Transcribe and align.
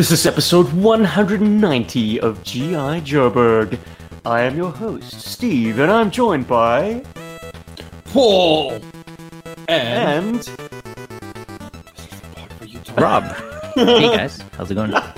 This 0.00 0.12
is 0.12 0.24
episode 0.24 0.72
190 0.72 2.20
of 2.20 2.42
G.I. 2.42 3.02
Joburg. 3.02 3.78
I 4.24 4.40
am 4.40 4.56
your 4.56 4.70
host, 4.70 5.20
Steve, 5.20 5.78
and 5.78 5.92
I'm 5.92 6.10
joined 6.10 6.46
by. 6.46 7.04
Paul 8.06 8.80
and, 9.68 10.48
And. 10.48 10.50
Rob. 12.96 13.24
hey 13.74 14.16
guys, 14.16 14.42
how's 14.56 14.70
it 14.70 14.76
going? 14.76 14.90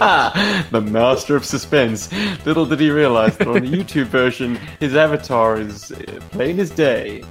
the 0.72 0.84
master 0.84 1.36
of 1.36 1.44
suspense. 1.44 2.10
Little 2.44 2.66
did 2.66 2.80
he 2.80 2.90
realize 2.90 3.36
that 3.36 3.46
on 3.46 3.60
the 3.62 3.70
YouTube 3.70 4.06
version, 4.06 4.56
his 4.80 4.96
avatar 4.96 5.60
is 5.60 5.92
uh, 5.92 6.20
plain 6.32 6.58
as 6.58 6.70
day. 6.70 7.22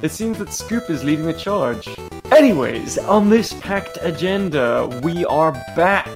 It 0.00 0.12
seems 0.12 0.38
that 0.38 0.50
Scoop 0.50 0.88
is 0.88 1.04
leading 1.04 1.26
the 1.26 1.34
charge. 1.34 1.90
Anyways, 2.32 2.96
on 2.96 3.28
this 3.28 3.52
packed 3.52 3.98
agenda, 4.00 4.86
we 5.02 5.26
are 5.26 5.52
back. 5.76 6.08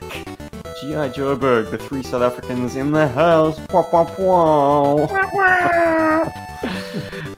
G.I. 0.85 1.09
Joburg, 1.09 1.71
the 1.71 1.79
three 1.79 2.03
South 2.03 2.21
Africans 2.21 2.77
in 2.77 2.93
the 2.93 3.09
house. 3.09 3.59
Pwah, 3.59 3.89
pwah, 3.89 4.07
pwah. 4.15 5.09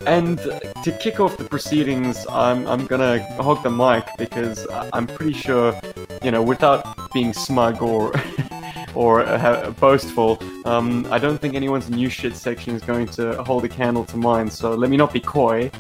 and 0.07 0.38
to 0.83 0.91
kick 0.98 1.21
off 1.21 1.37
the 1.37 1.45
proceedings, 1.45 2.27
I'm, 2.29 2.66
I'm 2.66 2.87
gonna 2.87 3.23
hog 3.41 3.62
the 3.62 3.71
mic 3.71 4.05
because 4.19 4.66
I'm 4.93 5.07
pretty 5.07 5.33
sure, 5.33 5.80
you 6.24 6.33
know, 6.33 6.43
without 6.43 7.12
being 7.12 7.33
smug 7.33 7.83
or 7.83 8.12
or 8.97 9.21
uh, 9.21 9.71
boastful, 9.79 10.43
um, 10.65 11.07
I 11.13 11.21
don't 11.21 11.41
think 11.41 11.55
anyone's 11.55 11.88
new 11.88 12.09
shit 12.09 12.35
section 12.35 12.74
is 12.74 12.83
going 12.83 13.07
to 13.10 13.41
hold 13.45 13.65
a 13.65 13.69
candle 13.69 14.05
to 14.07 14.16
mine. 14.16 14.51
So 14.51 14.74
let 14.74 14.91
me 14.91 14.97
not 14.97 15.13
be 15.13 15.21
coy. 15.21 15.71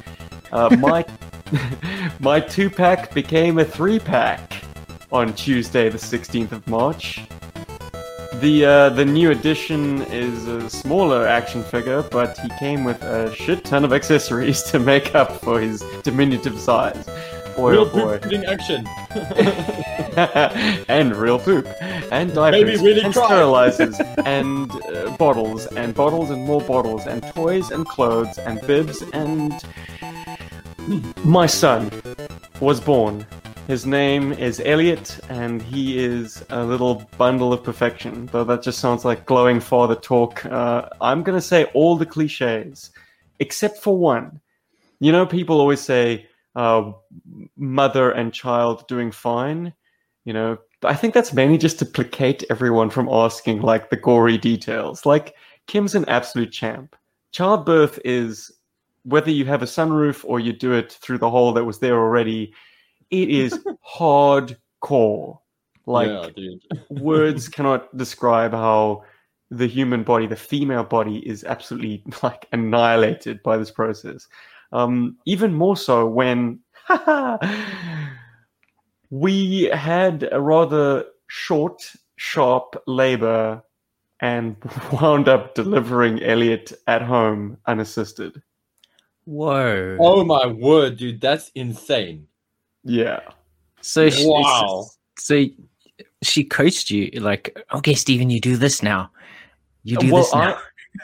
Uh, 0.52 0.76
my 0.78 1.04
my 2.20 2.38
two 2.38 2.70
pack 2.70 3.12
became 3.12 3.58
a 3.58 3.64
three 3.64 3.98
pack 3.98 4.52
on 5.10 5.34
Tuesday, 5.34 5.88
the 5.88 5.98
16th 5.98 6.52
of 6.52 6.64
March. 6.68 7.26
The 8.40 8.66
uh, 8.66 8.88
the 8.90 9.04
new 9.04 9.30
addition 9.30 10.02
is 10.02 10.46
a 10.46 10.68
smaller 10.68 11.26
action 11.26 11.62
figure, 11.64 12.02
but 12.02 12.36
he 12.38 12.50
came 12.58 12.84
with 12.84 13.02
a 13.02 13.34
shit 13.34 13.64
ton 13.64 13.82
of 13.82 13.94
accessories 13.94 14.62
to 14.70 14.78
make 14.78 15.14
up 15.14 15.40
for 15.40 15.58
his 15.58 15.82
diminutive 16.02 16.60
size. 16.60 17.06
Boy, 17.56 17.70
real 17.70 17.80
oh 17.80 17.84
boy. 17.86 18.18
poop 18.18 18.26
eating 18.26 18.44
action. 18.44 18.86
and 20.88 21.16
real 21.16 21.38
poop, 21.38 21.66
and 22.12 22.34
diapers, 22.34 22.82
really 22.82 23.00
and 23.00 23.14
sterilizers, 23.14 23.98
and 24.26 24.70
uh, 24.70 25.16
bottles, 25.16 25.66
and 25.68 25.94
bottles, 25.94 26.28
and 26.28 26.44
more 26.44 26.60
bottles, 26.60 27.06
and 27.06 27.22
toys, 27.34 27.70
and 27.70 27.86
clothes, 27.86 28.36
and 28.38 28.60
bibs, 28.66 29.02
and 29.14 29.64
my 31.24 31.46
son 31.46 31.90
was 32.60 32.80
born. 32.80 33.26
His 33.66 33.84
name 33.84 34.32
is 34.32 34.62
Elliot, 34.64 35.18
and 35.28 35.60
he 35.60 35.98
is 35.98 36.44
a 36.50 36.62
little 36.64 37.04
bundle 37.18 37.52
of 37.52 37.64
perfection. 37.64 38.26
Though 38.26 38.44
that 38.44 38.62
just 38.62 38.78
sounds 38.78 39.04
like 39.04 39.26
glowing 39.26 39.58
father 39.58 39.96
talk. 39.96 40.46
Uh, 40.46 40.88
I'm 41.00 41.24
gonna 41.24 41.40
say 41.40 41.64
all 41.74 41.96
the 41.96 42.06
cliches, 42.06 42.92
except 43.40 43.78
for 43.78 43.98
one. 43.98 44.40
You 45.00 45.10
know, 45.10 45.26
people 45.26 45.60
always 45.60 45.80
say 45.80 46.28
uh, 46.54 46.92
mother 47.56 48.12
and 48.12 48.32
child 48.32 48.86
doing 48.86 49.10
fine. 49.10 49.74
You 50.24 50.32
know, 50.32 50.58
I 50.84 50.94
think 50.94 51.12
that's 51.12 51.32
mainly 51.32 51.58
just 51.58 51.80
to 51.80 51.86
placate 51.86 52.44
everyone 52.48 52.88
from 52.88 53.08
asking 53.08 53.62
like 53.62 53.90
the 53.90 53.96
gory 53.96 54.38
details. 54.38 55.04
Like 55.04 55.34
Kim's 55.66 55.96
an 55.96 56.04
absolute 56.08 56.52
champ. 56.52 56.94
Childbirth 57.32 57.98
is 58.04 58.52
whether 59.02 59.32
you 59.32 59.44
have 59.46 59.62
a 59.62 59.66
sunroof 59.66 60.24
or 60.24 60.38
you 60.38 60.52
do 60.52 60.72
it 60.72 60.92
through 60.92 61.18
the 61.18 61.30
hole 61.30 61.52
that 61.54 61.64
was 61.64 61.80
there 61.80 61.98
already. 61.98 62.54
It 63.10 63.28
is 63.30 63.58
hardcore. 63.98 65.38
Like 65.86 66.08
yeah, 66.08 66.28
dude. 66.34 66.62
words 67.02 67.48
cannot 67.48 67.96
describe 67.96 68.52
how 68.52 69.04
the 69.50 69.68
human 69.68 70.02
body, 70.02 70.26
the 70.26 70.36
female 70.36 70.84
body, 70.84 71.18
is 71.18 71.44
absolutely 71.44 72.02
like 72.22 72.46
annihilated 72.52 73.42
by 73.42 73.56
this 73.56 73.70
process. 73.70 74.26
Um, 74.72 75.16
even 75.26 75.54
more 75.54 75.76
so 75.76 76.06
when 76.06 76.58
we 79.10 79.64
had 79.72 80.28
a 80.32 80.40
rather 80.40 81.04
short, 81.28 81.92
sharp 82.16 82.82
labor 82.86 83.62
and 84.20 84.56
wound 84.92 85.28
up 85.28 85.54
delivering 85.54 86.22
Elliot 86.22 86.72
at 86.86 87.02
home 87.02 87.58
unassisted. 87.66 88.42
Whoa. 89.24 89.98
Oh 90.00 90.24
my 90.24 90.46
word, 90.46 90.96
dude, 90.96 91.20
that's 91.20 91.50
insane. 91.54 92.26
Yeah. 92.86 93.20
so 93.80 94.08
she, 94.08 94.26
Wow. 94.26 94.86
so 95.18 95.44
she 96.22 96.44
coached 96.44 96.90
you 96.90 97.10
like, 97.20 97.58
okay, 97.74 97.94
Stephen, 97.94 98.30
you 98.30 98.40
do 98.40 98.56
this 98.56 98.82
now. 98.82 99.10
You 99.82 99.96
do 99.96 100.12
well, 100.12 100.22
this 100.22 100.34
now. 100.34 100.58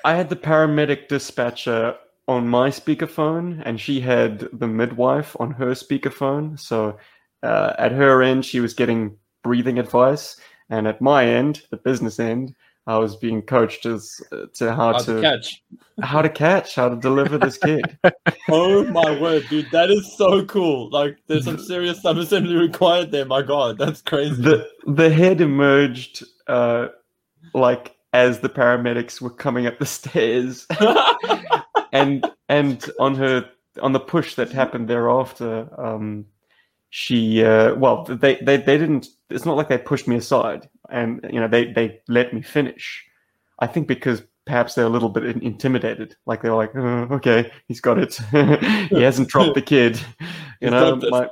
I, 0.04 0.12
I 0.12 0.14
had 0.14 0.28
the 0.28 0.36
paramedic 0.36 1.08
dispatcher 1.08 1.96
on 2.28 2.48
my 2.48 2.68
speakerphone, 2.70 3.62
and 3.64 3.80
she 3.80 4.00
had 4.00 4.48
the 4.52 4.68
midwife 4.68 5.36
on 5.40 5.50
her 5.52 5.72
speakerphone. 5.72 6.58
So 6.58 6.98
uh, 7.42 7.74
at 7.78 7.92
her 7.92 8.22
end, 8.22 8.44
she 8.44 8.60
was 8.60 8.74
getting 8.74 9.16
breathing 9.42 9.78
advice, 9.78 10.36
and 10.70 10.86
at 10.86 11.00
my 11.00 11.26
end, 11.26 11.62
the 11.70 11.76
business 11.76 12.20
end, 12.20 12.54
I 12.86 12.98
was 12.98 13.14
being 13.16 13.42
coached 13.42 13.86
as 13.86 14.20
uh, 14.32 14.46
to 14.54 14.74
how 14.74 14.92
How 14.92 14.98
to 14.98 15.14
to 15.16 15.20
catch. 15.22 15.62
how 16.02 16.20
to 16.22 16.28
catch, 16.28 16.74
how 16.74 16.88
to 16.88 16.96
deliver 16.96 17.38
this 17.38 17.58
kid. 17.58 17.98
Oh 18.48 18.84
my 18.84 19.18
word, 19.20 19.44
dude, 19.48 19.70
that 19.70 19.88
is 19.90 20.16
so 20.16 20.44
cool. 20.44 20.90
Like, 20.90 21.16
there's 21.28 21.44
some 21.44 21.58
serious 21.58 22.00
subassembly 22.02 22.58
required 22.58 23.12
there. 23.12 23.24
My 23.24 23.40
god, 23.40 23.78
that's 23.78 24.02
crazy. 24.02 24.42
the 24.42 24.68
the 24.86 25.10
head 25.10 25.40
emerged 25.40 26.24
uh, 26.48 26.88
like 27.54 27.94
as 28.12 28.40
the 28.40 28.48
paramedics 28.48 29.20
were 29.20 29.30
coming 29.30 29.66
up 29.66 29.78
the 29.78 29.86
stairs. 29.86 30.66
and 31.92 32.28
and 32.48 32.90
on 32.98 33.14
her 33.14 33.48
on 33.80 33.92
the 33.92 34.00
push 34.00 34.34
that 34.34 34.50
happened 34.50 34.88
thereafter 34.88 35.68
um 35.80 36.26
she 36.94 37.42
uh 37.42 37.74
well 37.76 38.04
they 38.04 38.34
they 38.42 38.58
they 38.58 38.76
didn't 38.76 39.08
it's 39.30 39.46
not 39.46 39.56
like 39.56 39.68
they 39.68 39.78
pushed 39.78 40.06
me 40.06 40.14
aside 40.14 40.68
and 40.90 41.24
you 41.32 41.40
know 41.40 41.48
they 41.48 41.72
they 41.72 41.98
let 42.06 42.34
me 42.34 42.42
finish. 42.42 43.02
I 43.58 43.66
think 43.66 43.88
because 43.88 44.22
perhaps 44.44 44.74
they're 44.74 44.84
a 44.84 44.90
little 44.90 45.08
bit 45.08 45.24
in- 45.24 45.42
intimidated. 45.42 46.16
Like 46.26 46.42
they're 46.42 46.54
like 46.54 46.76
oh, 46.76 47.08
okay 47.12 47.50
he's 47.66 47.80
got 47.80 47.98
it. 47.98 48.18
He 48.90 49.00
hasn't 49.00 49.28
dropped 49.28 49.54
the 49.54 49.62
kid. 49.62 50.00
You 50.60 50.68
He's 50.68 50.70
know 50.70 50.94
my 51.10 51.28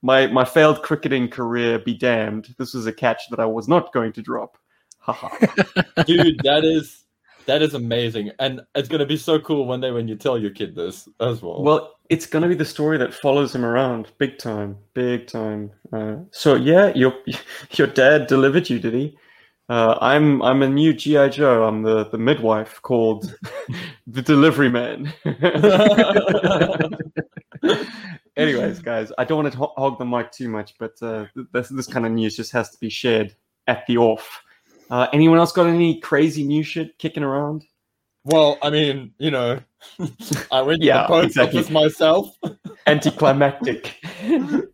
my 0.00 0.26
my 0.28 0.44
failed 0.46 0.82
cricketing 0.82 1.28
career 1.28 1.78
be 1.78 1.92
damned. 1.92 2.54
This 2.56 2.72
was 2.72 2.86
a 2.86 2.92
catch 2.94 3.28
that 3.28 3.40
i 3.40 3.44
was 3.44 3.68
not 3.68 3.92
going 3.92 4.12
to 4.14 4.22
drop. 4.22 4.56
Haha 5.00 5.28
dude, 6.06 6.40
that 6.44 6.64
is 6.64 7.04
that 7.44 7.60
is 7.60 7.74
amazing. 7.74 8.30
And 8.38 8.62
it's 8.74 8.88
gonna 8.88 9.04
be 9.04 9.18
so 9.18 9.38
cool 9.38 9.66
one 9.66 9.80
day 9.80 9.90
when 9.90 10.08
you 10.08 10.16
tell 10.16 10.38
your 10.38 10.52
kid 10.52 10.74
this 10.74 11.06
as 11.20 11.42
well. 11.42 11.62
Well, 11.62 11.93
it's 12.10 12.26
going 12.26 12.42
to 12.42 12.48
be 12.48 12.54
the 12.54 12.64
story 12.64 12.98
that 12.98 13.14
follows 13.14 13.54
him 13.54 13.64
around, 13.64 14.12
big 14.18 14.38
time, 14.38 14.76
big 14.92 15.26
time. 15.26 15.70
Uh, 15.92 16.16
so 16.30 16.54
yeah, 16.54 16.92
your 16.94 17.14
your 17.72 17.86
dad 17.86 18.26
delivered 18.26 18.68
you, 18.68 18.78
did 18.78 18.94
he? 18.94 19.16
Uh, 19.68 19.96
I'm 20.00 20.42
I'm 20.42 20.62
a 20.62 20.68
new 20.68 20.92
GI 20.92 21.30
Joe. 21.30 21.64
I'm 21.64 21.82
the 21.82 22.08
the 22.10 22.18
midwife 22.18 22.80
called 22.82 23.34
the 24.06 24.20
delivery 24.20 24.68
man. 24.68 25.12
Anyways, 28.36 28.80
guys, 28.80 29.10
I 29.16 29.24
don't 29.24 29.42
want 29.42 29.54
to 29.54 29.58
hog 29.58 29.98
the 29.98 30.04
mic 30.04 30.32
too 30.32 30.48
much, 30.48 30.74
but 30.78 31.00
uh, 31.00 31.26
this 31.52 31.70
this 31.70 31.86
kind 31.86 32.04
of 32.04 32.12
news 32.12 32.36
just 32.36 32.52
has 32.52 32.68
to 32.70 32.78
be 32.78 32.90
shared 32.90 33.34
at 33.66 33.86
the 33.86 33.96
off. 33.96 34.42
Uh, 34.90 35.06
anyone 35.14 35.38
else 35.38 35.52
got 35.52 35.66
any 35.66 35.98
crazy 36.00 36.44
new 36.44 36.62
shit 36.62 36.98
kicking 36.98 37.22
around? 37.22 37.64
Well, 38.24 38.58
I 38.62 38.70
mean, 38.70 39.12
you 39.18 39.30
know, 39.30 39.60
I 40.50 40.62
went 40.62 40.80
to 40.80 40.86
Yeah, 40.86 41.02
the 41.02 41.08
post 41.08 41.26
exactly. 41.28 41.58
office 41.60 41.70
myself. 41.70 42.36
Anticlimactic. 42.86 43.96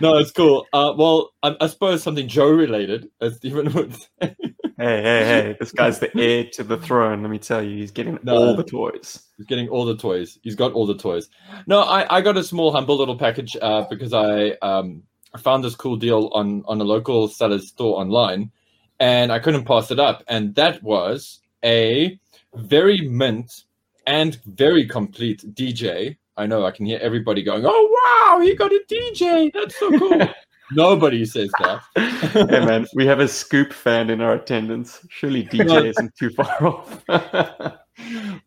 No, 0.00 0.16
it's 0.16 0.32
cool. 0.32 0.66
Uh, 0.72 0.94
well, 0.96 1.30
I, 1.44 1.54
I 1.60 1.66
suppose 1.68 2.02
something 2.02 2.26
Joe 2.26 2.48
related, 2.48 3.08
as 3.20 3.36
Stephen 3.36 3.72
would 3.74 3.94
say. 3.94 4.06
Hey, 4.22 4.32
hey, 4.78 5.24
hey! 5.24 5.56
This 5.60 5.70
guy's 5.70 6.00
the 6.00 6.10
heir 6.18 6.46
to 6.54 6.64
the 6.64 6.78
throne. 6.78 7.22
Let 7.22 7.30
me 7.30 7.38
tell 7.38 7.62
you, 7.62 7.76
he's 7.76 7.90
getting 7.92 8.18
No. 8.22 8.34
all 8.36 8.56
the 8.56 8.64
toys. 8.64 9.22
He's 9.36 9.46
getting 9.46 9.68
all 9.68 9.84
the 9.84 9.96
toys. 9.96 10.38
He's 10.42 10.56
got 10.56 10.72
all 10.72 10.86
the 10.86 10.96
toys. 10.96 11.28
No, 11.68 11.82
I, 11.82 12.16
I 12.16 12.20
got 12.22 12.36
a 12.38 12.42
small, 12.42 12.72
humble 12.72 12.96
little 12.96 13.16
package 13.18 13.56
uh, 13.60 13.82
because 13.88 14.12
I 14.14 14.52
um, 14.62 15.02
found 15.38 15.62
this 15.62 15.76
cool 15.76 15.96
deal 15.96 16.30
on, 16.32 16.64
on 16.66 16.80
a 16.80 16.84
local 16.84 17.28
seller's 17.28 17.68
store 17.68 18.00
online 18.00 18.50
and 18.98 19.30
I 19.30 19.38
couldn't 19.38 19.66
pass 19.66 19.90
it 19.90 20.00
up. 20.00 20.24
And 20.26 20.54
that 20.56 20.82
was 20.82 21.38
a 21.62 22.18
very 22.54 23.00
mint 23.08 23.64
and 24.06 24.38
very 24.46 24.86
complete 24.86 25.44
DJ. 25.54 26.16
I 26.36 26.46
know 26.46 26.64
I 26.64 26.70
can 26.70 26.86
hear 26.86 26.98
everybody 27.02 27.42
going, 27.42 27.64
Oh, 27.66 28.30
wow, 28.30 28.40
he 28.40 28.54
got 28.54 28.72
a 28.72 28.82
DJ. 28.90 29.52
That's 29.52 29.78
so 29.78 29.90
cool. 29.98 30.28
Nobody 30.72 31.24
says 31.24 31.50
that. 31.58 31.82
hey, 31.96 32.64
man, 32.64 32.86
we 32.94 33.04
have 33.04 33.18
a 33.18 33.26
scoop 33.26 33.72
fan 33.72 34.08
in 34.08 34.20
our 34.20 34.34
attendance. 34.34 35.04
Surely 35.10 35.44
DJ 35.44 35.86
isn't 35.86 36.14
too 36.16 36.30
far 36.30 36.66
off. 36.66 37.02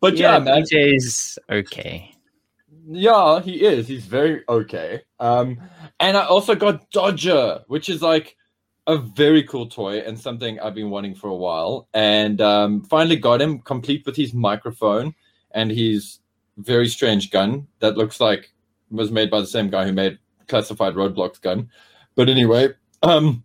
But 0.00 0.16
yeah, 0.16 0.38
man. 0.38 0.62
DJ's 0.62 1.38
okay. 1.50 2.14
Yeah, 2.86 3.40
he 3.40 3.64
is. 3.64 3.88
He's 3.88 4.04
very 4.04 4.42
okay. 4.48 5.02
Um, 5.20 5.58
and 6.00 6.16
I 6.16 6.24
also 6.24 6.54
got 6.54 6.90
Dodger, 6.90 7.60
which 7.66 7.88
is 7.88 8.02
like 8.02 8.36
a 8.86 8.96
very 8.96 9.42
cool 9.42 9.66
toy 9.66 9.98
and 9.98 10.18
something 10.18 10.60
I've 10.60 10.74
been 10.74 10.90
wanting 10.90 11.14
for 11.14 11.28
a 11.28 11.34
while. 11.34 11.88
And 11.94 12.40
um, 12.40 12.82
finally 12.82 13.16
got 13.16 13.40
him 13.40 13.60
complete 13.60 14.04
with 14.04 14.16
his 14.16 14.34
microphone 14.34 15.14
and 15.52 15.70
his 15.70 16.20
very 16.58 16.88
strange 16.88 17.30
gun 17.30 17.66
that 17.80 17.96
looks 17.96 18.20
like 18.20 18.52
was 18.90 19.10
made 19.10 19.30
by 19.30 19.40
the 19.40 19.46
same 19.46 19.70
guy 19.70 19.86
who 19.86 19.92
made 19.92 20.18
classified 20.48 20.94
roadblocks 20.94 21.40
gun. 21.40 21.70
But 22.14 22.28
anyway, 22.28 22.68
um, 23.02 23.44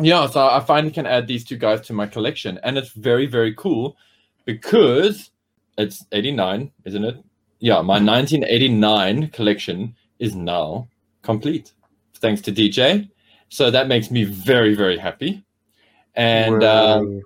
yeah, 0.00 0.26
so 0.26 0.46
I 0.46 0.60
finally 0.60 0.92
can 0.92 1.06
add 1.06 1.26
these 1.26 1.44
two 1.44 1.56
guys 1.56 1.80
to 1.82 1.92
my 1.92 2.06
collection, 2.06 2.58
and 2.62 2.78
it's 2.78 2.90
very 2.90 3.26
very 3.26 3.54
cool 3.54 3.96
because 4.44 5.30
it's 5.76 6.06
89, 6.12 6.72
isn't 6.84 7.04
it? 7.04 7.16
Yeah, 7.58 7.82
my 7.82 8.00
1989 8.00 9.28
collection 9.28 9.94
is 10.18 10.34
now 10.34 10.88
complete 11.22 11.72
thanks 12.18 12.40
to 12.42 12.52
DJ. 12.52 13.08
So 13.48 13.70
that 13.70 13.88
makes 13.88 14.10
me 14.10 14.24
very 14.24 14.74
very 14.74 14.98
happy. 14.98 15.44
And 16.14 16.62
um, 16.64 17.22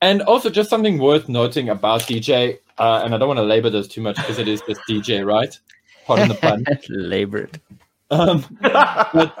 and 0.00 0.22
also 0.22 0.48
just 0.50 0.70
something 0.70 0.98
worth 0.98 1.28
noting 1.28 1.68
about 1.68 2.02
DJ, 2.02 2.58
uh, 2.78 3.02
and 3.04 3.14
I 3.14 3.18
don't 3.18 3.28
want 3.28 3.38
to 3.38 3.44
labor 3.44 3.70
this 3.70 3.88
too 3.88 4.00
much 4.00 4.16
because 4.16 4.38
it 4.38 4.48
is 4.48 4.62
just 4.68 4.80
DJ, 4.88 5.26
right? 5.26 5.58
Pardon 6.06 6.28
the 6.28 6.34
pun. 6.34 6.64
Labored. 6.88 7.60
Um, 8.10 8.44
but 8.62 9.34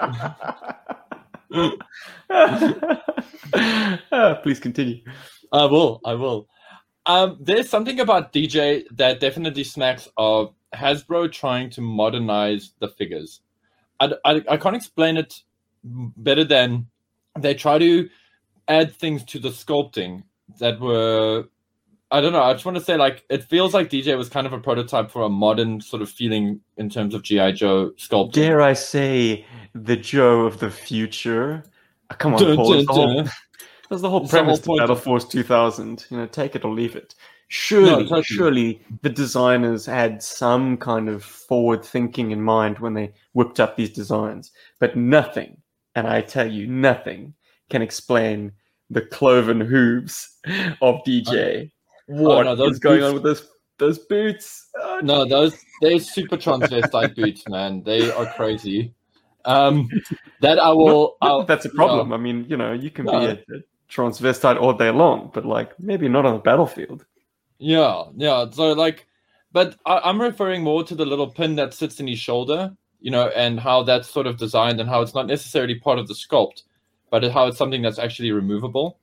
Please 4.42 4.58
continue. 4.58 5.02
I 5.52 5.64
will. 5.66 6.00
I 6.04 6.14
will. 6.14 6.48
Um, 7.06 7.38
there's 7.40 7.70
something 7.70 8.00
about 8.00 8.32
DJ 8.32 8.84
that 8.96 9.20
definitely 9.20 9.62
smacks 9.62 10.08
of 10.16 10.52
Hasbro 10.74 11.30
trying 11.30 11.70
to 11.70 11.80
modernize 11.80 12.72
the 12.80 12.88
figures. 12.88 13.42
I, 14.00 14.12
I, 14.24 14.42
I 14.50 14.56
can't 14.56 14.74
explain 14.74 15.16
it 15.16 15.42
better 16.16 16.44
than 16.44 16.86
they 17.38 17.54
try 17.54 17.78
to 17.78 18.08
add 18.68 18.94
things 18.94 19.24
to 19.24 19.38
the 19.38 19.50
sculpting 19.50 20.22
that 20.58 20.80
were. 20.80 21.44
I 22.12 22.20
don't 22.20 22.32
know. 22.32 22.42
I 22.42 22.52
just 22.52 22.64
want 22.64 22.78
to 22.78 22.84
say, 22.84 22.96
like, 22.96 23.24
it 23.28 23.42
feels 23.42 23.74
like 23.74 23.90
DJ 23.90 24.16
was 24.16 24.28
kind 24.28 24.46
of 24.46 24.52
a 24.52 24.60
prototype 24.60 25.10
for 25.10 25.22
a 25.22 25.28
modern 25.28 25.80
sort 25.80 26.02
of 26.02 26.08
feeling 26.08 26.60
in 26.76 26.88
terms 26.88 27.14
of 27.14 27.22
GI 27.22 27.52
Joe 27.54 27.90
sculpting. 27.98 28.32
Dare 28.32 28.62
I 28.62 28.74
say, 28.74 29.44
the 29.74 29.96
Joe 29.96 30.42
of 30.42 30.60
the 30.60 30.70
future? 30.70 31.64
Uh, 32.08 32.14
come 32.14 32.34
on, 32.34 32.40
Dun, 32.42 32.56
Paul. 32.56 32.84
dun, 32.84 33.30
That's 33.90 34.02
the 34.02 34.08
whole, 34.08 34.20
that's 34.20 34.30
the 34.30 34.38
whole 34.38 34.54
It's 34.54 34.60
the 34.60 34.60
whole 34.60 34.60
premise 34.60 34.60
to. 34.60 34.76
Battle 34.76 34.96
Force 34.96 35.24
2000. 35.24 36.06
You 36.10 36.18
know, 36.18 36.26
take 36.26 36.54
it 36.54 36.64
or 36.64 36.72
leave 36.72 36.94
it. 36.94 37.16
Surely, 37.48 38.04
totally. 38.04 38.22
surely 38.22 38.82
the 39.02 39.08
designers 39.08 39.86
had 39.86 40.22
some 40.22 40.76
kind 40.76 41.08
of 41.08 41.22
forward 41.22 41.84
thinking 41.84 42.32
in 42.32 42.42
mind 42.42 42.78
when 42.80 42.94
they 42.94 43.12
whipped 43.34 43.60
up 43.60 43.76
these 43.76 43.90
designs. 43.90 44.50
But 44.80 44.96
nothing, 44.96 45.56
and 45.96 46.06
I 46.06 46.20
tell 46.20 46.46
you, 46.50 46.66
nothing 46.68 47.34
can 47.70 47.82
explain 47.82 48.52
the 48.90 49.00
cloven 49.00 49.60
hooves 49.60 50.38
of 50.80 51.00
DJ. 51.04 51.72
What 52.06 52.44
no, 52.44 52.54
those 52.54 52.72
is 52.74 52.78
going 52.78 53.00
boots- 53.00 53.08
on 53.08 53.14
with 53.14 53.22
those 53.24 53.48
those 53.78 53.98
boots? 53.98 54.68
Oh, 54.80 55.00
No, 55.02 55.24
those 55.24 55.58
they're 55.82 55.98
super 55.98 56.36
transvestite 56.36 57.14
boots, 57.16 57.46
man. 57.48 57.82
They 57.82 58.10
are 58.12 58.26
crazy. 58.34 58.94
Um, 59.44 59.88
that 60.40 60.58
I 60.58 60.70
will. 60.70 61.16
Not 61.20 61.28
I'll, 61.30 61.42
that's 61.44 61.64
a 61.66 61.70
problem. 61.70 62.12
I 62.12 62.16
mean, 62.16 62.46
you 62.48 62.56
know, 62.56 62.72
you 62.72 62.90
can 62.90 63.04
No. 63.06 63.18
be 63.20 63.26
a, 63.26 63.32
a 63.32 63.60
transvestite 63.90 64.60
all 64.60 64.72
day 64.72 64.90
long, 64.90 65.30
but 65.34 65.44
like 65.44 65.78
maybe 65.80 66.08
not 66.08 66.24
on 66.26 66.34
the 66.34 66.40
battlefield. 66.40 67.04
Yeah, 67.58 68.04
yeah. 68.16 68.46
So 68.50 68.72
like, 68.72 69.06
but 69.52 69.76
I, 69.86 69.98
I'm 70.04 70.20
referring 70.20 70.62
more 70.62 70.84
to 70.84 70.94
the 70.94 71.04
little 71.06 71.28
pin 71.30 71.56
that 71.56 71.74
sits 71.74 72.00
in 72.00 72.06
his 72.06 72.18
shoulder, 72.18 72.74
you 73.06 73.12
know, 73.12 73.28
and 73.36 73.60
how 73.60 73.84
that's 73.84 74.10
sort 74.10 74.26
of 74.26 74.36
designed 74.36 74.80
and 74.80 74.88
how 74.88 75.00
it's 75.00 75.14
not 75.14 75.28
necessarily 75.28 75.76
part 75.76 76.00
of 76.00 76.08
the 76.08 76.14
sculpt, 76.14 76.64
but 77.08 77.22
how 77.30 77.46
it's 77.46 77.56
something 77.56 77.80
that's 77.80 78.00
actually 78.00 78.32
removable. 78.32 78.98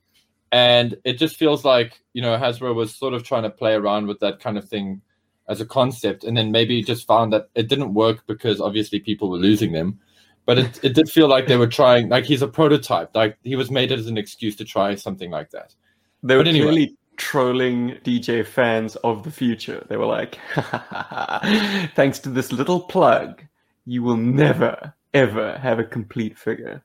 And 0.52 0.94
it 1.04 1.14
just 1.14 1.36
feels 1.36 1.64
like 1.64 2.02
you 2.12 2.20
know 2.20 2.36
Hasbro 2.36 2.74
was 2.74 2.94
sort 2.94 3.14
of 3.14 3.22
trying 3.22 3.44
to 3.44 3.50
play 3.50 3.72
around 3.72 4.06
with 4.06 4.20
that 4.20 4.40
kind 4.40 4.58
of 4.58 4.68
thing 4.68 5.00
as 5.48 5.62
a 5.62 5.64
concept, 5.64 6.22
and 6.22 6.36
then 6.36 6.52
maybe 6.52 6.82
just 6.82 7.06
found 7.06 7.32
that 7.32 7.48
it 7.54 7.68
didn't 7.68 7.94
work 7.94 8.26
because 8.26 8.60
obviously 8.60 9.00
people 9.00 9.30
were 9.30 9.38
losing 9.38 9.72
them. 9.72 9.98
But 10.44 10.58
it, 10.58 10.84
it 10.84 10.94
did 10.94 11.08
feel 11.08 11.26
like 11.26 11.46
they 11.46 11.56
were 11.56 11.66
trying, 11.66 12.10
like 12.10 12.26
he's 12.26 12.42
a 12.42 12.46
prototype, 12.46 13.16
like 13.16 13.38
he 13.42 13.56
was 13.56 13.70
made 13.70 13.90
as 13.90 14.06
an 14.06 14.18
excuse 14.18 14.54
to 14.56 14.66
try 14.66 14.96
something 14.96 15.30
like 15.30 15.50
that. 15.52 15.74
They 16.22 16.36
were 16.36 16.42
anyway. 16.42 16.60
clearly 16.60 16.96
trolling 17.16 17.92
DJ 18.04 18.44
fans 18.44 18.96
of 18.96 19.22
the 19.22 19.30
future. 19.30 19.86
They 19.88 19.96
were 19.96 20.04
like, 20.04 20.38
thanks 21.94 22.18
to 22.18 22.28
this 22.28 22.52
little 22.52 22.80
plug, 22.80 23.42
you 23.86 24.02
will 24.02 24.16
never, 24.16 24.94
ever 25.12 25.58
have 25.58 25.78
a 25.78 25.84
complete 25.84 26.38
figure. 26.38 26.82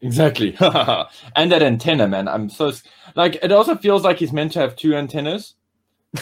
Exactly. 0.00 0.54
and 0.60 1.50
that 1.52 1.62
antenna, 1.62 2.06
man. 2.06 2.28
I'm 2.28 2.50
so 2.50 2.72
like 3.16 3.36
it 3.42 3.52
also 3.52 3.74
feels 3.74 4.04
like 4.04 4.18
he's 4.18 4.32
meant 4.32 4.52
to 4.52 4.58
have 4.60 4.76
two 4.76 4.94
antennas. 4.94 5.54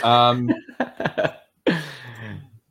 Um 0.03 0.51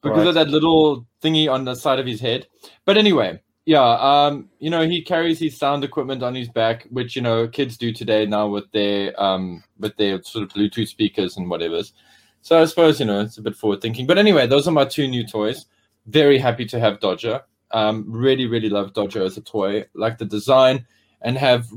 because 0.04 0.26
Right. 0.26 0.28
of 0.28 0.34
that 0.36 0.50
little 0.50 1.06
thingy 1.22 1.52
on 1.52 1.66
the 1.66 1.76
side 1.76 2.00
of 2.00 2.08
his 2.08 2.20
head. 2.20 2.48
But 2.86 2.98
anyway, 2.98 3.40
yeah, 3.66 3.84
um, 4.00 4.50
you 4.60 4.70
know, 4.70 4.88
he 4.88 5.04
carries 5.04 5.38
his 5.40 5.58
sound 5.58 5.84
equipment 5.84 6.24
on 6.24 6.34
his 6.34 6.50
back, 6.50 6.88
which 6.90 7.16
you 7.16 7.22
know 7.22 7.48
kids 7.48 7.78
do 7.78 7.92
today 7.94 8.26
now 8.26 8.48
with 8.48 8.72
their 8.72 9.20
um 9.22 9.64
with 9.80 9.96
their 9.98 10.22
sort 10.24 10.44
of 10.44 10.50
Bluetooth 10.50 10.88
speakers 10.88 11.38
and 11.38 11.50
whatever's. 11.50 11.94
So 12.42 12.60
I 12.60 12.66
suppose 12.66 13.00
you 13.00 13.06
know 13.06 13.22
it's 13.22 13.38
a 13.38 13.42
bit 13.42 13.56
forward 13.56 13.82
thinking. 13.82 14.08
But 14.08 14.18
anyway, 14.18 14.48
those 14.48 14.68
are 14.68 14.72
my 14.72 14.86
two 14.86 15.08
new 15.08 15.26
toys. 15.28 15.66
Very 16.08 16.38
happy 16.38 16.66
to 16.66 16.80
have 16.80 17.00
Dodger. 17.00 17.42
Um, 17.72 18.06
really, 18.08 18.48
really 18.48 18.70
love 18.70 18.94
Dodger 18.94 19.24
as 19.24 19.38
a 19.38 19.42
toy. 19.42 19.86
Like 19.94 20.18
the 20.18 20.26
design, 20.26 20.86
and 21.22 21.38
have 21.38 21.68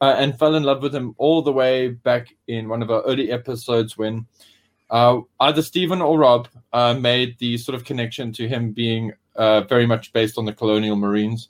uh, 0.00 0.14
and 0.18 0.38
fell 0.38 0.54
in 0.54 0.62
love 0.62 0.82
with 0.82 0.94
him 0.94 1.14
all 1.18 1.42
the 1.42 1.52
way 1.52 1.88
back 1.88 2.34
in 2.46 2.68
one 2.68 2.82
of 2.82 2.90
our 2.90 3.02
early 3.02 3.30
episodes 3.30 3.98
when 3.98 4.26
uh, 4.90 5.20
either 5.40 5.62
Stephen 5.62 6.00
or 6.00 6.18
Rob 6.18 6.48
uh, 6.72 6.94
made 6.94 7.38
the 7.38 7.58
sort 7.58 7.76
of 7.76 7.84
connection 7.84 8.32
to 8.32 8.48
him 8.48 8.72
being 8.72 9.12
uh, 9.36 9.62
very 9.62 9.86
much 9.86 10.12
based 10.12 10.38
on 10.38 10.44
the 10.44 10.52
Colonial 10.52 10.96
Marines, 10.96 11.48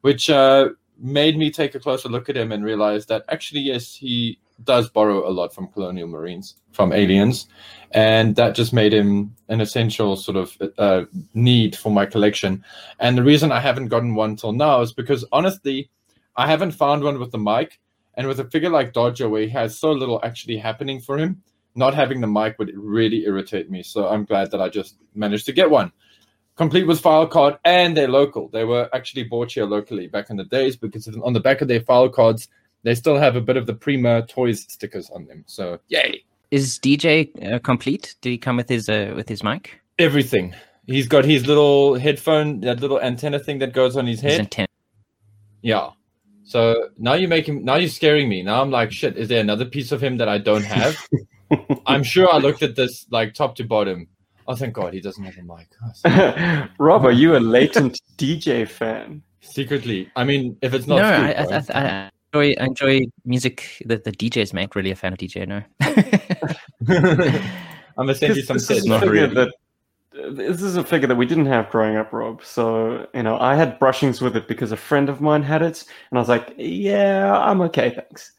which 0.00 0.30
uh, 0.30 0.70
made 0.98 1.36
me 1.36 1.50
take 1.50 1.74
a 1.74 1.80
closer 1.80 2.08
look 2.08 2.28
at 2.28 2.36
him 2.36 2.52
and 2.52 2.64
realize 2.64 3.06
that 3.06 3.24
actually, 3.28 3.60
yes, 3.60 3.94
he 3.94 4.38
does 4.64 4.90
borrow 4.90 5.28
a 5.28 5.30
lot 5.30 5.54
from 5.54 5.68
Colonial 5.68 6.08
Marines, 6.08 6.56
from 6.72 6.92
Aliens, 6.92 7.48
and 7.92 8.36
that 8.36 8.54
just 8.54 8.72
made 8.72 8.92
him 8.92 9.34
an 9.48 9.60
essential 9.60 10.16
sort 10.16 10.36
of 10.36 10.56
uh, 10.78 11.04
need 11.34 11.76
for 11.76 11.90
my 11.90 12.06
collection. 12.06 12.64
And 12.98 13.16
the 13.16 13.22
reason 13.22 13.52
I 13.52 13.60
haven't 13.60 13.88
gotten 13.88 14.14
one 14.14 14.36
till 14.36 14.52
now 14.52 14.80
is 14.80 14.92
because 14.92 15.24
honestly, 15.32 15.90
I 16.36 16.46
haven't 16.46 16.72
found 16.72 17.02
one 17.02 17.18
with 17.18 17.32
the 17.32 17.38
mic. 17.38 17.80
And 18.14 18.26
with 18.26 18.40
a 18.40 18.50
figure 18.50 18.68
like 18.68 18.92
Dodger, 18.92 19.28
where 19.28 19.42
he 19.42 19.48
has 19.50 19.78
so 19.78 19.92
little 19.92 20.20
actually 20.24 20.56
happening 20.56 21.00
for 21.00 21.16
him, 21.16 21.40
not 21.76 21.94
having 21.94 22.20
the 22.20 22.26
mic 22.26 22.58
would 22.58 22.72
really 22.74 23.24
irritate 23.24 23.70
me. 23.70 23.84
So 23.84 24.08
I'm 24.08 24.24
glad 24.24 24.50
that 24.50 24.60
I 24.60 24.68
just 24.68 24.96
managed 25.14 25.46
to 25.46 25.52
get 25.52 25.70
one. 25.70 25.92
Complete 26.56 26.88
with 26.88 26.98
file 27.00 27.28
card, 27.28 27.58
and 27.64 27.96
they're 27.96 28.08
local. 28.08 28.48
They 28.48 28.64
were 28.64 28.88
actually 28.92 29.22
bought 29.22 29.52
here 29.52 29.66
locally 29.66 30.08
back 30.08 30.30
in 30.30 30.36
the 30.36 30.44
days 30.44 30.76
because 30.76 31.06
on 31.06 31.32
the 31.32 31.38
back 31.38 31.60
of 31.60 31.68
their 31.68 31.82
file 31.82 32.08
cards, 32.08 32.48
they 32.82 32.94
still 32.94 33.16
have 33.16 33.36
a 33.36 33.40
bit 33.40 33.56
of 33.56 33.66
the 33.66 33.74
Prima 33.74 34.26
Toys 34.26 34.64
stickers 34.68 35.10
on 35.10 35.26
them. 35.26 35.44
So 35.46 35.78
yay! 35.88 36.24
Is 36.50 36.78
DJ 36.78 37.52
uh, 37.54 37.58
complete? 37.58 38.14
Did 38.20 38.30
he 38.30 38.38
come 38.38 38.56
with 38.56 38.68
his 38.68 38.88
uh, 38.88 39.12
with 39.16 39.28
his 39.28 39.42
mic? 39.42 39.80
Everything. 39.98 40.54
He's 40.86 41.06
got 41.06 41.24
his 41.24 41.46
little 41.46 41.96
headphone, 41.96 42.60
that 42.60 42.80
little 42.80 43.00
antenna 43.00 43.38
thing 43.38 43.58
that 43.58 43.74
goes 43.74 43.96
on 43.96 44.06
his 44.06 44.20
His 44.20 44.32
head. 44.32 44.40
antenna. 44.40 44.68
Yeah. 45.60 45.90
So 46.44 46.88
now 46.96 47.12
you 47.12 47.28
make 47.28 47.46
him. 47.46 47.62
Now 47.64 47.76
you're 47.76 47.90
scaring 47.90 48.28
me. 48.28 48.42
Now 48.42 48.62
I'm 48.62 48.70
like, 48.70 48.90
shit. 48.90 49.18
Is 49.18 49.28
there 49.28 49.40
another 49.40 49.66
piece 49.66 49.92
of 49.92 50.02
him 50.02 50.16
that 50.16 50.28
I 50.28 50.38
don't 50.38 50.64
have? 50.64 50.96
I'm 51.86 52.02
sure 52.02 52.32
I 52.32 52.38
looked 52.38 52.62
at 52.62 52.74
this 52.74 53.06
like 53.10 53.34
top 53.34 53.54
to 53.56 53.64
bottom. 53.64 54.08
Oh, 54.46 54.54
thank 54.54 54.72
God 54.72 54.94
he 54.94 55.00
doesn't 55.00 55.22
have 55.24 55.36
a 55.36 55.42
mic. 55.42 56.70
Rob, 56.78 57.04
are 57.04 57.12
you 57.12 57.36
a 57.36 57.38
latent 57.40 58.00
DJ 58.16 58.66
fan? 58.66 59.22
Secretly, 59.40 60.10
I 60.16 60.24
mean, 60.24 60.56
if 60.62 60.72
it's 60.72 60.86
not, 60.86 60.96
no, 60.96 61.16
true, 61.16 61.26
I, 61.26 61.30
I, 61.32 61.44
right? 61.44 61.70
I, 61.70 61.80
I 62.06 62.10
enjoy 62.32 62.54
I 62.60 62.66
enjoy 62.66 63.00
music 63.24 63.82
that 63.86 64.04
the 64.04 64.12
DJs 64.12 64.52
make. 64.52 64.74
Really 64.74 64.90
a 64.90 64.96
fan 64.96 65.12
of 65.12 65.18
DJ. 65.18 65.46
No. 65.46 65.62
I'm 67.98 68.06
gonna 68.06 68.14
send 68.14 68.36
you 68.36 68.42
some 68.42 68.56
this 68.56 68.62
is 68.62 68.68
tips. 68.68 68.86
a 68.86 68.88
Not 68.88 69.00
figure 69.02 69.28
really. 69.28 69.34
that 69.34 69.54
this 70.12 70.62
is 70.62 70.76
a 70.76 70.84
figure 70.84 71.06
that 71.06 71.16
we 71.16 71.26
didn't 71.26 71.46
have 71.46 71.70
growing 71.70 71.96
up, 71.96 72.12
Rob. 72.12 72.42
So 72.44 73.06
you 73.14 73.22
know, 73.22 73.38
I 73.38 73.54
had 73.54 73.78
brushings 73.78 74.20
with 74.20 74.36
it 74.36 74.48
because 74.48 74.72
a 74.72 74.76
friend 74.76 75.08
of 75.08 75.20
mine 75.20 75.42
had 75.42 75.62
it, 75.62 75.84
and 76.10 76.18
I 76.18 76.20
was 76.20 76.28
like, 76.28 76.54
"Yeah, 76.56 77.36
I'm 77.38 77.60
okay, 77.62 77.90
thanks." 77.90 78.32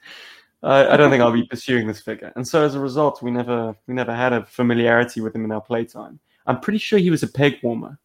I 0.64 0.90
I 0.90 0.98
don't 0.98 1.10
think 1.10 1.22
I'll 1.22 1.32
be 1.32 1.46
pursuing 1.46 1.88
this 1.88 2.02
figure, 2.02 2.32
and 2.36 2.48
so 2.48 2.64
as 2.64 2.76
a 2.76 2.80
result, 2.80 3.22
we 3.22 3.32
never 3.32 3.76
we 3.88 3.94
never 3.94 4.14
had 4.14 4.34
a 4.34 4.46
familiarity 4.46 5.22
with 5.22 5.36
him 5.36 5.46
in 5.46 5.52
our 5.52 5.62
playtime. 5.62 6.20
I'm 6.48 6.60
pretty 6.60 6.80
sure 6.80 7.00
he 7.00 7.12
was 7.12 7.24
a 7.24 7.28
peg 7.28 7.60
warmer. 7.64 7.98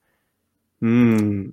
Hmm. 0.81 1.51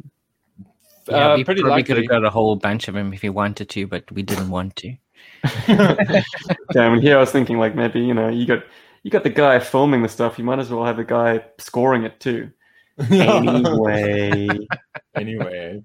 Yeah, 1.08 1.32
Uh, 1.34 1.38
we 1.38 1.44
pretty 1.44 1.62
probably 1.62 1.84
could 1.84 1.98
have 1.98 2.08
got 2.08 2.26
a 2.26 2.30
whole 2.30 2.56
bunch 2.56 2.88
of 2.88 2.94
them 2.96 3.14
if 3.14 3.22
we 3.22 3.30
wanted 3.30 3.70
to, 3.70 3.88
but 3.88 4.10
we 4.12 4.24
didn't 4.24 4.50
want 4.50 4.76
to. 4.78 4.96
Damn, 5.68 6.94
and 6.94 7.02
here 7.02 7.18
I 7.18 7.20
was 7.20 7.32
thinking 7.32 7.58
like 7.58 7.76
maybe 7.76 8.00
you 8.00 8.14
know 8.14 8.30
you 8.30 8.46
got 8.46 8.64
you 9.04 9.12
got 9.12 9.24
the 9.24 9.30
guy 9.30 9.60
filming 9.60 10.04
the 10.04 10.10
stuff. 10.10 10.38
You 10.38 10.44
might 10.46 10.60
as 10.60 10.70
well 10.70 10.86
have 10.86 10.98
the 10.98 11.04
guy 11.04 11.44
scoring 11.58 12.04
it 12.04 12.20
too. 12.20 12.52
Anyway. 13.10 14.48
anyway, 15.16 15.84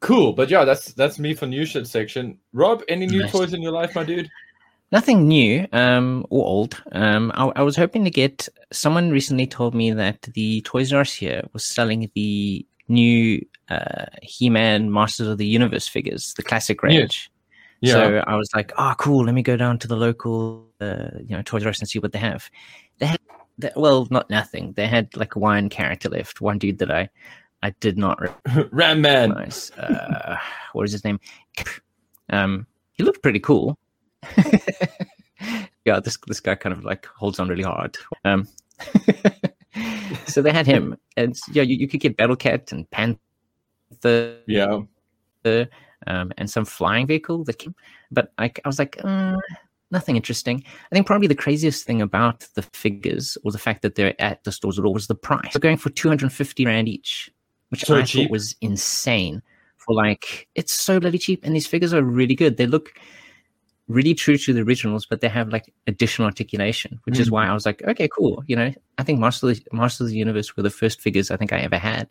Cool, 0.00 0.32
but 0.34 0.50
yeah, 0.50 0.64
that's 0.64 0.92
that's 0.92 1.18
me 1.18 1.34
for 1.34 1.46
new 1.46 1.64
shit 1.64 1.86
section. 1.88 2.38
Rob, 2.52 2.82
any 2.88 3.06
new 3.06 3.22
Nice. 3.22 3.32
toys 3.32 3.52
in 3.54 3.62
your 3.62 3.72
life, 3.72 3.94
my 3.94 4.04
dude? 4.04 4.28
Nothing 4.92 5.26
new 5.26 5.66
um, 5.72 6.24
or 6.30 6.44
old. 6.46 6.80
Um, 6.92 7.32
I, 7.34 7.46
I 7.56 7.62
was 7.62 7.74
hoping 7.76 8.04
to 8.04 8.10
get. 8.10 8.48
Someone 8.72 9.10
recently 9.10 9.46
told 9.46 9.74
me 9.74 9.90
that 9.90 10.22
the 10.34 10.60
Toys 10.60 10.92
R 10.92 11.00
Us 11.00 11.12
here 11.12 11.42
was 11.52 11.64
selling 11.64 12.08
the 12.14 12.64
new 12.88 13.44
uh, 13.68 14.06
He-Man 14.22 14.92
Masters 14.92 15.28
of 15.28 15.38
the 15.38 15.46
Universe 15.46 15.88
figures, 15.88 16.34
the 16.34 16.42
classic 16.42 16.82
range. 16.82 17.30
Yeah. 17.80 17.92
So 17.92 18.24
I 18.26 18.36
was 18.36 18.48
like, 18.54 18.72
"Oh, 18.78 18.94
cool! 18.98 19.24
Let 19.24 19.34
me 19.34 19.42
go 19.42 19.56
down 19.56 19.78
to 19.80 19.88
the 19.88 19.96
local, 19.96 20.66
uh, 20.80 21.08
you 21.20 21.36
know, 21.36 21.42
Toys 21.42 21.64
R 21.64 21.70
Us 21.70 21.80
and 21.80 21.88
see 21.88 21.98
what 21.98 22.12
they 22.12 22.18
have." 22.18 22.50
They 22.98 23.06
had, 23.06 23.20
they, 23.58 23.70
well, 23.76 24.08
not 24.10 24.30
nothing. 24.30 24.72
They 24.72 24.86
had 24.86 25.14
like 25.16 25.36
a 25.36 25.38
one 25.38 25.68
character 25.68 26.08
left, 26.08 26.40
one 26.40 26.58
dude 26.58 26.78
that 26.78 26.90
I, 26.90 27.10
I 27.62 27.70
did 27.80 27.98
not 27.98 28.18
Ram 28.72 29.02
Man. 29.02 29.30
recognize. 29.30 29.70
Uh, 29.72 30.38
what 30.72 30.84
is 30.84 30.92
his 30.92 31.04
name? 31.04 31.20
Um, 32.30 32.66
he 32.92 33.02
looked 33.02 33.22
pretty 33.22 33.40
cool. 33.40 33.78
yeah, 35.84 36.00
this 36.00 36.16
this 36.26 36.40
guy 36.40 36.54
kind 36.54 36.72
of 36.72 36.82
like 36.82 37.06
holds 37.06 37.38
on 37.38 37.48
really 37.48 37.62
hard. 37.62 37.96
Um, 38.24 38.48
so 40.26 40.40
they 40.40 40.52
had 40.52 40.66
him, 40.66 40.96
and 41.16 41.38
yeah, 41.52 41.62
you, 41.62 41.76
you 41.76 41.88
could 41.88 42.00
get 42.00 42.16
Battle 42.16 42.36
Cat 42.36 42.72
and 42.72 42.90
Panther 42.90 43.20
The 44.00 44.38
yeah. 44.46 44.80
The 45.42 45.68
um, 46.06 46.32
and 46.38 46.48
some 46.50 46.64
flying 46.64 47.06
vehicle 47.06 47.44
that 47.44 47.58
came. 47.58 47.74
But 48.10 48.32
I, 48.38 48.46
I 48.64 48.68
was 48.68 48.78
like, 48.78 48.98
uh, 49.02 49.36
nothing 49.90 50.16
interesting. 50.16 50.62
I 50.90 50.94
think 50.94 51.06
probably 51.06 51.26
the 51.28 51.34
craziest 51.34 51.86
thing 51.86 52.02
about 52.02 52.46
the 52.54 52.62
figures 52.62 53.36
was 53.44 53.54
the 53.54 53.58
fact 53.60 53.82
that 53.82 53.94
they're 53.94 54.20
at 54.20 54.44
the 54.44 54.52
stores 54.52 54.78
at 54.78 54.84
all 54.84 54.92
was 54.94 55.06
the 55.06 55.14
price. 55.14 55.52
They're 55.52 55.60
going 55.60 55.78
for 55.78 55.90
250 55.90 56.66
Rand 56.66 56.88
each, 56.88 57.30
which 57.70 57.84
So 57.84 57.96
I 57.96 58.02
cheap. 58.02 58.26
thought 58.28 58.32
was 58.32 58.54
insane. 58.60 59.42
For 59.78 59.94
like, 59.94 60.48
it's 60.54 60.72
so 60.72 61.00
bloody 61.00 61.18
cheap. 61.18 61.44
And 61.44 61.54
these 61.54 61.66
figures 61.66 61.94
are 61.94 62.02
really 62.02 62.34
good. 62.34 62.56
They 62.56 62.66
look 62.66 62.92
really 63.88 64.14
true 64.14 64.36
to 64.36 64.52
the 64.52 64.60
originals, 64.62 65.06
but 65.06 65.20
they 65.20 65.28
have 65.28 65.48
like 65.50 65.72
additional 65.86 66.26
articulation, 66.26 66.98
which 67.04 67.18
is 67.20 67.28
Mm. 67.28 67.32
why 67.32 67.46
I 67.46 67.54
was 67.54 67.64
like, 67.64 67.82
okay, 67.84 68.08
cool. 68.08 68.42
You 68.48 68.56
know, 68.56 68.72
I 68.98 69.02
think 69.04 69.20
Masters 69.20 69.60
Masters 69.72 70.06
of 70.08 70.10
the 70.10 70.16
Universe 70.18 70.56
were 70.56 70.64
the 70.64 70.70
first 70.70 71.00
figures 71.00 71.30
I 71.30 71.36
think 71.36 71.52
I 71.52 71.58
ever 71.60 71.78
had. 71.78 72.08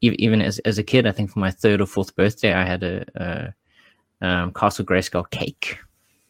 Even 0.00 0.40
as 0.40 0.58
as 0.60 0.78
a 0.78 0.82
kid, 0.82 1.06
I 1.06 1.12
think 1.12 1.30
for 1.30 1.40
my 1.40 1.50
third 1.50 1.80
or 1.80 1.86
fourth 1.86 2.16
birthday, 2.16 2.54
I 2.54 2.64
had 2.64 2.82
a, 2.82 3.52
a 4.22 4.26
um, 4.26 4.52
Castle 4.52 4.84
Grayskull 4.84 5.30
cake. 5.30 5.78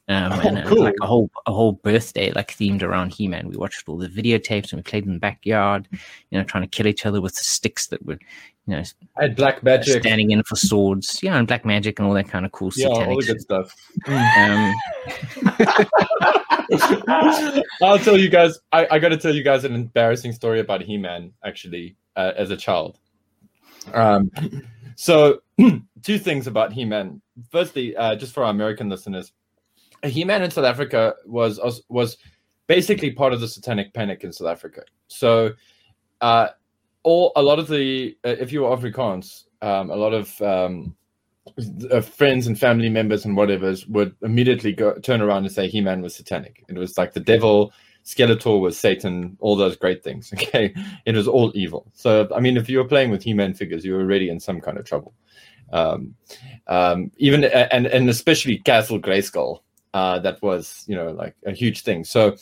Um, 0.08 0.32
Oh, 0.32 0.40
and 0.40 0.68
was 0.68 0.80
like 0.80 0.96
a 1.00 1.06
whole 1.06 1.30
a 1.46 1.52
whole 1.52 1.70
birthday 1.70 2.32
like 2.32 2.50
themed 2.50 2.82
around 2.82 3.14
He-Man. 3.14 3.46
We 3.46 3.56
watched 3.56 3.88
all 3.88 3.96
the 3.96 4.08
videotapes 4.08 4.72
and 4.72 4.78
we 4.78 4.82
played 4.82 5.06
in 5.06 5.12
the 5.12 5.20
backyard, 5.20 5.86
you 5.92 6.38
know, 6.38 6.42
trying 6.42 6.64
to 6.64 6.68
kill 6.68 6.88
each 6.88 7.06
other 7.06 7.20
with 7.20 7.36
the 7.36 7.44
sticks 7.44 7.86
that 7.88 8.04
were, 8.04 8.18
you 8.66 8.74
know, 8.74 8.82
I 9.16 9.22
had 9.22 9.36
Black 9.36 9.62
Magic. 9.62 10.02
standing 10.02 10.32
in 10.32 10.42
for 10.42 10.56
swords. 10.56 11.20
Yeah, 11.22 11.36
and 11.36 11.46
black 11.46 11.64
magic 11.64 12.00
and 12.00 12.08
all 12.08 12.14
that 12.14 12.28
kind 12.28 12.44
of 12.44 12.50
cool 12.50 12.72
stuff. 12.72 12.90
Yeah, 12.92 13.06
all 13.06 13.20
the 13.20 13.26
good 13.26 13.40
stuff. 13.40 13.72
Um, 14.08 14.74
I'll 17.82 17.98
tell 17.98 18.16
you 18.16 18.28
guys. 18.28 18.58
I, 18.72 18.88
I 18.90 18.98
got 18.98 19.10
to 19.10 19.16
tell 19.16 19.34
you 19.34 19.44
guys 19.44 19.64
an 19.64 19.74
embarrassing 19.74 20.32
story 20.32 20.58
about 20.58 20.82
He-Man. 20.82 21.32
Actually, 21.44 21.94
uh, 22.16 22.32
as 22.36 22.50
a 22.50 22.56
child. 22.56 22.98
Um, 23.92 24.30
so 24.96 25.40
two 26.02 26.18
things 26.18 26.46
about 26.46 26.72
He-Man. 26.72 27.20
Firstly, 27.50 27.96
uh, 27.96 28.16
just 28.16 28.34
for 28.34 28.44
our 28.44 28.50
American 28.50 28.88
listeners, 28.88 29.32
He-Man 30.04 30.42
in 30.42 30.50
South 30.50 30.64
Africa 30.64 31.14
was 31.26 31.58
was 31.88 32.18
basically 32.66 33.10
part 33.10 33.32
of 33.32 33.40
the 33.40 33.48
Satanic 33.48 33.92
Panic 33.94 34.24
in 34.24 34.32
South 34.32 34.48
Africa. 34.48 34.82
So, 35.08 35.52
uh, 36.20 36.48
all 37.02 37.32
a 37.36 37.42
lot 37.42 37.58
of 37.58 37.68
the 37.68 38.16
uh, 38.24 38.36
if 38.38 38.52
you 38.52 38.62
were 38.62 38.68
Afrikaans, 38.68 39.44
um, 39.62 39.90
a 39.90 39.96
lot 39.96 40.12
of 40.12 40.40
um, 40.42 40.94
uh, 41.90 42.00
friends 42.00 42.46
and 42.46 42.58
family 42.58 42.88
members 42.88 43.24
and 43.24 43.36
whatever's 43.36 43.86
would 43.86 44.14
immediately 44.22 44.72
go 44.72 44.94
turn 44.98 45.20
around 45.20 45.44
and 45.44 45.52
say 45.52 45.68
He-Man 45.68 46.02
was 46.02 46.14
satanic. 46.14 46.64
It 46.68 46.76
was 46.76 46.96
like 46.96 47.12
the 47.12 47.20
devil, 47.20 47.72
Skeletor 48.04 48.60
was 48.60 48.78
Satan, 48.78 49.36
all 49.40 49.56
those 49.56 49.76
great 49.76 50.02
things. 50.02 50.32
Okay, 50.40 50.74
it 51.04 51.14
was 51.14 51.28
all 51.28 51.52
evil. 51.54 51.86
So 51.94 52.28
I 52.34 52.40
mean, 52.40 52.56
if 52.56 52.68
you 52.68 52.78
were 52.78 52.88
playing 52.88 53.10
with 53.10 53.22
He-Man 53.22 53.54
figures, 53.54 53.84
you 53.84 53.92
were 53.94 54.00
already 54.00 54.28
in 54.28 54.40
some 54.40 54.60
kind 54.60 54.78
of 54.78 54.84
trouble. 54.84 55.14
Um, 55.72 56.14
um, 56.66 57.12
even 57.18 57.44
and 57.44 57.86
and 57.86 58.08
especially 58.08 58.58
Castle 58.58 58.98
Grayskull, 58.98 59.60
uh, 59.94 60.18
that 60.20 60.42
was 60.42 60.84
you 60.86 60.96
know 60.96 61.10
like 61.10 61.34
a 61.46 61.52
huge 61.52 61.82
thing. 61.82 62.04
So 62.04 62.36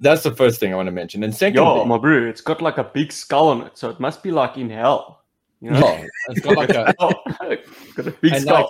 that's 0.00 0.22
the 0.22 0.34
first 0.34 0.60
thing 0.60 0.72
I 0.72 0.76
want 0.76 0.86
to 0.86 0.92
mention. 0.92 1.22
And 1.22 1.34
second, 1.34 1.56
Yo, 1.56 1.84
my 1.84 1.98
bro, 1.98 2.26
it's 2.26 2.40
got 2.40 2.60
like 2.62 2.78
a 2.78 2.84
big 2.84 3.12
skull 3.12 3.48
on 3.48 3.62
it, 3.62 3.78
so 3.78 3.90
it 3.90 4.00
must 4.00 4.22
be 4.22 4.30
like 4.30 4.56
in 4.56 4.70
hell. 4.70 5.24
You 5.60 5.70
know? 5.72 5.80
no, 5.80 6.04
it's 6.28 6.40
got 6.40 6.56
like 6.56 6.70
a 6.70 6.94
Oh, 6.98 7.12
got 7.94 8.06
a 8.06 8.10
big 8.10 8.32
and 8.32 8.42
skull. 8.42 8.54
like 8.62 8.66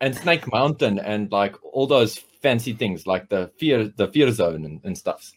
and 0.00 0.16
Snake 0.16 0.50
Mountain 0.52 0.98
and 0.98 1.30
like 1.30 1.54
all 1.62 1.86
those 1.86 2.18
fancy 2.18 2.72
things 2.72 3.06
like 3.06 3.28
the 3.28 3.50
fear 3.56 3.88
the 3.96 4.08
fear 4.08 4.30
zone 4.30 4.64
and, 4.64 4.80
and 4.84 4.96
stuff. 4.98 5.30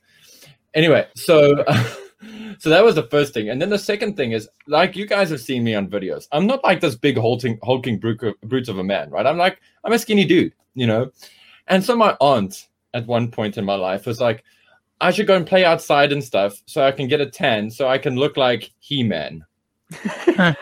Anyway, 0.76 1.08
so 1.16 1.64
so 2.60 2.70
that 2.70 2.84
was 2.84 2.96
the 2.96 3.08
first 3.10 3.34
thing, 3.34 3.50
and 3.50 3.62
then 3.62 3.70
the 3.70 3.80
second 3.80 4.16
thing 4.16 4.34
is 4.34 4.48
like 4.68 4.96
you 4.96 5.08
guys 5.08 5.30
have 5.30 5.40
seen 5.40 5.64
me 5.64 5.74
on 5.74 5.88
videos. 5.88 6.28
I'm 6.32 6.46
not 6.46 6.64
like 6.64 6.82
this 6.82 6.96
big 6.96 7.18
hulking 7.18 7.58
hulking 7.64 7.98
brute 7.98 8.70
of, 8.70 8.78
a 8.78 8.84
man, 8.84 9.10
right? 9.10 9.26
I'm 9.26 9.38
like 9.38 9.62
I'm 9.84 9.94
a 9.94 10.00
skinny 10.00 10.26
dude, 10.26 10.54
you 10.76 10.86
know. 10.86 11.12
And 11.68 11.84
so 11.84 11.96
my 11.96 12.16
aunt 12.20 12.68
at 12.94 13.08
one 13.08 13.32
point 13.32 13.58
in 13.58 13.66
my 13.66 13.76
life 13.76 14.06
was 14.06 14.22
like, 14.22 14.44
I 15.02 15.12
should 15.12 15.28
go 15.28 15.36
and 15.36 15.48
play 15.48 15.66
outside 15.66 16.12
and 16.12 16.24
stuff 16.24 16.62
so 16.66 16.84
I 16.84 16.92
can 16.92 17.08
get 17.08 17.22
a 17.22 17.30
tan, 17.30 17.70
so 17.72 17.88
I 17.88 17.98
can 17.98 18.16
look 18.16 18.38
like 18.38 18.72
He 18.80 19.02
Man. 19.02 19.46
well, 20.06 20.56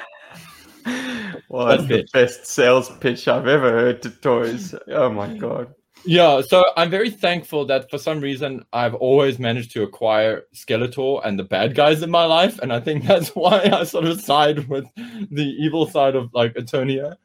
that's 1.68 1.84
That's 1.84 1.88
the 1.88 2.06
best 2.14 2.46
sales 2.46 2.90
pitch 2.98 3.28
I've 3.28 3.48
ever 3.48 3.72
heard 3.72 4.02
to 4.04 4.10
toys. 4.10 4.76
Oh 4.90 5.10
my 5.10 5.36
god. 5.38 5.74
Yeah, 6.06 6.42
so 6.42 6.66
I'm 6.76 6.90
very 6.90 7.10
thankful 7.10 7.66
that 7.68 7.90
for 7.90 7.98
some 7.98 8.20
reason 8.20 8.66
I've 8.74 8.94
always 8.96 9.40
managed 9.40 9.72
to 9.72 9.84
acquire 9.84 10.44
Skeletor 10.54 11.22
and 11.26 11.40
the 11.40 11.44
bad 11.44 11.76
guys 11.76 12.04
in 12.04 12.12
my 12.12 12.26
life, 12.26 12.60
and 12.60 12.74
I 12.74 12.82
think 12.82 13.04
that's 13.08 13.30
why 13.30 13.70
I 13.72 13.84
sort 13.84 14.06
of 14.06 14.20
side 14.22 14.68
with 14.68 14.86
the 14.96 15.56
evil 15.60 15.88
side 15.88 16.16
of 16.16 16.34
like 16.34 16.56
Eternia. 16.56 17.16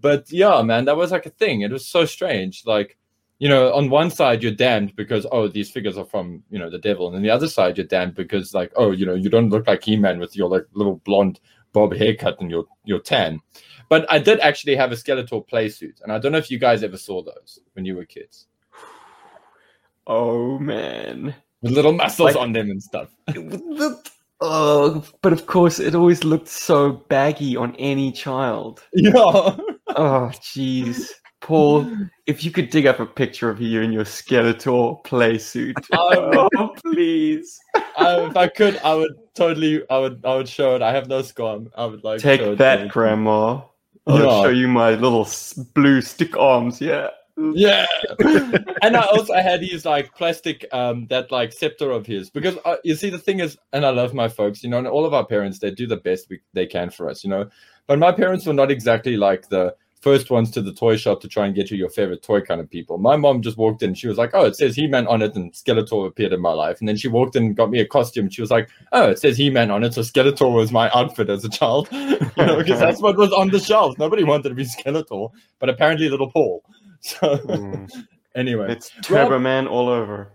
But 0.00 0.30
yeah, 0.30 0.60
man, 0.62 0.84
that 0.86 0.96
was 0.96 1.12
like 1.12 1.26
a 1.26 1.30
thing. 1.30 1.62
It 1.62 1.70
was 1.70 1.86
so 1.86 2.04
strange. 2.04 2.64
Like, 2.66 2.98
you 3.38 3.48
know, 3.48 3.72
on 3.72 3.88
one 3.88 4.10
side 4.10 4.42
you're 4.42 4.52
damned 4.52 4.96
because 4.96 5.26
oh 5.32 5.48
these 5.48 5.70
figures 5.70 5.96
are 5.96 6.04
from 6.04 6.42
you 6.50 6.58
know 6.58 6.68
the 6.68 6.78
devil, 6.78 7.06
and 7.06 7.16
on 7.16 7.22
the 7.22 7.30
other 7.30 7.48
side 7.48 7.78
you're 7.78 7.86
damned 7.86 8.14
because 8.14 8.52
like 8.52 8.70
oh 8.76 8.90
you 8.90 9.06
know 9.06 9.14
you 9.14 9.30
don't 9.30 9.48
look 9.50 9.66
like 9.66 9.82
He-Man 9.82 10.18
with 10.18 10.36
your 10.36 10.50
like 10.50 10.66
little 10.74 10.96
blonde 11.04 11.40
bob 11.72 11.94
haircut 11.94 12.40
and 12.40 12.50
your 12.50 12.64
your 12.84 13.00
tan. 13.00 13.40
But 13.88 14.06
I 14.10 14.18
did 14.18 14.38
actually 14.40 14.76
have 14.76 14.92
a 14.92 14.94
Skeletor 14.96 15.46
playsuit, 15.48 16.00
and 16.02 16.12
I 16.12 16.18
don't 16.18 16.32
know 16.32 16.38
if 16.38 16.50
you 16.50 16.58
guys 16.58 16.82
ever 16.82 16.96
saw 16.96 17.22
those 17.22 17.58
when 17.74 17.84
you 17.84 17.96
were 17.96 18.04
kids, 18.04 18.46
Oh 20.06 20.58
man. 20.58 21.34
with 21.62 21.72
little 21.72 21.92
muscles 21.92 22.34
Like- 22.34 22.36
on 22.36 22.52
them 22.52 22.70
and 22.70 22.82
stuff. 22.82 23.08
Oh, 24.42 25.04
but 25.20 25.34
of 25.34 25.44
course, 25.46 25.78
it 25.78 25.94
always 25.94 26.24
looked 26.24 26.48
so 26.48 26.92
baggy 26.92 27.56
on 27.58 27.76
any 27.76 28.10
child. 28.10 28.82
Yeah, 28.94 29.12
Oh, 29.88 30.30
jeez. 30.40 31.10
Paul, 31.42 31.90
if 32.26 32.42
you 32.42 32.50
could 32.50 32.70
dig 32.70 32.86
up 32.86 33.00
a 33.00 33.06
picture 33.06 33.50
of 33.50 33.60
you 33.60 33.82
in 33.82 33.92
your 33.92 34.04
Skeletor 34.04 35.04
playsuit. 35.04 35.74
I 35.92 36.48
oh, 36.56 36.74
please. 36.82 37.58
I, 38.00 38.26
if 38.26 38.36
I 38.36 38.48
could, 38.48 38.78
I 38.78 38.94
would 38.94 39.12
totally, 39.34 39.82
I 39.90 39.98
would, 39.98 40.24
I 40.24 40.34
would 40.34 40.48
show 40.48 40.74
it. 40.74 40.82
I 40.82 40.92
have 40.92 41.08
no 41.08 41.22
squam. 41.22 41.70
I 41.76 41.84
would 41.84 42.02
like 42.02 42.20
Take 42.20 42.58
that. 42.58 42.88
Grandma. 42.88 43.60
I'll 44.06 44.18
Yeah. 44.18 44.42
show 44.42 44.48
you 44.48 44.68
my 44.68 44.94
little 44.94 45.28
blue 45.74 46.00
stick 46.00 46.36
arms. 46.36 46.80
Yeah. 46.80 47.10
Yeah, 47.54 47.86
and 48.82 48.96
I 48.96 49.06
also 49.06 49.32
had 49.32 49.62
his 49.62 49.86
like 49.86 50.14
plastic, 50.14 50.66
um, 50.72 51.06
that 51.06 51.32
like 51.32 51.54
scepter 51.54 51.90
of 51.90 52.04
his 52.04 52.28
because 52.28 52.58
uh, 52.66 52.76
you 52.84 52.94
see 52.94 53.08
the 53.08 53.18
thing 53.18 53.40
is, 53.40 53.56
and 53.72 53.86
I 53.86 53.90
love 53.90 54.12
my 54.12 54.28
folks, 54.28 54.62
you 54.62 54.68
know, 54.68 54.76
and 54.76 54.86
all 54.86 55.06
of 55.06 55.14
our 55.14 55.24
parents 55.24 55.58
they 55.58 55.70
do 55.70 55.86
the 55.86 55.96
best 55.96 56.28
we, 56.28 56.40
they 56.52 56.66
can 56.66 56.90
for 56.90 57.08
us, 57.08 57.24
you 57.24 57.30
know, 57.30 57.48
but 57.86 57.98
my 57.98 58.12
parents 58.12 58.44
were 58.44 58.52
not 58.52 58.70
exactly 58.70 59.16
like 59.16 59.48
the 59.48 59.74
first 60.00 60.30
ones 60.30 60.50
to 60.52 60.62
the 60.62 60.72
toy 60.72 60.96
shop 60.96 61.20
to 61.20 61.28
try 61.28 61.46
and 61.46 61.54
get 61.54 61.70
you 61.70 61.76
your 61.76 61.90
favorite 61.90 62.22
toy 62.22 62.40
kind 62.40 62.60
of 62.60 62.70
people. 62.70 62.98
My 62.98 63.16
mom 63.16 63.42
just 63.42 63.56
walked 63.56 63.82
in, 63.82 63.94
she 63.94 64.08
was 64.08 64.18
like, 64.18 64.30
"Oh, 64.34 64.44
it 64.46 64.56
says 64.56 64.74
He-Man 64.76 65.06
on 65.06 65.22
it," 65.22 65.34
and 65.36 65.52
Skeletor 65.52 66.06
appeared 66.06 66.32
in 66.32 66.40
my 66.40 66.52
life, 66.52 66.78
and 66.80 66.88
then 66.88 66.96
she 66.96 67.08
walked 67.08 67.36
in 67.36 67.44
and 67.44 67.56
got 67.56 67.70
me 67.70 67.80
a 67.80 67.86
costume. 67.86 68.28
She 68.30 68.40
was 68.40 68.50
like, 68.50 68.68
"Oh, 68.92 69.10
it 69.10 69.18
says 69.18 69.36
He-Man 69.36 69.70
on 69.70 69.84
it," 69.84 69.94
so 69.94 70.00
Skeletor 70.02 70.52
was 70.52 70.72
my 70.72 70.90
outfit 70.94 71.28
as 71.30 71.44
a 71.44 71.48
child, 71.50 71.88
you 71.92 72.18
know, 72.36 72.56
because 72.56 72.80
that's 72.80 73.00
what 73.02 73.16
was 73.16 73.32
on 73.32 73.50
the 73.50 73.60
shelf. 73.60 73.98
Nobody 73.98 74.24
wanted 74.24 74.48
to 74.50 74.54
be 74.54 74.64
Skeletor, 74.64 75.30
but 75.58 75.68
apparently 75.68 76.08
little 76.08 76.30
Paul. 76.30 76.64
So 77.02 77.18
Mm. 77.46 77.90
anyway, 78.34 78.72
It's 78.72 78.90
Turbo 79.02 79.38
Man 79.38 79.66
all 79.66 79.88
over. 79.88 80.32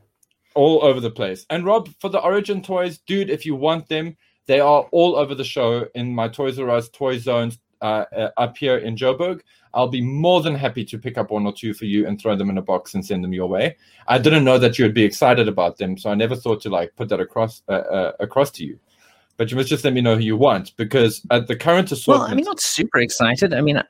all 0.55 0.84
over 0.84 1.00
the 1.00 1.12
place. 1.12 1.45
And 1.51 1.63
Rob, 1.65 1.89
for 2.00 2.10
the 2.10 2.19
Origin 2.19 2.62
toys, 2.63 2.98
dude, 3.00 3.29
if 3.29 3.45
you 3.45 3.53
want 3.55 3.88
them, 3.88 4.17
they 4.48 4.60
are 4.60 4.88
all 4.91 5.15
over 5.15 5.36
the 5.36 5.43
show 5.43 5.88
in 5.95 6.13
my 6.13 6.27
Toys 6.27 6.57
R 6.60 6.69
Us 6.72 6.89
toy 6.89 7.17
zones 7.19 7.60
uh, 7.85 8.05
uh, 8.15 8.29
up 8.37 8.57
here 8.57 8.77
in 8.77 8.95
Joburg. 8.95 9.41
I'll 9.73 9.89
be 9.89 10.01
more 10.01 10.41
than 10.41 10.55
happy 10.55 10.85
to 10.85 10.97
pick 10.97 11.17
up 11.17 11.31
one 11.31 11.45
or 11.45 11.53
two 11.53 11.73
for 11.73 11.85
you 11.85 12.07
and 12.07 12.19
throw 12.19 12.35
them 12.35 12.49
in 12.49 12.57
a 12.57 12.61
box 12.61 12.93
and 12.93 13.05
send 13.05 13.23
them 13.23 13.33
your 13.33 13.47
way. 13.47 13.75
I 14.07 14.17
didn't 14.17 14.45
know 14.45 14.57
that 14.57 14.79
you 14.79 14.85
would 14.85 14.93
be 14.93 15.03
excited 15.03 15.47
about 15.47 15.77
them, 15.77 15.97
so 15.97 16.09
I 16.09 16.15
never 16.15 16.35
thought 16.35 16.61
to 16.61 16.69
like 16.69 16.95
put 16.95 17.09
that 17.09 17.19
across 17.19 17.61
uh, 17.67 17.71
uh, 17.97 18.11
across 18.19 18.51
to 18.51 18.65
you. 18.65 18.79
But 19.37 19.51
you 19.51 19.57
must 19.57 19.67
just 19.69 19.83
let 19.83 19.93
me 19.93 20.01
know 20.01 20.15
who 20.15 20.23
you 20.23 20.37
want 20.37 20.75
because 20.77 21.21
at 21.29 21.47
the 21.47 21.57
current 21.57 21.91
assortment. 21.91 22.23
well, 22.23 22.31
I 22.31 22.35
mean, 22.35 22.45
not 22.45 22.61
super 22.61 22.99
excited. 22.99 23.53
I 23.53 23.61
mean, 23.61 23.77
I- 23.77 23.83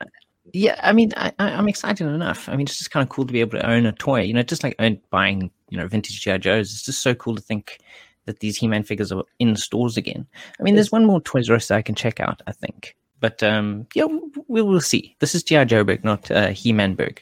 yeah, 0.52 0.78
I 0.82 0.92
mean, 0.92 1.12
I, 1.16 1.32
I'm 1.38 1.68
excited 1.68 2.06
enough. 2.06 2.48
I 2.48 2.52
mean, 2.56 2.66
it's 2.66 2.78
just 2.78 2.90
kind 2.90 3.02
of 3.02 3.08
cool 3.10 3.26
to 3.26 3.32
be 3.32 3.40
able 3.40 3.58
to 3.58 3.68
own 3.68 3.84
a 3.86 3.92
toy. 3.92 4.20
You 4.22 4.32
know, 4.34 4.42
just 4.42 4.62
like 4.62 4.76
buying, 5.10 5.50
you 5.70 5.76
know, 5.78 5.88
vintage 5.88 6.20
GI 6.22 6.38
Joes. 6.38 6.70
It's 6.70 6.84
just 6.84 7.02
so 7.02 7.14
cool 7.14 7.34
to 7.34 7.42
think 7.42 7.78
that 8.26 8.40
these 8.40 8.56
He-Man 8.56 8.82
figures 8.82 9.12
are 9.12 9.24
in 9.38 9.56
stores 9.56 9.96
again. 9.96 10.26
I 10.58 10.62
mean, 10.62 10.74
there's 10.74 10.92
one 10.92 11.04
more 11.06 11.20
Toys 11.20 11.48
R 11.50 11.56
Us 11.56 11.68
that 11.68 11.76
I 11.78 11.82
can 11.82 11.94
check 11.94 12.20
out. 12.20 12.42
I 12.46 12.52
think, 12.52 12.96
but 13.20 13.42
um, 13.42 13.86
yeah, 13.94 14.06
we 14.48 14.62
will 14.62 14.80
see. 14.80 15.16
This 15.20 15.34
is 15.34 15.42
GI 15.42 15.64
Joeberg, 15.66 16.04
not 16.04 16.30
uh, 16.30 16.48
He-Manberg. 16.48 17.18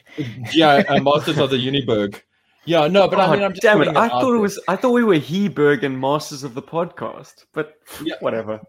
yeah, 0.53 0.83
uh, 0.89 0.99
Masters 1.01 1.37
of 1.37 1.49
the 1.49 1.57
Uniberg. 1.57 2.21
Yeah, 2.65 2.87
no, 2.87 3.07
but 3.07 3.19
I 3.19 3.31
mean, 3.31 3.43
I'm 3.43 3.53
just 3.53 3.63
Oh, 3.65 3.69
damn 3.69 3.81
it! 3.81 3.85
putting 3.85 3.97
I 3.97 4.09
thought 4.09 4.33
it 4.33 4.39
was. 4.39 4.59
I 4.67 4.75
thought 4.75 4.91
we 4.91 5.03
were 5.03 5.15
Heberg 5.19 5.83
and 5.83 5.99
Masters 6.01 6.43
of 6.43 6.55
the 6.55 6.63
podcast, 6.63 7.45
but 7.53 7.75
Yeah. 8.03 8.15
whatever. 8.21 8.59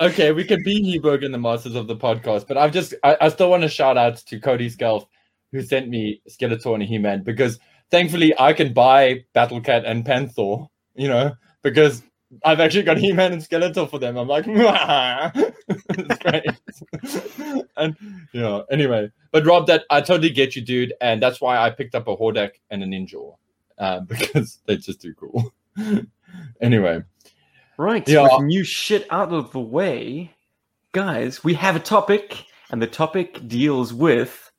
Okay, 0.00 0.32
we 0.32 0.44
could 0.44 0.62
be 0.64 0.82
Heberg 0.82 1.24
and 1.24 1.32
the 1.32 1.38
Masters 1.38 1.74
of 1.74 1.86
the 1.88 1.96
podcast, 1.96 2.46
but 2.46 2.56
I've 2.58 2.72
just 2.72 2.94
I, 3.02 3.16
I 3.22 3.28
still 3.30 3.50
want 3.50 3.62
to 3.62 3.68
shout 3.68 3.96
out 3.96 4.16
to 4.18 4.38
Cody 4.38 4.68
Skelf 4.70 5.06
who 5.50 5.62
sent 5.62 5.88
me 5.88 6.20
Skeletor 6.28 6.74
and 6.74 6.82
He-Man 6.82 7.22
because 7.24 7.58
thankfully 7.90 8.34
I 8.38 8.52
can 8.52 8.74
buy 8.74 9.24
Battlecat 9.34 9.84
and 9.86 10.04
Panther, 10.04 10.66
you 10.94 11.08
know, 11.08 11.32
because 11.62 12.02
I've 12.44 12.60
actually 12.60 12.82
got 12.82 12.98
He-Man 12.98 13.32
and 13.32 13.42
Skeletor 13.42 13.88
for 13.88 13.98
them. 13.98 14.16
I'm 14.16 14.28
like, 14.28 14.44
it's 14.48 16.18
great. 16.18 17.64
and 17.76 17.96
you 18.32 18.40
know, 18.40 18.64
anyway. 18.70 19.10
But 19.32 19.46
Rob, 19.46 19.66
that 19.68 19.84
I 19.90 20.00
totally 20.00 20.30
get 20.30 20.54
you, 20.56 20.62
dude, 20.62 20.92
and 21.00 21.22
that's 21.22 21.40
why 21.40 21.58
I 21.58 21.70
picked 21.70 21.94
up 21.94 22.06
a 22.08 22.16
Hordak 22.16 22.52
and 22.70 22.82
a 22.82 22.86
Ninjor. 22.86 23.36
Uh, 23.78 24.00
because 24.08 24.58
they're 24.66 24.76
just 24.76 25.00
too 25.00 25.14
cool. 25.14 25.52
anyway. 26.60 27.02
Right, 27.78 28.06
Yeah. 28.08 28.22
with 28.24 28.42
new 28.44 28.64
shit 28.64 29.06
out 29.10 29.32
of 29.32 29.52
the 29.52 29.60
way, 29.60 30.34
guys, 30.92 31.44
we 31.44 31.54
have 31.54 31.76
a 31.76 31.80
topic, 31.80 32.44
and 32.70 32.82
the 32.82 32.88
topic 32.88 33.46
deals 33.46 33.94
with 33.94 34.50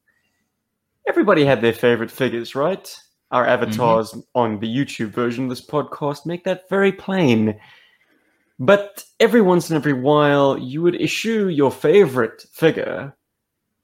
everybody 1.08 1.44
had 1.44 1.62
their 1.62 1.74
favorite 1.74 2.12
figures, 2.12 2.56
right? 2.56 2.96
Our 3.32 3.46
mm-hmm. 3.46 3.64
avatars 3.64 4.16
on 4.36 4.60
the 4.60 4.68
YouTube 4.68 5.10
version 5.10 5.46
of 5.46 5.50
this 5.50 5.66
podcast 5.66 6.26
make 6.26 6.44
that 6.46 6.70
very 6.70 6.92
plain. 6.92 7.60
But 8.60 9.06
every 9.20 9.42
once 9.42 9.70
in 9.70 9.76
every 9.76 9.94
while, 9.94 10.58
you 10.58 10.82
would 10.82 11.00
issue 11.00 11.48
your 11.48 11.72
favorite 11.72 12.46
figure 12.52 13.16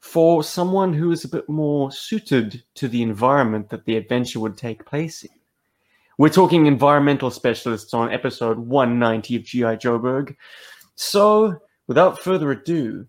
for 0.01 0.43
someone 0.43 0.93
who 0.93 1.11
is 1.11 1.23
a 1.23 1.29
bit 1.29 1.47
more 1.49 1.91
suited 1.91 2.63
to 2.75 2.87
the 2.87 3.01
environment 3.01 3.69
that 3.69 3.85
the 3.85 3.97
adventure 3.97 4.39
would 4.39 4.57
take 4.57 4.85
place 4.85 5.23
in. 5.23 5.31
We're 6.17 6.29
talking 6.29 6.65
environmental 6.65 7.31
specialists 7.31 7.93
on 7.93 8.13
episode 8.13 8.57
190 8.57 9.35
of 9.35 9.43
G.I. 9.43 9.75
Joeberg. 9.77 10.35
So, 10.95 11.57
without 11.87 12.19
further 12.19 12.51
ado, 12.51 13.05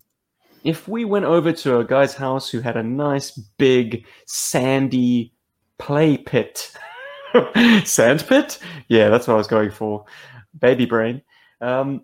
if 0.63 0.87
we 0.87 1.05
went 1.05 1.25
over 1.25 1.53
to 1.53 1.79
a 1.79 1.85
guy's 1.85 2.13
house 2.13 2.49
who 2.49 2.59
had 2.59 2.75
a 2.75 2.83
nice, 2.83 3.31
big, 3.31 4.05
sandy 4.25 5.31
play 5.77 6.17
pit, 6.17 6.71
sand 7.85 8.25
pit? 8.27 8.59
Yeah, 8.87 9.09
that's 9.09 9.27
what 9.27 9.35
I 9.35 9.37
was 9.37 9.47
going 9.47 9.71
for. 9.71 10.05
Baby 10.59 10.85
brain. 10.85 11.21
Um, 11.61 12.01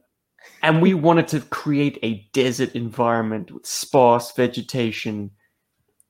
and 0.62 0.82
we 0.82 0.94
wanted 0.94 1.28
to 1.30 1.40
create 1.42 2.00
a 2.04 2.28
desert 2.34 2.76
environment 2.76 3.52
with 3.52 3.66
sparse 3.66 4.32
vegetation, 4.32 5.32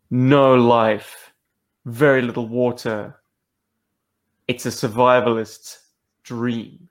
no 0.09 0.55
life, 0.55 1.31
very 1.85 2.21
little 2.21 2.47
water, 2.47 3.19
it's 4.47 4.65
a 4.65 4.69
survivalist's 4.69 5.79
dream. 6.23 6.89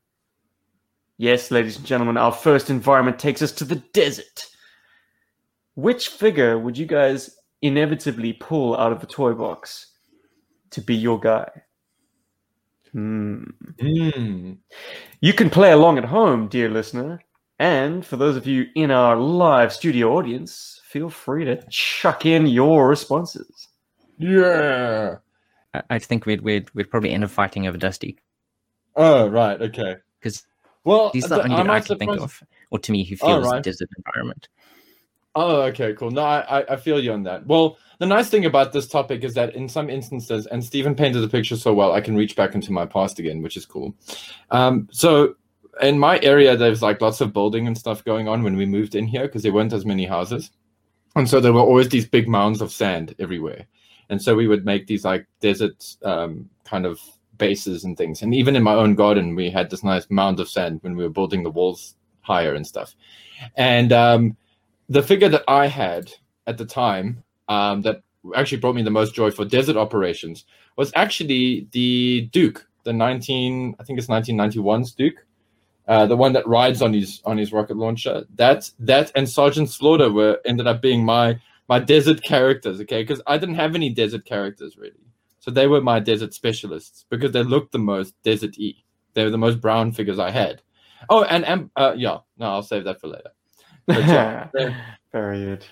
Yes, 1.19 1.51
ladies 1.51 1.77
and 1.77 1.87
gentlemen, 1.87 2.17
our 2.17 2.33
first 2.33 2.71
environment 2.71 3.19
takes 3.19 3.43
us 3.43 3.53
to 3.53 3.65
the 3.65 3.77
desert. 3.93 4.47
Which 5.75 6.09
figure 6.09 6.59
would 6.59 6.77
you 6.77 6.87
guys 6.87 7.39
inevitably 7.61 8.33
pull 8.35 8.77
out 8.77 8.93
of 8.93 9.01
the 9.01 9.07
toy 9.07 9.33
box 9.33 9.92
to 10.73 10.81
be 10.81 10.95
your 10.95 11.19
guy? 11.21 11.49
Hmm. 12.93 13.45
Hmm. 13.81 14.53
You 15.21 15.33
can 15.33 15.49
play 15.51 15.73
along 15.73 15.99
at 15.99 16.05
home, 16.05 16.49
dear 16.49 16.69
listener. 16.69 17.21
And 17.59 18.05
for 18.05 18.17
those 18.17 18.37
of 18.37 18.47
you 18.47 18.67
in 18.75 18.91
our 18.91 19.17
live 19.17 19.73
studio 19.73 20.17
audience, 20.17 20.81
feel 20.85 21.09
free 21.09 21.45
to 21.45 21.63
chuck 21.71 22.27
in 22.27 22.47
your 22.47 22.89
responses. 22.89 23.69
Yeah. 24.19 25.17
I, 25.73 25.83
I 25.91 25.99
think 25.99 26.27
we'd, 26.27 26.41
we'd 26.43 26.69
we'd 26.75 26.91
probably 26.91 27.11
end 27.13 27.25
up 27.25 27.31
fighting 27.31 27.67
over 27.67 27.79
Dusty 27.79 28.19
Oh, 28.97 29.27
right. 29.29 29.61
Okay. 29.63 29.97
because 30.21 30.45
Well, 30.85 31.11
he's 31.15 31.25
the 31.29 31.37
only 31.43 31.57
I'm 31.57 31.67
guy 31.67 31.75
I 31.75 31.79
not 31.79 31.87
can 31.87 31.99
think 31.99 32.21
of, 32.21 32.43
or 32.71 32.79
to 32.81 32.93
me, 32.93 33.05
who 33.05 33.17
Oh, 33.23 33.27
feels 33.29 33.45
the 33.45 33.51
right. 33.51 33.63
desert 33.63 33.89
environment. 33.97 34.49
Oh, 35.35 35.63
okay, 35.63 35.95
cool. 35.95 36.11
No, 36.11 36.23
I, 36.23 36.61
I- 36.61 36.73
I 36.75 36.77
feel 36.77 37.03
you 37.03 37.13
on 37.13 37.23
that. 37.23 37.47
Well, 37.47 37.79
the 38.03 38.07
nice 38.07 38.29
thing 38.29 38.47
about 38.47 38.73
this 38.73 38.89
topic 38.89 39.23
is 39.23 39.33
that 39.35 39.55
in 39.55 39.69
some 39.69 39.89
instances, 39.89 40.47
and 40.47 40.65
Stephen 40.65 40.93
painted 40.93 41.21
the 41.21 41.29
picture 41.29 41.55
so 41.55 41.73
well, 41.73 41.93
I 41.93 42.01
can 42.01 42.17
reach 42.17 42.35
back 42.35 42.57
into 42.57 42.73
my 42.73 42.85
past 42.85 43.21
again, 43.21 43.43
which 43.43 43.57
is 43.57 43.65
cool. 43.65 43.95
Um, 44.51 44.89
so 44.91 45.37
in 45.81 46.01
my 46.01 46.19
area, 46.19 46.57
there's 46.57 46.83
like 46.83 47.01
lots 47.01 47.21
of 47.21 47.33
building 47.33 47.69
and 47.69 47.79
stuff 47.79 48.05
going 48.05 48.27
on 48.27 48.43
when 48.43 48.57
we 48.57 48.67
moved 48.67 48.97
in 48.97 49.07
here 49.07 49.29
because 49.29 49.45
there 49.45 49.53
weren't 49.53 49.73
as 49.73 49.87
many 49.87 50.05
houses, 50.05 50.51
and 51.15 51.31
so 51.31 51.39
there 51.39 51.53
were 51.53 51.61
always 51.61 51.91
these 51.91 52.09
big 52.09 52.27
mounds 52.27 52.61
of 52.61 52.73
sand 52.73 53.15
everywhere, 53.21 53.67
and 54.11 54.21
so 54.21 54.35
we 54.35 54.49
would 54.49 54.65
make 54.65 54.89
these 54.89 55.05
like 55.05 55.25
desert 55.39 55.95
um, 56.03 56.51
kind 56.65 56.87
of 56.87 56.99
bases 57.39 57.85
and 57.85 57.97
things. 57.97 58.21
And 58.23 58.35
even 58.35 58.57
in 58.57 58.65
my 58.65 58.75
own 58.75 58.97
garden, 58.97 59.37
we 59.37 59.49
had 59.49 59.71
this 59.71 59.85
nice 59.85 60.11
mound 60.11 60.41
of 60.41 60.49
sand 60.49 60.81
when 60.83 60.97
we 60.97 61.05
were 61.05 61.09
building 61.19 61.45
the 61.45 61.51
walls 61.51 61.95
higher 62.23 62.55
and 62.55 62.67
stuff. 62.67 62.97
And 63.57 63.93
um, 63.93 64.37
the 64.89 65.05
figure 65.05 65.29
that 65.29 65.45
I 65.47 65.69
had 65.69 66.11
at 66.49 66.59
the 66.59 66.67
time 66.67 67.23
um, 67.49 67.83
that 67.83 68.03
actually 68.37 68.59
brought 68.59 68.75
me 68.75 68.83
the 68.83 68.91
most 68.91 69.15
joy 69.15 69.31
for 69.31 69.45
desert 69.45 69.77
operations 69.77 70.45
was 70.77 70.93
actually 70.95 71.69
the 71.73 72.29
Duke, 72.33 72.67
the 72.85 72.93
19, 72.93 73.77
I 73.79 73.85
think 73.85 73.99
it's 73.99 74.09
1991's 74.09 74.93
Duke, 74.93 75.25
uh, 75.89 76.07
the 76.07 76.17
one 76.17 76.33
that 76.33 76.47
rides 76.47 76.81
on 76.81 76.93
his 76.93 77.21
on 77.25 77.39
his 77.39 77.53
rocket 77.53 77.77
launcher. 77.77 78.25
That 78.37 78.71
that 78.79 79.11
and 79.15 79.29
Sergeant 79.29 79.69
Slaughter 79.71 80.11
were 80.11 80.39
ended 80.45 80.67
up 80.67 80.81
being 80.81 81.05
my 81.05 81.41
my 81.69 81.79
desert 81.79 82.23
characters. 82.23 82.81
Okay, 82.81 83.03
because 83.03 83.21
I 83.27 83.39
didn't 83.39 83.57
have 83.57 83.75
any 83.75 83.91
desert 83.91 84.25
characters 84.25 84.77
really, 84.77 85.05
so 85.41 85.51
they 85.51 85.67
were 85.67 85.81
my 85.81 85.99
desert 85.99 86.35
specialists 86.35 87.05
because 87.11 87.33
they 87.33 87.43
looked 87.43 87.73
the 87.73 87.79
most 87.79 88.15
desert-y. 88.23 88.75
They 89.15 89.25
were 89.25 89.31
the 89.31 89.39
most 89.39 89.61
brown 89.61 89.93
figures 89.93 90.19
I 90.19 90.31
had. 90.31 90.63
Oh, 91.11 91.25
and, 91.25 91.45
and 91.45 91.71
uh, 91.77 91.95
yeah, 91.97 92.19
no, 92.39 92.47
I'll 92.47 92.63
save 92.63 92.85
that 92.85 93.01
for 93.01 93.09
later. 93.09 93.31
But 93.87 94.07
yeah, 94.07 94.49
Very 95.13 95.41
good. 95.41 95.65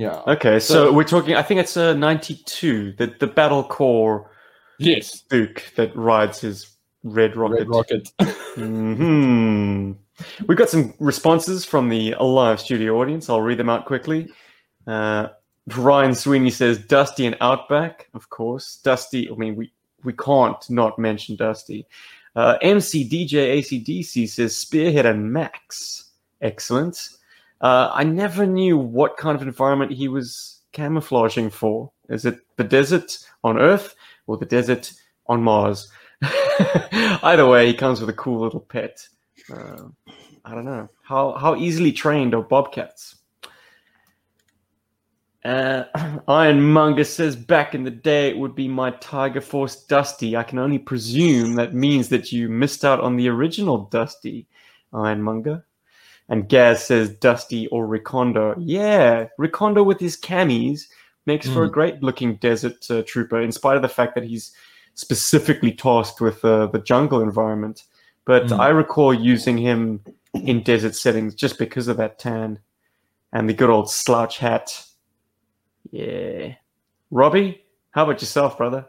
Yeah. 0.00 0.22
Okay, 0.26 0.58
so, 0.58 0.72
So- 0.86 0.92
we're 0.92 1.04
talking. 1.04 1.34
I 1.34 1.42
think 1.42 1.60
it's 1.60 1.76
a 1.76 1.94
ninety-two, 1.94 2.92
the 2.92 3.14
the 3.20 3.26
Battle 3.26 3.62
Corps 3.62 4.30
Yes. 4.78 5.20
Duke 5.28 5.62
that 5.76 5.94
rides 5.94 6.40
his 6.40 6.74
red 7.04 7.36
rocket. 7.36 7.58
Red 7.58 7.68
Rocket. 7.68 8.08
hmm 8.54 9.92
We've 10.46 10.56
got 10.56 10.70
some 10.70 10.94
responses 11.00 11.66
from 11.66 11.90
the 11.90 12.14
live 12.18 12.60
studio 12.60 12.98
audience. 12.98 13.28
I'll 13.28 13.42
read 13.42 13.58
them 13.58 13.68
out 13.68 13.84
quickly. 13.84 14.28
Uh, 14.86 15.28
Ryan 15.76 16.14
Sweeney 16.14 16.50
says 16.50 16.78
Dusty 16.78 17.26
and 17.26 17.36
Outback, 17.42 18.08
of 18.14 18.30
course. 18.30 18.76
Dusty. 18.82 19.30
I 19.30 19.34
mean, 19.34 19.54
we 19.54 19.70
we 20.02 20.14
can't 20.14 20.70
not 20.70 20.98
mention 20.98 21.36
Dusty. 21.36 21.84
Uh, 22.34 22.56
MC 22.62 23.06
DJ 23.06 23.58
ACDC 23.58 24.26
says 24.30 24.56
Spearhead 24.56 25.04
and 25.04 25.30
Max. 25.30 26.12
Excellent. 26.40 27.10
Uh, 27.60 27.90
I 27.92 28.04
never 28.04 28.46
knew 28.46 28.78
what 28.78 29.16
kind 29.16 29.36
of 29.36 29.42
environment 29.42 29.92
he 29.92 30.08
was 30.08 30.60
camouflaging 30.72 31.50
for. 31.50 31.92
Is 32.08 32.24
it 32.24 32.38
the 32.56 32.64
desert 32.64 33.18
on 33.44 33.58
Earth 33.58 33.94
or 34.26 34.36
the 34.36 34.46
desert 34.46 34.92
on 35.26 35.42
Mars? 35.42 35.90
Either 37.22 37.46
way, 37.46 37.66
he 37.66 37.74
comes 37.74 38.00
with 38.00 38.08
a 38.08 38.14
cool 38.14 38.40
little 38.40 38.60
pet. 38.60 39.06
Uh, 39.52 39.88
I 40.44 40.54
don't 40.54 40.64
know 40.64 40.88
how 41.02 41.32
how 41.32 41.56
easily 41.56 41.92
trained 41.92 42.34
are 42.34 42.42
bobcats. 42.42 43.16
Uh, 45.44 45.84
Ironmonger 46.28 47.04
says 47.04 47.34
back 47.36 47.74
in 47.74 47.84
the 47.84 47.90
day 47.90 48.28
it 48.28 48.38
would 48.38 48.54
be 48.54 48.68
my 48.68 48.90
Tiger 48.92 49.40
Force 49.40 49.84
Dusty. 49.84 50.36
I 50.36 50.42
can 50.42 50.58
only 50.58 50.78
presume 50.78 51.54
that 51.54 51.74
means 51.74 52.08
that 52.10 52.32
you 52.32 52.48
missed 52.48 52.84
out 52.84 53.00
on 53.00 53.16
the 53.16 53.28
original 53.28 53.86
Dusty, 53.86 54.46
Ironmonger. 54.92 55.64
And 56.30 56.48
Gaz 56.48 56.84
says 56.84 57.10
Dusty 57.10 57.66
or 57.68 57.86
Recondo. 57.86 58.54
Yeah, 58.58 59.26
Recondo 59.38 59.84
with 59.84 60.00
his 60.00 60.16
camis 60.16 60.86
makes 61.26 61.48
for 61.48 61.64
a 61.64 61.70
great 61.70 62.02
looking 62.02 62.36
desert 62.36 62.90
uh, 62.90 63.02
trooper, 63.06 63.40
in 63.40 63.52
spite 63.52 63.76
of 63.76 63.82
the 63.82 63.88
fact 63.88 64.14
that 64.14 64.24
he's 64.24 64.52
specifically 64.94 65.72
tasked 65.72 66.20
with 66.20 66.44
uh, 66.44 66.66
the 66.66 66.78
jungle 66.78 67.20
environment. 67.20 67.84
But 68.24 68.46
Mm. 68.46 68.60
I 68.60 68.68
recall 68.68 69.12
using 69.12 69.58
him 69.58 70.00
in 70.34 70.62
desert 70.62 70.94
settings 70.94 71.34
just 71.34 71.58
because 71.58 71.88
of 71.88 71.96
that 71.96 72.18
tan 72.18 72.58
and 73.32 73.48
the 73.48 73.54
good 73.54 73.70
old 73.70 73.90
slouch 73.90 74.38
hat. 74.38 74.84
Yeah. 75.90 76.54
Robbie, 77.10 77.64
how 77.90 78.04
about 78.04 78.20
yourself, 78.20 78.56
brother? 78.56 78.86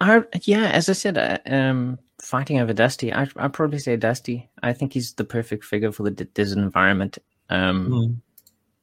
I, 0.00 0.24
yeah, 0.42 0.70
as 0.70 0.88
I 0.88 0.94
said, 0.94 1.16
uh, 1.16 1.38
um, 1.46 1.98
fighting 2.22 2.58
over 2.60 2.72
Dusty, 2.72 3.12
I, 3.12 3.28
I'd 3.36 3.52
probably 3.52 3.78
say 3.78 3.96
Dusty. 3.96 4.48
I 4.62 4.72
think 4.72 4.92
he's 4.92 5.12
the 5.14 5.24
perfect 5.24 5.64
figure 5.64 5.92
for 5.92 6.04
the 6.04 6.10
d- 6.12 6.26
desert 6.34 6.58
environment. 6.58 7.18
Um, 7.50 8.22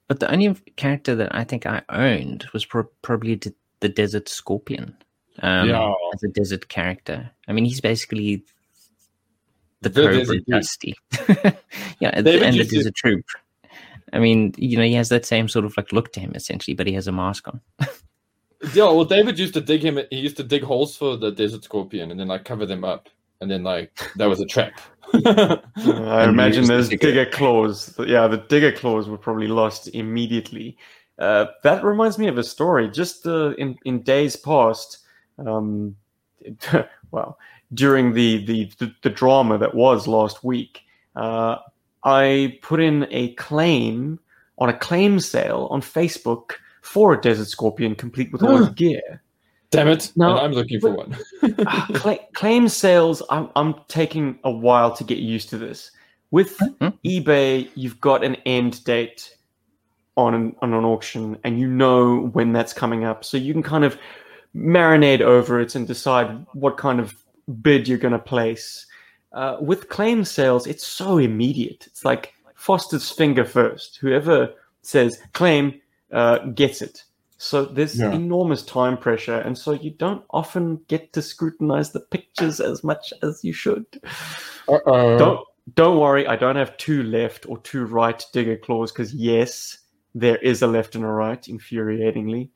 but 0.07 0.19
the 0.19 0.31
only 0.31 0.53
character 0.75 1.15
that 1.15 1.33
I 1.33 1.43
think 1.43 1.65
I 1.65 1.81
owned 1.89 2.47
was 2.53 2.65
pro- 2.65 2.89
probably 3.01 3.35
the, 3.35 3.53
the 3.79 3.89
Desert 3.89 4.27
Scorpion. 4.29 4.95
Um, 5.41 5.69
Yeah. 5.69 5.93
as 6.13 6.23
a 6.23 6.27
desert 6.27 6.67
character. 6.67 7.31
I 7.47 7.53
mean, 7.53 7.65
he's 7.65 7.79
basically 7.81 8.43
the 9.81 9.89
The 9.89 10.01
Cobra 10.01 10.39
Dusty. 10.41 10.95
yeah, 11.99 12.09
and, 12.13 12.25
the 12.25 12.67
Desert 12.69 12.95
Troop. 12.95 13.25
I 14.11 14.19
mean, 14.19 14.53
you 14.57 14.75
know, 14.77 14.83
he 14.83 14.95
has 14.95 15.09
that 15.09 15.25
same 15.25 15.47
sort 15.47 15.65
of 15.65 15.77
like 15.77 15.93
look 15.93 16.11
to 16.13 16.19
him 16.19 16.33
essentially, 16.35 16.75
but 16.75 16.87
he 16.87 16.93
has 16.93 17.07
a 17.07 17.11
mask 17.11 17.47
on. 17.47 17.61
Yeah, 18.73 18.87
well, 18.91 19.05
David 19.05 19.39
used 19.39 19.53
to 19.53 19.61
dig 19.61 19.81
him. 19.81 19.97
He 20.09 20.17
used 20.17 20.35
to 20.35 20.43
dig 20.43 20.63
holes 20.63 20.97
for 20.97 21.15
the 21.15 21.31
desert 21.31 21.63
scorpion 21.63 22.11
and 22.11 22.19
then 22.19 22.27
like 22.27 22.43
cover 22.43 22.65
them 22.65 22.83
up, 22.83 23.07
and 23.41 23.49
then 23.49 23.63
like 23.63 23.99
that 24.15 24.27
was 24.27 24.39
a 24.39 24.45
trap. 24.45 24.79
I 25.13 26.25
imagine 26.27 26.65
there's 26.65 26.89
the 26.89 26.97
digger. 26.97 27.25
digger 27.25 27.31
claws. 27.31 27.95
Yeah, 27.99 28.27
the 28.27 28.37
digger 28.37 28.71
claws 28.71 29.07
were 29.07 29.17
probably 29.17 29.47
lost 29.47 29.87
immediately. 29.89 30.77
Uh, 31.17 31.47
that 31.63 31.83
reminds 31.83 32.17
me 32.17 32.27
of 32.27 32.37
a 32.37 32.43
story. 32.43 32.89
Just 32.89 33.25
uh, 33.25 33.51
in 33.55 33.77
in 33.85 34.01
days 34.01 34.35
past, 34.35 34.99
um, 35.37 35.95
well, 37.11 37.39
during 37.73 38.13
the, 38.13 38.45
the 38.45 38.71
the 38.77 38.93
the 39.03 39.09
drama 39.09 39.57
that 39.57 39.73
was 39.73 40.07
last 40.07 40.43
week, 40.43 40.81
uh, 41.15 41.57
I 42.03 42.59
put 42.61 42.79
in 42.79 43.07
a 43.09 43.33
claim 43.35 44.19
on 44.57 44.69
a 44.69 44.77
claim 44.77 45.19
sale 45.19 45.67
on 45.71 45.81
Facebook 45.81 46.53
for 46.81 47.13
a 47.13 47.21
desert 47.21 47.47
scorpion, 47.47 47.95
complete 47.95 48.31
with 48.31 48.43
all 48.43 48.57
the 48.57 48.71
gear. 48.75 49.21
Damn 49.71 49.87
it! 49.87 50.11
No, 50.15 50.35
I'm 50.37 50.51
looking 50.51 50.79
for 50.79 50.91
one. 50.91 51.15
Ah, 51.65 51.87
claim 52.33 52.67
sales 52.67 53.21
I'm, 53.29 53.49
I'm 53.55 53.75
taking 53.87 54.39
a 54.43 54.51
while 54.51 54.95
to 54.95 55.03
get 55.03 55.19
used 55.19 55.49
to 55.49 55.57
this. 55.57 55.91
With 56.31 56.57
Mhm. 56.57 56.97
ebay 57.05 57.69
you've 57.75 57.99
got 58.01 58.23
an 58.23 58.35
end 58.45 58.83
date 58.83 59.35
on 60.17 60.33
an, 60.33 60.55
on 60.61 60.73
an 60.73 60.83
auction 60.85 61.37
and 61.43 61.59
you 61.59 61.67
know 61.67 62.29
when 62.33 62.51
that's 62.51 62.73
coming 62.73 63.03
up. 63.03 63.23
So 63.23 63.37
you 63.37 63.53
can 63.53 63.63
kind 63.63 63.83
of 63.85 63.97
marinate 64.55 65.21
over 65.21 65.59
it 65.59 65.75
and 65.75 65.87
decide 65.87 66.45
what 66.53 66.77
kind 66.77 66.99
of 66.99 67.15
bid 67.61 67.87
you're 67.87 67.97
going 67.97 68.11
to 68.13 68.19
place. 68.19 68.85
Uh, 69.33 69.57
with 69.61 69.89
claim 69.89 70.25
sales 70.25 70.65
it's 70.67 70.85
so 70.85 71.19
immediate. 71.19 71.85
It's 71.87 72.03
like 72.03 72.33
foster's 72.55 73.09
finger 73.11 73.45
first. 73.45 73.97
Whoever 73.97 74.53
says 74.81 75.19
claim 75.33 75.79
uh, 76.11 76.39
gets 76.55 76.81
it 76.81 77.03
so 77.41 77.63
there's 77.65 77.97
Yeah. 77.97 78.11
enormous 78.11 78.63
time 78.63 78.97
pressure, 78.97 79.37
and 79.39 79.57
so 79.57 79.71
you 79.71 79.91
don't 79.91 80.23
often 80.31 80.81
get 80.89 81.13
to 81.13 81.21
scrutinize 81.21 81.91
the 81.93 82.01
pictures 82.01 82.59
as 82.59 82.83
much 82.83 83.13
as 83.23 83.43
you 83.43 83.53
should. 83.53 83.85
Uh-oh. 84.67 85.17
Don't 85.17 85.39
don't 85.75 85.97
worry, 85.99 86.27
I 86.27 86.35
don't 86.35 86.55
have 86.57 86.75
two 86.77 87.03
left 87.03 87.47
or 87.47 87.57
two 87.59 87.85
right 87.85 88.23
digger 88.33 88.57
claws 88.57 88.91
because 88.91 89.13
yes, 89.13 89.77
there 90.15 90.37
is 90.37 90.61
a 90.61 90.67
left 90.67 90.95
and 90.95 91.05
a 91.05 91.07
right, 91.07 91.41
infuriatingly. 91.43 92.49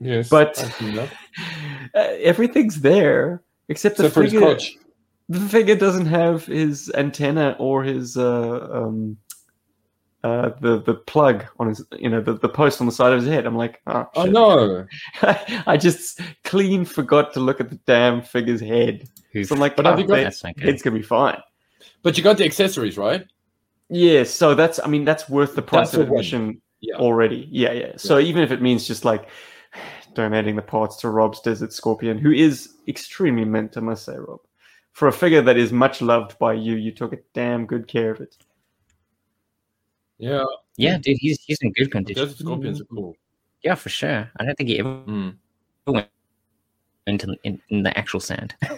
Yes, 0.00 0.28
But- 0.28 0.58
I've 0.58 0.72
seen 0.74 0.94
that. 0.96 1.08
Uh, 1.94 2.12
everything's 2.20 2.80
there 2.82 3.42
except 3.68 3.96
the 3.96 4.06
except 4.06 4.24
his 4.24 4.32
figure. 4.32 4.58
The 5.28 5.40
figure 5.40 5.76
doesn't 5.76 6.06
have 6.06 6.44
his 6.46 6.90
antenna 6.94 7.56
or 7.58 7.82
his 7.84 8.16
uh, 8.18 8.68
um, 8.70 9.16
uh, 10.26 10.50
the 10.60 10.80
the 10.82 10.94
plug 10.94 11.44
on 11.58 11.68
his, 11.68 11.84
you 11.98 12.08
know, 12.08 12.20
the, 12.20 12.34
the 12.34 12.48
post 12.48 12.80
on 12.80 12.86
the 12.86 12.92
side 12.92 13.12
of 13.12 13.20
his 13.20 13.28
head. 13.28 13.46
I'm 13.46 13.56
like, 13.56 13.80
oh, 13.86 14.06
Oh 14.14 14.24
shit. 14.24 14.32
no! 14.32 14.86
I 15.66 15.76
just 15.76 16.20
clean 16.44 16.84
forgot 16.84 17.32
to 17.34 17.40
look 17.40 17.60
at 17.60 17.70
the 17.70 17.76
damn 17.86 18.22
figure's 18.22 18.60
head. 18.60 19.08
So 19.44 19.54
I'm 19.54 19.60
like, 19.60 19.76
But 19.76 19.86
oh, 19.86 19.90
have 19.90 19.98
you 20.00 20.06
got- 20.06 20.16
the 20.16 20.22
That's 20.24 20.42
not 20.44 20.54
good. 20.56 20.64
head's 20.64 20.82
gonna 20.82 20.96
be 20.96 21.02
fine. 21.02 21.38
But 22.02 22.16
you 22.16 22.24
got 22.24 22.38
the 22.38 22.44
accessories, 22.44 22.96
right? 22.96 23.24
Yeah, 23.88 24.24
so 24.24 24.54
that's 24.54 24.78
I 24.82 24.86
mean 24.88 25.04
that's 25.04 25.28
worth 25.28 25.54
the 25.54 25.62
price 25.62 25.90
That's 25.92 25.94
of 26.00 26.06
the 26.06 26.12
one. 26.12 26.20
admission 26.20 26.60
Yeah. 26.80 26.96
already. 26.96 27.46
Yeah, 27.50 27.72
yeah. 27.72 27.92
So 27.96 28.18
even 28.18 28.42
if 28.42 28.50
it 28.50 28.60
means 28.62 28.86
just 28.86 29.04
like 29.04 29.28
donating 30.14 30.56
the 30.56 30.62
parts 30.62 30.96
to 31.02 31.10
Rob's 31.10 31.40
Desert 31.40 31.72
Scorpion, 31.72 32.18
who 32.18 32.32
is 32.32 32.74
extremely 32.88 33.44
mint, 33.44 33.76
I 33.76 33.80
must 33.80 34.04
say, 34.04 34.16
Rob. 34.16 34.40
For 34.92 35.08
a 35.08 35.12
figure 35.12 35.42
that 35.42 35.56
is 35.58 35.72
much 35.72 36.00
loved 36.00 36.38
by 36.38 36.54
you, 36.54 36.74
you 36.76 36.90
took 36.90 37.12
a 37.12 37.18
damn 37.34 37.66
good 37.66 37.86
care 37.86 38.10
of 38.12 38.20
it. 38.20 38.36
Yeah, 40.18 40.44
Yeah, 40.76 40.98
dude, 40.98 41.16
he's 41.20 41.40
he's 41.42 41.58
in 41.60 41.72
good 41.72 41.90
condition. 41.90 42.24
desert 42.24 42.38
scorpions 42.38 42.80
are 42.80 42.84
cool. 42.86 43.16
Yeah, 43.62 43.74
for 43.74 43.88
sure. 43.88 44.30
I 44.38 44.44
don't 44.44 44.56
think 44.56 44.68
he 44.70 44.78
ever 44.78 44.88
Mm. 45.06 45.36
went 45.86 46.08
into 47.06 47.36
in, 47.44 47.60
in 47.68 47.82
the 47.82 47.96
actual 47.98 48.20
sand. 48.20 48.54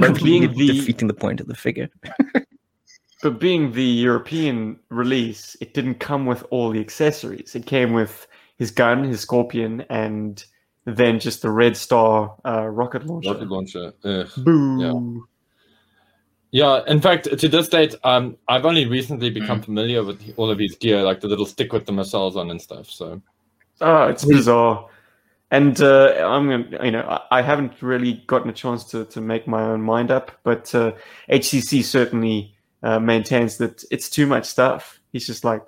But 0.00 0.22
being 0.22 0.52
the- 0.52 0.66
defeating 0.66 1.08
the 1.08 1.14
point 1.14 1.40
of 1.40 1.46
the 1.48 1.54
figure. 1.54 1.88
But 3.22 3.40
being 3.40 3.72
the 3.72 3.82
European 3.82 4.78
release, 4.90 5.56
it 5.62 5.72
didn't 5.72 5.96
come 6.00 6.26
with 6.26 6.44
all 6.50 6.70
the 6.70 6.80
accessories. 6.80 7.54
It 7.56 7.64
came 7.64 7.94
with 7.94 8.26
his 8.58 8.70
gun, 8.70 9.04
his 9.04 9.20
scorpion, 9.20 9.84
and 9.88 10.44
then 10.84 11.18
just 11.18 11.40
the 11.40 11.50
Red 11.50 11.76
Star 11.78 12.36
uh, 12.44 12.66
rocket 12.66 13.06
launcher. 13.06 13.32
Rocket 13.32 13.48
launcher. 13.48 13.92
Ugh. 14.04 14.28
Boo! 14.36 14.80
Yeah, 14.82 14.92
in 16.86 17.00
fact, 17.00 17.38
to 17.38 17.48
this 17.48 17.68
date, 17.68 17.94
um, 18.04 18.36
I've 18.48 18.64
only 18.64 18.86
recently 18.86 19.30
become 19.30 19.60
familiar 19.62 20.02
with 20.04 20.22
all 20.36 20.50
of 20.50 20.58
his 20.58 20.74
gear, 20.76 21.02
like 21.02 21.20
the 21.20 21.28
little 21.28 21.46
stick 21.46 21.72
with 21.72 21.86
the 21.86 21.92
missiles 21.92 22.36
on 22.36 22.50
and 22.50 22.60
stuff. 22.60 22.88
So 22.88 23.20
Oh, 23.80 24.04
it's 24.08 24.24
bizarre. 24.24 24.88
And 25.50 25.80
uh, 25.80 26.26
I'm 26.26 26.48
gonna, 26.48 26.84
you 26.84 26.90
know, 26.90 27.02
I, 27.02 27.38
I 27.38 27.42
haven't 27.42 27.80
really 27.80 28.24
gotten 28.26 28.50
a 28.50 28.52
chance 28.52 28.84
to, 28.84 29.04
to 29.06 29.20
make 29.20 29.46
my 29.46 29.62
own 29.62 29.82
mind 29.82 30.10
up, 30.10 30.32
but 30.42 30.74
uh, 30.74 30.92
HCC 31.30 31.84
certainly 31.84 32.54
uh, 32.82 32.98
maintains 32.98 33.58
that 33.58 33.84
it's 33.90 34.10
too 34.10 34.26
much 34.26 34.44
stuff. 34.44 34.98
He's 35.12 35.26
just 35.26 35.44
like, 35.44 35.62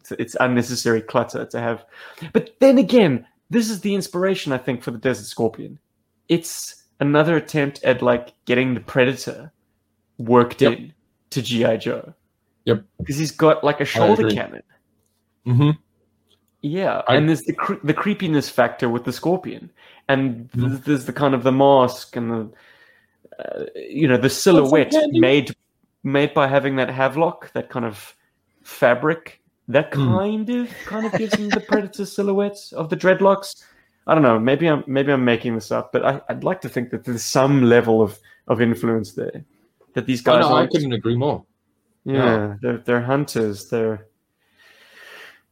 it's, 0.00 0.12
it's 0.12 0.36
unnecessary 0.40 1.02
clutter 1.02 1.44
to 1.44 1.60
have. 1.60 1.84
But 2.32 2.56
then 2.60 2.78
again, 2.78 3.26
this 3.50 3.68
is 3.68 3.80
the 3.80 3.94
inspiration 3.94 4.52
I 4.52 4.58
think 4.58 4.82
for 4.82 4.90
the 4.90 4.98
Desert 4.98 5.26
Scorpion. 5.26 5.78
It's 6.28 6.84
another 7.00 7.36
attempt 7.36 7.82
at 7.82 8.00
like 8.00 8.32
getting 8.46 8.72
the 8.72 8.80
Predator 8.80 9.52
worked 10.20 10.60
Yep. 10.62 10.72
in 10.78 10.92
to 11.30 11.42
GI 11.42 11.76
Joe. 11.78 12.14
Yep. 12.66 12.84
because 12.98 13.16
he's 13.16 13.32
got 13.32 13.64
like 13.64 13.80
a 13.80 13.84
shoulder 13.86 14.28
cannon. 14.30 14.62
Mhm. 15.46 15.78
Yeah, 16.62 17.00
I- 17.08 17.16
and 17.16 17.26
there's 17.28 17.40
the 17.42 17.54
cre- 17.54 17.80
the 17.82 17.94
creepiness 17.94 18.50
factor 18.50 18.88
with 18.90 19.04
the 19.04 19.12
scorpion, 19.12 19.70
and 20.08 20.50
Mhm. 20.52 20.68
th- 20.70 20.84
there's 20.84 21.04
the 21.06 21.12
kind 21.14 21.34
of 21.34 21.42
the 21.42 21.52
mask 21.52 22.16
and 22.16 22.30
the 22.30 22.50
uh, 23.38 23.64
you 23.74 24.06
know 24.06 24.18
the 24.18 24.28
silhouette 24.28 24.92
made 25.12 25.54
made 26.04 26.34
by 26.34 26.46
having 26.46 26.76
that 26.76 26.90
Havelock, 26.90 27.50
that 27.54 27.70
kind 27.70 27.86
of 27.86 28.14
fabric 28.62 29.40
that 29.68 29.90
Mm. 29.92 30.18
kind 30.18 30.50
of 30.50 30.68
kind 30.84 31.06
of 31.06 31.12
gives 31.12 31.34
him 31.34 31.48
the 31.48 31.60
predator 31.60 32.04
silhouette 32.04 32.58
of 32.76 32.90
the 32.90 32.96
dreadlocks. 32.96 33.64
I 34.06 34.14
don't 34.14 34.22
know. 34.22 34.38
Maybe 34.38 34.66
I'm 34.66 34.84
maybe 34.86 35.12
I'm 35.12 35.24
making 35.24 35.54
this 35.54 35.70
up, 35.72 35.92
but 35.92 36.04
I, 36.04 36.20
I'd 36.28 36.44
like 36.44 36.60
to 36.60 36.68
think 36.68 36.90
that 36.90 37.04
there's 37.04 37.24
some 37.24 37.62
level 37.64 38.02
of 38.02 38.18
of 38.48 38.60
influence 38.60 39.12
there. 39.14 39.44
That 39.94 40.06
these 40.06 40.20
Oh, 40.22 40.32
guys 40.32 40.40
no, 40.48 40.54
I 40.56 40.66
couldn't 40.66 40.92
agree 40.92 41.16
more. 41.16 41.44
yeah, 42.04 42.56
they're 42.62 42.78
they're 42.78 43.00
hunters. 43.02 43.68
They're 43.68 44.06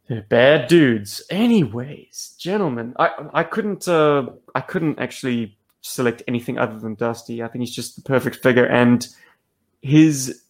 they're 0.09 0.22
bad 0.22 0.68
dudes. 0.68 1.22
Anyways, 1.31 2.35
gentlemen, 2.38 2.94
I 2.98 3.11
I 3.35 3.42
couldn't 3.42 3.88
uh 3.88 4.27
I 4.55 4.61
couldn't 4.61 4.98
actually 4.98 5.59
select 5.81 6.22
anything 6.29 6.59
other 6.59 6.79
than 6.79 6.94
Dusty. 6.94 7.42
I 7.42 7.48
think 7.48 7.61
he's 7.62 7.74
just 7.74 7.96
the 7.96 8.03
perfect 8.03 8.37
figure, 8.37 8.66
and 8.66 9.07
his 9.83 10.42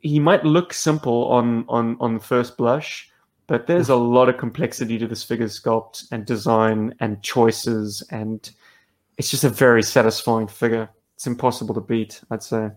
he 0.00 0.18
might 0.20 0.44
look 0.44 0.72
simple 0.72 1.26
on 1.28 1.64
on 1.68 1.96
on 2.00 2.14
the 2.14 2.20
first 2.20 2.56
blush, 2.56 3.10
but 3.46 3.66
there's 3.66 3.88
a 3.88 3.96
lot 3.96 4.28
of 4.28 4.36
complexity 4.38 4.98
to 4.98 5.06
this 5.06 5.24
figure 5.24 5.46
sculpt 5.46 6.04
and 6.12 6.24
design 6.26 6.94
and 7.00 7.22
choices, 7.22 8.02
and 8.10 8.50
it's 9.18 9.30
just 9.30 9.44
a 9.44 9.48
very 9.48 9.82
satisfying 9.82 10.46
figure. 10.48 10.88
It's 11.14 11.26
impossible 11.26 11.74
to 11.74 11.80
beat, 11.80 12.20
I'd 12.30 12.42
say. 12.42 12.70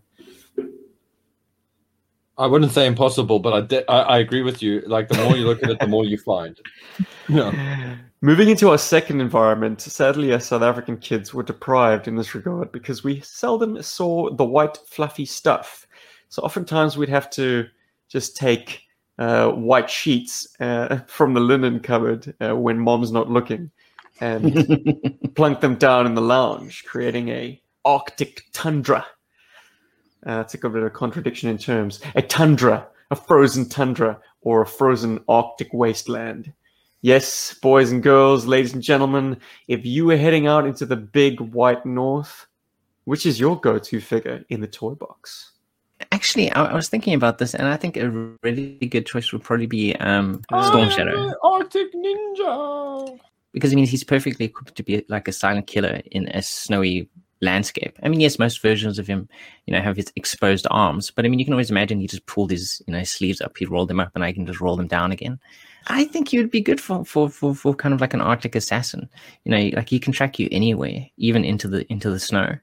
I 2.37 2.45
wouldn't 2.45 2.71
say 2.71 2.85
impossible, 2.85 3.39
but 3.39 3.53
I, 3.53 3.61
de- 3.61 3.91
I 3.91 4.01
I 4.01 4.17
agree 4.19 4.43
with 4.43 4.61
you. 4.61 4.81
Like 4.85 5.07
the 5.07 5.21
more 5.23 5.35
you 5.35 5.45
look 5.45 5.63
at 5.63 5.69
it, 5.69 5.79
the 5.79 5.87
more 5.87 6.05
you 6.05 6.17
find. 6.17 6.59
Yeah. 7.29 7.97
Moving 8.21 8.47
into 8.47 8.69
our 8.69 8.77
second 8.77 9.19
environment, 9.19 9.81
sadly, 9.81 10.31
us 10.31 10.47
South 10.47 10.61
African 10.61 10.97
kids 10.97 11.33
were 11.33 11.43
deprived 11.43 12.07
in 12.07 12.15
this 12.15 12.33
regard 12.33 12.71
because 12.71 13.03
we 13.03 13.19
seldom 13.19 13.81
saw 13.83 14.33
the 14.33 14.45
white, 14.45 14.77
fluffy 14.87 15.25
stuff. 15.25 15.85
So 16.29 16.41
oftentimes 16.41 16.97
we'd 16.97 17.09
have 17.09 17.29
to 17.31 17.67
just 18.07 18.37
take 18.37 18.81
uh, 19.19 19.51
white 19.51 19.89
sheets 19.89 20.47
uh, 20.59 20.99
from 21.07 21.33
the 21.33 21.41
linen 21.41 21.79
cupboard 21.79 22.33
uh, 22.41 22.55
when 22.55 22.79
mom's 22.79 23.11
not 23.11 23.29
looking 23.29 23.69
and 24.19 24.95
plunk 25.35 25.59
them 25.59 25.75
down 25.75 26.05
in 26.05 26.15
the 26.15 26.21
lounge, 26.21 26.85
creating 26.85 27.29
a 27.29 27.61
Arctic 27.85 28.45
tundra. 28.51 29.05
Uh, 30.27 30.41
it's 30.41 30.53
a 30.53 30.57
bit 30.57 30.75
of 30.75 30.83
a 30.83 30.89
contradiction 30.89 31.49
in 31.49 31.57
terms. 31.57 32.01
A 32.15 32.21
tundra, 32.21 32.85
a 33.11 33.15
frozen 33.15 33.69
tundra, 33.69 34.19
or 34.41 34.61
a 34.61 34.67
frozen 34.67 35.23
Arctic 35.29 35.73
wasteland. 35.73 36.51
Yes, 37.01 37.53
boys 37.61 37.91
and 37.91 38.03
girls, 38.03 38.45
ladies 38.45 38.73
and 38.73 38.83
gentlemen, 38.83 39.37
if 39.67 39.85
you 39.85 40.05
were 40.05 40.17
heading 40.17 40.47
out 40.47 40.65
into 40.65 40.85
the 40.85 40.97
big 40.97 41.39
white 41.39 41.85
north, 41.85 42.47
which 43.05 43.25
is 43.25 43.39
your 43.39 43.57
go 43.57 43.79
to 43.79 44.01
figure 44.01 44.43
in 44.49 44.59
the 44.59 44.67
toy 44.67 44.95
box? 44.95 45.53
Actually, 46.11 46.51
I, 46.51 46.65
I, 46.65 46.73
was 46.73 46.89
thinking 46.89 47.13
about 47.13 47.37
this, 47.37 47.55
and 47.55 47.67
I 47.67 47.77
think 47.77 47.95
a 47.95 48.09
really 48.43 48.77
good 48.79 49.05
choice 49.05 49.31
would 49.31 49.43
probably 49.43 49.65
be 49.65 49.95
um, 49.95 50.41
Storm 50.49 50.89
Shadow. 50.89 51.33
Arctic 51.43 51.93
Ninja. 51.93 53.17
Because 53.53 53.71
I 53.71 53.75
mean, 53.75 53.87
he's 53.87 54.03
perfectly 54.03 54.45
equipped 54.45 54.75
to 54.75 54.83
be 54.83 55.05
like 55.07 55.27
a 55.27 55.31
silent 55.31 55.67
killer 55.67 56.01
in 56.11 56.27
a 56.29 56.41
snowy 56.41 57.09
landscape. 57.41 57.97
I 58.03 58.09
mean, 58.09 58.19
yes, 58.19 58.39
most 58.39 58.61
versions 58.61 58.99
of 58.99 59.07
him, 59.07 59.27
you 59.65 59.73
know, 59.73 59.81
have 59.81 59.97
his 59.97 60.11
exposed 60.15 60.67
arms, 60.71 61.11
but 61.11 61.25
I 61.25 61.29
mean, 61.29 61.39
you 61.39 61.45
can 61.45 61.53
always 61.53 61.71
imagine 61.71 61.99
he 61.99 62.07
just 62.07 62.25
pulled 62.25 62.51
his, 62.51 62.81
you 62.87 62.93
know, 62.93 63.03
sleeves 63.03 63.41
up, 63.41 63.57
he 63.57 63.65
rolled 63.65 63.89
them 63.89 63.99
up, 63.99 64.11
and 64.15 64.23
I 64.23 64.33
can 64.33 64.45
just 64.45 64.61
roll 64.61 64.75
them 64.75 64.87
down 64.87 65.11
again. 65.11 65.39
I 65.87 66.05
think 66.05 66.29
he 66.29 66.37
would 66.37 66.51
be 66.51 66.61
good 66.61 66.81
for, 66.81 67.05
for 67.05 67.29
for 67.29 67.55
for 67.55 67.73
kind 67.73 67.93
of 67.93 68.01
like 68.01 68.13
an 68.13 68.21
Arctic 68.21 68.55
assassin. 68.55 69.09
You 69.45 69.51
know, 69.51 69.69
like 69.75 69.89
he 69.89 69.99
can 69.99 70.13
track 70.13 70.39
you 70.39 70.49
anywhere, 70.51 71.07
even 71.17 71.45
into 71.45 71.67
the 71.67 71.89
into 71.91 72.09
the 72.09 72.19
snow. 72.19 72.57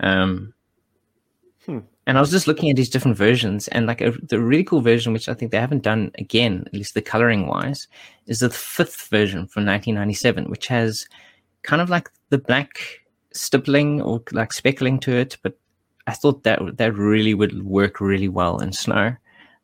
Um, 0.00 0.54
Hmm. 1.66 1.80
and 2.06 2.16
I 2.16 2.20
was 2.20 2.30
just 2.30 2.46
looking 2.46 2.70
at 2.70 2.76
these 2.76 2.88
different 2.88 3.16
versions, 3.16 3.68
and 3.68 3.86
like 3.86 4.00
a, 4.00 4.12
the 4.12 4.40
really 4.40 4.64
cool 4.64 4.80
version, 4.80 5.12
which 5.12 5.28
I 5.28 5.34
think 5.34 5.52
they 5.52 5.60
haven't 5.60 5.82
done 5.82 6.10
again, 6.18 6.64
at 6.66 6.72
least 6.72 6.94
the 6.94 7.02
coloring 7.02 7.46
wise, 7.46 7.86
is 8.26 8.40
the 8.40 8.48
fifth 8.48 9.08
version 9.08 9.46
from 9.46 9.66
1997, 9.66 10.48
which 10.48 10.66
has 10.68 11.06
kind 11.62 11.82
of 11.82 11.90
like 11.90 12.08
the 12.30 12.38
black 12.38 12.80
stippling 13.32 14.00
or 14.00 14.22
like 14.32 14.52
speckling 14.52 14.98
to 15.00 15.12
it, 15.16 15.36
but 15.42 15.58
I 16.06 16.12
thought 16.12 16.42
that 16.44 16.60
that 16.76 16.94
really 16.94 17.34
would 17.34 17.64
work 17.64 18.00
really 18.00 18.28
well 18.28 18.58
in 18.58 18.72
snow. 18.72 19.14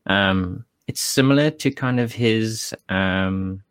Um, 0.07 0.65
it's 0.87 1.01
similar 1.01 1.51
to 1.51 1.71
kind 1.71 1.99
of 1.99 2.13
his, 2.13 2.75
um, 2.89 3.63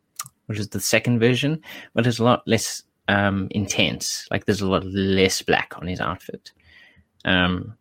which 0.47 0.60
is 0.60 0.69
the 0.69 0.81
second 0.81 1.19
version, 1.19 1.62
but 1.93 2.05
it's 2.05 2.19
a 2.19 2.23
lot 2.23 2.43
less 2.45 2.84
um, 3.08 3.47
intense. 3.51 4.27
Like 4.31 4.45
there's 4.45 4.62
a 4.62 4.67
lot 4.67 4.86
less 4.86 5.41
black 5.41 5.73
on 5.77 5.88
his 5.88 6.01
outfit. 6.01 6.51
Um, 7.23 7.77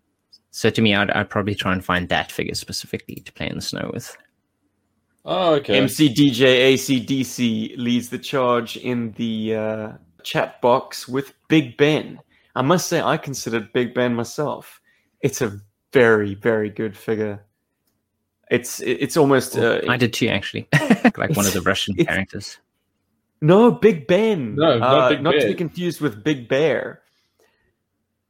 so 0.51 0.71
to 0.71 0.81
me, 0.81 0.95
I'd, 0.95 1.11
I'd 1.11 1.31
probably 1.31 1.55
try 1.55 1.73
and 1.73 1.85
find 1.85 2.09
that 2.09 2.31
figure 2.31 2.55
specifically 2.55 3.17
to 3.17 3.33
play 3.33 3.49
in 3.49 3.57
the 3.57 3.63
snow 3.63 3.91
with. 3.93 4.17
Oh, 5.25 5.55
okay. 5.55 5.81
MCDJ 5.81 6.75
ACDC 6.75 7.77
leads 7.79 8.11
the 8.11 8.19
charge 8.19 8.77
in 8.77 9.13
the 9.13 9.55
uh, 9.55 9.93
chat 10.23 10.61
box 10.61 11.09
with 11.09 11.33
Big 11.55 11.77
Ben. 11.77 12.19
I 12.57 12.63
must 12.63 12.89
say, 12.89 13.01
I 13.01 13.17
considered 13.17 13.73
Big 13.73 13.95
Ben 13.95 14.13
myself. 14.13 14.81
It's 15.21 15.41
a 15.41 15.61
very, 15.93 16.35
very 16.35 16.69
good 16.69 16.97
figure. 16.97 17.45
It's 18.51 18.81
it's 18.81 19.17
almost. 19.17 19.57
Uh, 19.57 19.81
I 19.89 19.97
did 19.97 20.13
too, 20.13 20.27
actually. 20.27 20.67
like 21.17 21.31
one 21.37 21.47
of 21.47 21.53
the 21.53 21.63
Russian 21.65 21.95
characters. 21.95 22.59
No, 23.41 23.71
Big 23.71 24.09
Ben. 24.09 24.57
No, 24.57 24.79
not 24.79 24.99
uh, 24.99 25.09
Big 25.11 25.23
not 25.23 25.35
to 25.35 25.47
be 25.47 25.55
confused 25.55 26.01
with 26.01 26.25
Big 26.25 26.49
Bear. 26.49 27.03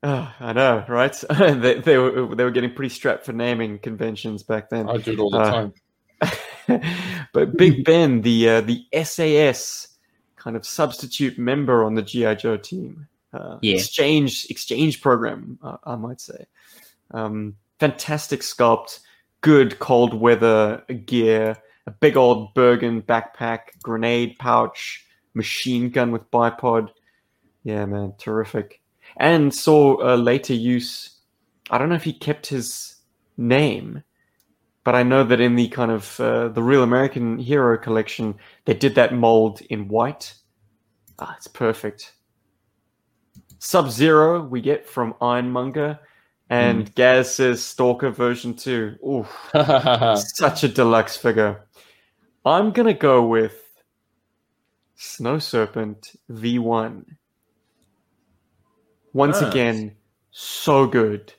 Ah, 0.02 0.36
I 0.38 0.52
know, 0.52 0.84
right? 0.86 1.16
they, 1.38 1.80
they 1.80 1.96
were 1.96 2.34
they 2.34 2.44
were 2.44 2.50
getting 2.50 2.74
pretty 2.74 2.94
strapped 2.94 3.24
for 3.24 3.32
naming 3.32 3.78
conventions 3.78 4.42
back 4.42 4.68
then. 4.68 4.86
I 4.86 4.98
do 4.98 5.12
it 5.12 5.18
all 5.18 5.30
the 5.30 5.38
Uh, 5.38 5.70
time. 6.70 6.82
but 7.32 7.56
Big 7.56 7.86
Ben, 7.86 8.20
the 8.20 8.50
uh, 8.50 8.60
the 8.60 8.84
SAS 9.02 9.96
kind 10.36 10.56
of 10.56 10.66
substitute 10.66 11.38
member 11.38 11.84
on 11.84 11.94
the 11.94 12.02
GI 12.02 12.34
Joe 12.34 12.58
team, 12.58 13.08
uh, 13.34 13.58
Yeah. 13.62 13.74
exchange 13.74 14.46
exchange 14.50 15.00
program, 15.02 15.58
uh, 15.62 15.76
I 15.84 15.96
might 15.96 16.20
say. 16.20 16.46
Um, 17.10 17.56
fantastic 17.80 18.40
sculpt, 18.40 19.00
good 19.40 19.78
cold 19.78 20.14
weather 20.14 20.82
gear, 21.06 21.56
a 21.86 21.90
big 21.90 22.16
old 22.16 22.54
Bergen 22.54 23.02
backpack, 23.02 23.80
grenade 23.82 24.36
pouch, 24.38 25.04
machine 25.34 25.90
gun 25.90 26.12
with 26.12 26.30
bipod. 26.30 26.90
Yeah, 27.64 27.84
man, 27.86 28.14
terrific. 28.18 28.80
And 29.16 29.54
saw 29.54 29.96
a 30.02 30.16
later 30.16 30.54
use. 30.54 31.18
I 31.70 31.78
don't 31.78 31.88
know 31.88 31.94
if 31.94 32.04
he 32.04 32.12
kept 32.12 32.46
his 32.46 32.96
name, 33.36 34.02
but 34.84 34.94
I 34.94 35.02
know 35.02 35.24
that 35.24 35.40
in 35.40 35.56
the 35.56 35.68
kind 35.68 35.90
of 35.90 36.20
uh, 36.20 36.48
the 36.48 36.62
Real 36.62 36.82
American 36.82 37.38
Hero 37.38 37.78
collection, 37.78 38.34
they 38.66 38.74
did 38.74 38.94
that 38.96 39.14
mold 39.14 39.60
in 39.70 39.88
white. 39.88 40.34
Ah, 41.18 41.34
it's 41.36 41.48
perfect. 41.48 42.12
Sub 43.64 43.90
Zero 43.90 44.44
we 44.44 44.60
get 44.60 44.86
from 44.86 45.14
Ironmonger, 45.22 45.98
and 46.50 46.86
hmm. 46.86 46.92
Gaz 46.94 47.34
says 47.34 47.64
Stalker 47.64 48.10
version 48.10 48.52
two. 48.52 48.96
Ooh, 49.02 49.26
such 50.16 50.64
a 50.64 50.68
deluxe 50.68 51.16
figure. 51.16 51.64
I'm 52.44 52.72
gonna 52.72 52.92
go 52.92 53.26
with 53.26 53.82
Snow 54.96 55.38
Serpent 55.38 56.14
V1. 56.30 57.06
Once 59.14 59.40
Nice. 59.40 59.50
again, 59.50 59.96
so 60.30 60.86
good. 60.86 61.32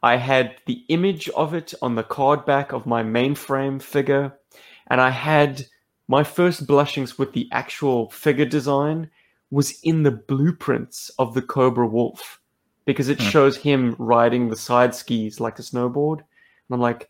I 0.00 0.16
had 0.18 0.54
the 0.66 0.84
image 0.88 1.28
of 1.30 1.54
it 1.54 1.74
on 1.82 1.96
the 1.96 2.04
card 2.04 2.46
back 2.46 2.72
of 2.72 2.86
my 2.86 3.02
mainframe 3.02 3.82
figure, 3.82 4.38
and 4.86 5.00
I 5.00 5.10
had 5.10 5.66
my 6.06 6.22
first 6.22 6.68
blushings 6.68 7.18
with 7.18 7.32
the 7.32 7.48
actual 7.50 8.10
figure 8.10 8.44
design 8.44 9.10
was 9.50 9.78
in 9.82 10.02
the 10.02 10.10
blueprints 10.10 11.10
of 11.18 11.34
the 11.34 11.42
Cobra 11.42 11.86
Wolf 11.86 12.40
because 12.86 13.08
it 13.08 13.20
Hmm. 13.20 13.28
shows 13.28 13.56
him 13.56 13.94
riding 13.98 14.48
the 14.48 14.56
side 14.56 14.94
skis 14.94 15.40
like 15.40 15.58
a 15.58 15.62
snowboard. 15.62 16.18
And 16.18 16.72
I'm 16.74 16.80
like, 16.80 17.08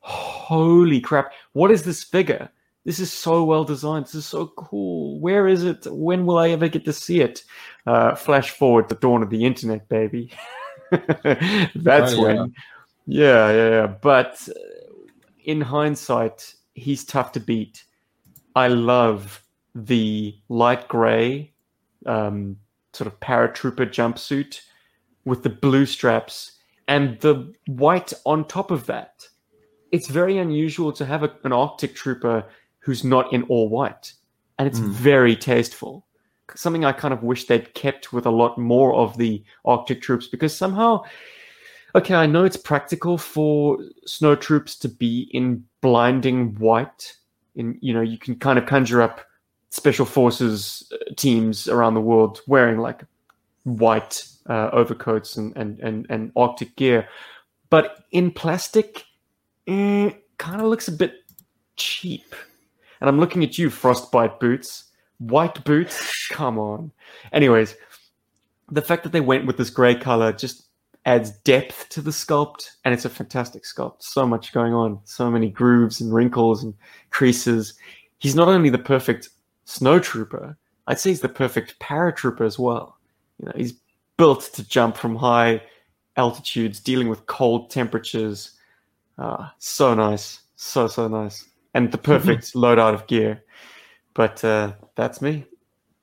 holy 0.00 1.00
crap, 1.00 1.32
what 1.52 1.70
is 1.70 1.82
this 1.82 2.02
figure? 2.04 2.48
This 2.84 3.00
is 3.00 3.12
so 3.12 3.42
well 3.42 3.64
designed. 3.64 4.06
This 4.06 4.14
is 4.14 4.26
so 4.26 4.46
cool. 4.56 5.18
Where 5.18 5.48
is 5.48 5.64
it? 5.64 5.86
When 5.90 6.24
will 6.24 6.38
I 6.38 6.50
ever 6.50 6.68
get 6.68 6.84
to 6.84 6.92
see 6.92 7.20
it? 7.20 7.42
Uh, 7.84 8.14
flash 8.14 8.50
forward 8.50 8.88
to 8.88 8.94
dawn 8.94 9.22
of 9.24 9.30
the 9.30 9.44
internet, 9.44 9.88
baby. 9.88 10.30
That's 10.90 12.14
Oh, 12.14 12.16
yeah. 12.16 12.22
when. 12.22 12.54
Yeah, 13.06 13.50
yeah, 13.50 13.68
yeah. 13.70 13.86
But 13.86 14.48
uh, 14.48 14.52
in 15.44 15.60
hindsight, 15.60 16.54
he's 16.74 17.04
tough 17.04 17.32
to 17.32 17.40
beat. 17.40 17.84
I 18.54 18.68
love 18.68 19.42
the 19.74 20.36
light 20.48 20.86
gray, 20.88 21.52
um, 22.06 22.56
sort 22.92 23.06
of 23.06 23.18
paratrooper 23.20 23.86
jumpsuit 23.86 24.60
with 25.24 25.42
the 25.42 25.50
blue 25.50 25.86
straps 25.86 26.52
and 26.88 27.18
the 27.20 27.52
white 27.66 28.12
on 28.24 28.46
top 28.46 28.70
of 28.70 28.86
that. 28.86 29.26
It's 29.92 30.08
very 30.08 30.38
unusual 30.38 30.92
to 30.92 31.04
have 31.04 31.22
a, 31.22 31.32
an 31.44 31.52
Arctic 31.52 31.94
trooper 31.94 32.44
who's 32.78 33.02
not 33.04 33.32
in 33.32 33.42
all 33.44 33.68
white, 33.68 34.12
and 34.58 34.68
it's 34.68 34.78
Mm. 34.80 34.90
very 34.90 35.36
tasteful. 35.36 36.06
Something 36.54 36.84
I 36.84 36.92
kind 36.92 37.12
of 37.12 37.24
wish 37.24 37.46
they'd 37.46 37.74
kept 37.74 38.12
with 38.12 38.24
a 38.26 38.30
lot 38.30 38.56
more 38.56 38.94
of 38.94 39.16
the 39.16 39.42
Arctic 39.64 40.00
troops 40.00 40.28
because 40.28 40.56
somehow, 40.56 41.02
okay, 41.96 42.14
I 42.14 42.26
know 42.26 42.44
it's 42.44 42.56
practical 42.56 43.18
for 43.18 43.78
snow 44.06 44.36
troops 44.36 44.78
to 44.78 44.88
be 44.88 45.28
in 45.32 45.64
blinding 45.80 46.54
white. 46.54 47.16
In 47.56 47.78
you 47.80 47.92
know, 47.92 48.02
you 48.02 48.18
can 48.18 48.36
kind 48.36 48.58
of 48.58 48.66
conjure 48.66 49.02
up 49.02 49.22
special 49.70 50.06
forces 50.06 50.90
uh, 50.92 51.12
teams 51.16 51.68
around 51.68 51.94
the 51.94 52.00
world 52.00 52.40
wearing 52.46 52.78
like 52.78 53.02
white 53.64 54.26
uh, 54.48 54.70
overcoats 54.72 55.36
and, 55.36 55.56
and, 55.56 55.80
and, 55.80 56.06
and 56.08 56.32
Arctic 56.36 56.76
gear. 56.76 57.08
But 57.68 58.04
in 58.12 58.30
plastic, 58.30 59.04
eh, 59.66 60.10
kind 60.38 60.60
of 60.60 60.68
looks 60.68 60.88
a 60.88 60.92
bit 60.92 61.14
cheap. 61.76 62.34
And 63.00 63.08
I'm 63.08 63.20
looking 63.20 63.42
at 63.42 63.58
you, 63.58 63.70
Frostbite 63.70 64.40
boots. 64.40 64.84
White 65.18 65.64
boots? 65.64 66.28
Come 66.30 66.58
on. 66.58 66.92
Anyways, 67.32 67.74
the 68.70 68.82
fact 68.82 69.02
that 69.02 69.12
they 69.12 69.20
went 69.20 69.46
with 69.46 69.56
this 69.56 69.70
grey 69.70 69.94
color 69.94 70.32
just 70.32 70.66
adds 71.04 71.30
depth 71.30 71.88
to 71.90 72.02
the 72.02 72.10
sculpt, 72.10 72.70
and 72.84 72.92
it's 72.92 73.04
a 73.04 73.10
fantastic 73.10 73.62
sculpt. 73.62 74.02
So 74.02 74.26
much 74.26 74.52
going 74.52 74.74
on, 74.74 74.98
so 75.04 75.30
many 75.30 75.48
grooves 75.48 76.00
and 76.00 76.12
wrinkles 76.12 76.64
and 76.64 76.74
creases. 77.10 77.74
He's 78.18 78.34
not 78.34 78.48
only 78.48 78.70
the 78.70 78.78
perfect 78.78 79.28
snow 79.66 79.98
trooper, 79.98 80.56
I'd 80.86 80.98
say 80.98 81.10
he's 81.10 81.20
the 81.20 81.28
perfect 81.28 81.78
paratrooper 81.78 82.46
as 82.46 82.58
well. 82.58 82.96
You 83.38 83.46
know, 83.46 83.52
he's 83.54 83.74
built 84.16 84.50
to 84.54 84.66
jump 84.66 84.96
from 84.96 85.16
high 85.16 85.60
altitudes, 86.16 86.80
dealing 86.80 87.08
with 87.08 87.26
cold 87.26 87.70
temperatures. 87.70 88.52
Ah, 89.18 89.54
so 89.58 89.94
nice, 89.94 90.40
so 90.56 90.86
so 90.86 91.08
nice, 91.08 91.46
and 91.74 91.92
the 91.92 91.98
perfect 92.12 92.54
loadout 92.54 92.94
of 92.94 93.06
gear. 93.06 93.44
But 94.14 94.42
uh, 94.42 94.72
that's 94.94 95.20
me. 95.20 95.44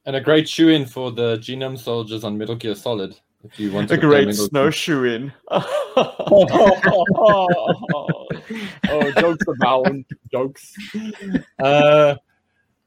And 0.06 0.16
a 0.16 0.22
great 0.22 0.48
shoe 0.48 0.70
in 0.70 0.86
for 0.86 1.12
the 1.12 1.38
Genome 1.38 1.80
soldiers 1.80 2.24
on 2.24 2.38
Metal 2.38 2.56
Gear 2.56 2.76
Solid. 2.76 3.18
If 3.44 3.60
you 3.60 3.72
want 3.72 3.92
A 3.92 3.98
great 3.98 4.34
snowshoe 4.34 5.04
in. 5.04 5.34
oh, 5.50 5.92
jokes 9.18 9.46
abound. 9.48 10.06
Jokes. 10.32 10.74
Uh, 11.60 12.16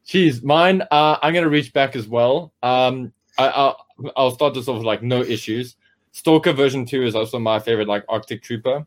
geez, 0.06 0.42
mine. 0.42 0.82
Uh, 0.90 1.18
I'm 1.22 1.34
gonna 1.34 1.48
reach 1.48 1.72
back 1.72 1.96
as 1.96 2.08
well. 2.08 2.52
Um, 2.62 3.12
I, 3.38 3.48
I'll, 3.48 3.86
I'll 4.16 4.30
start 4.30 4.54
this 4.54 4.68
off 4.68 4.76
with 4.76 4.86
like 4.86 5.02
no 5.02 5.20
issues. 5.20 5.76
Stalker 6.12 6.52
version 6.52 6.86
two 6.86 7.02
is 7.02 7.14
also 7.14 7.38
my 7.38 7.58
favorite, 7.58 7.88
like 7.88 8.04
Arctic 8.08 8.42
Trooper, 8.42 8.86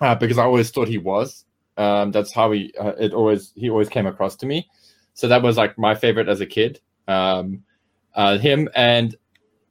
uh, 0.00 0.14
because 0.14 0.38
I 0.38 0.44
always 0.44 0.70
thought 0.70 0.86
he 0.86 0.98
was. 0.98 1.44
Um, 1.76 2.12
that's 2.12 2.32
how 2.32 2.52
he 2.52 2.72
uh, 2.78 2.92
it 2.98 3.12
always 3.12 3.52
he 3.56 3.70
always 3.70 3.88
came 3.88 4.06
across 4.06 4.36
to 4.36 4.46
me. 4.46 4.68
So 5.14 5.26
that 5.28 5.42
was 5.42 5.56
like 5.56 5.76
my 5.78 5.94
favorite 5.94 6.28
as 6.28 6.40
a 6.40 6.46
kid. 6.46 6.80
Um, 7.08 7.64
uh, 8.14 8.38
him 8.38 8.68
and 8.74 9.16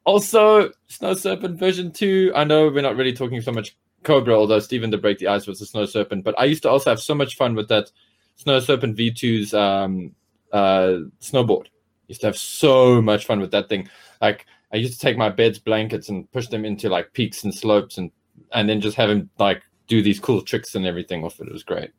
also 0.06 0.72
Snow 0.88 1.14
Serpent 1.14 1.58
version 1.58 1.92
two. 1.92 2.32
I 2.36 2.44
know 2.44 2.68
we're 2.68 2.82
not 2.82 2.98
really 2.98 3.14
talking 3.14 3.42
so 3.42 3.52
much 3.52 3.78
Cobra, 4.04 4.34
although 4.34 4.60
Steven 4.60 4.90
did 4.90 5.02
break 5.02 5.20
the 5.20 5.28
ice 5.28 5.46
was 5.46 5.62
a 5.62 5.66
Snow 5.66 5.86
Serpent. 5.86 6.24
But 6.24 6.40
I 6.40 6.46
used 6.46 6.64
to 6.64 6.70
also 6.70 6.90
have 6.90 7.00
so 7.00 7.14
much 7.14 7.36
fun 7.36 7.56
with 7.56 7.68
that 7.70 7.92
Snow 8.36 8.60
Serpent 8.60 8.98
V2's 8.98 9.54
um, 9.54 10.16
uh, 10.52 11.00
snowboard. 11.22 11.68
Used 12.08 12.22
to 12.22 12.28
have 12.28 12.38
so 12.38 13.02
much 13.02 13.26
fun 13.26 13.40
with 13.40 13.52
that 13.52 13.70
thing. 13.70 13.88
Like 14.22 14.46
I 14.74 14.78
used 14.78 14.94
to 14.94 15.00
take 15.00 15.18
my 15.18 15.30
bed's 15.30 15.60
blankets 15.60 16.10
and 16.10 16.32
push 16.32 16.48
them 16.48 16.66
into 16.66 16.90
like 16.90 17.14
peaks 17.14 17.44
and 17.44 17.54
slopes 17.54 17.98
and 17.98 18.12
and 18.54 18.68
then 18.68 18.82
just 18.82 18.98
have 18.98 19.10
him 19.10 19.30
like 19.38 19.62
do 19.88 20.02
these 20.02 20.20
cool 20.20 20.42
tricks 20.42 20.76
and 20.76 20.86
everything 20.86 21.24
off 21.24 21.40
it. 21.40 21.48
It 21.48 21.54
was 21.54 21.64
great. 21.64 21.92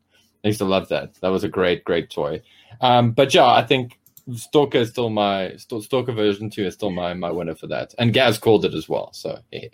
I 0.45 0.49
used 0.49 0.59
to 0.61 0.65
love 0.65 0.89
that. 0.89 1.15
That 1.21 1.29
was 1.29 1.45
a 1.45 1.49
great, 1.49 1.85
great 1.85 2.11
toy. 2.11 2.41
Um, 2.81 3.13
but 3.13 3.35
yeah, 3.35 3.47
I 3.47 3.63
think 3.63 3.99
Stalker 4.35 4.79
is 4.79 4.91
still 4.91 5.11
my 5.11 5.55
Stalker 5.57 6.13
version 6.13 6.51
two 6.51 6.65
is 6.65 6.75
still 6.75 6.91
my 6.91 7.15
my 7.15 7.31
winner 7.31 7.55
for 7.55 7.67
that. 7.69 7.95
And 7.99 8.13
Gaz 8.13 8.39
called 8.39 8.65
it 8.65 8.75
as 8.75 8.89
well. 8.89 9.13
So 9.13 9.39
yeah. 9.51 9.69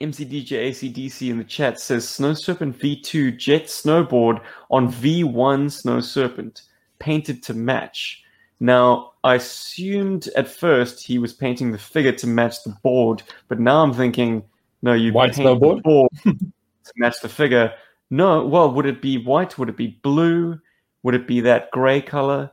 MCDJ 0.00 0.70
ACDC 0.70 1.28
in 1.28 1.38
the 1.38 1.44
chat 1.44 1.80
says 1.80 2.08
Snow 2.08 2.32
Serpent 2.32 2.78
V2 2.78 3.36
jet 3.36 3.64
snowboard 3.64 4.40
on 4.70 4.92
V1 4.92 5.72
Snow 5.72 6.00
Serpent, 6.00 6.62
painted 6.98 7.42
to 7.44 7.54
match. 7.54 8.22
Now, 8.60 9.12
I 9.22 9.36
assumed 9.36 10.28
at 10.36 10.48
first 10.48 11.04
he 11.04 11.18
was 11.18 11.32
painting 11.32 11.70
the 11.70 11.78
figure 11.78 12.12
to 12.12 12.26
match 12.26 12.62
the 12.64 12.76
board, 12.82 13.22
but 13.48 13.60
now 13.60 13.82
I'm 13.82 13.94
thinking, 13.94 14.42
no, 14.82 14.94
you 14.94 15.12
White 15.12 15.34
paint 15.34 15.46
snowboard? 15.46 15.76
the 15.76 15.82
board 15.82 16.10
to 16.24 16.92
match 16.96 17.20
the 17.22 17.28
figure. 17.28 17.72
No, 18.10 18.44
well, 18.46 18.72
would 18.72 18.86
it 18.86 19.00
be 19.02 19.18
white? 19.22 19.58
Would 19.58 19.68
it 19.68 19.76
be 19.76 19.98
blue? 20.02 20.58
Would 21.02 21.14
it 21.14 21.26
be 21.28 21.40
that 21.42 21.70
grey 21.70 22.00
color? 22.00 22.50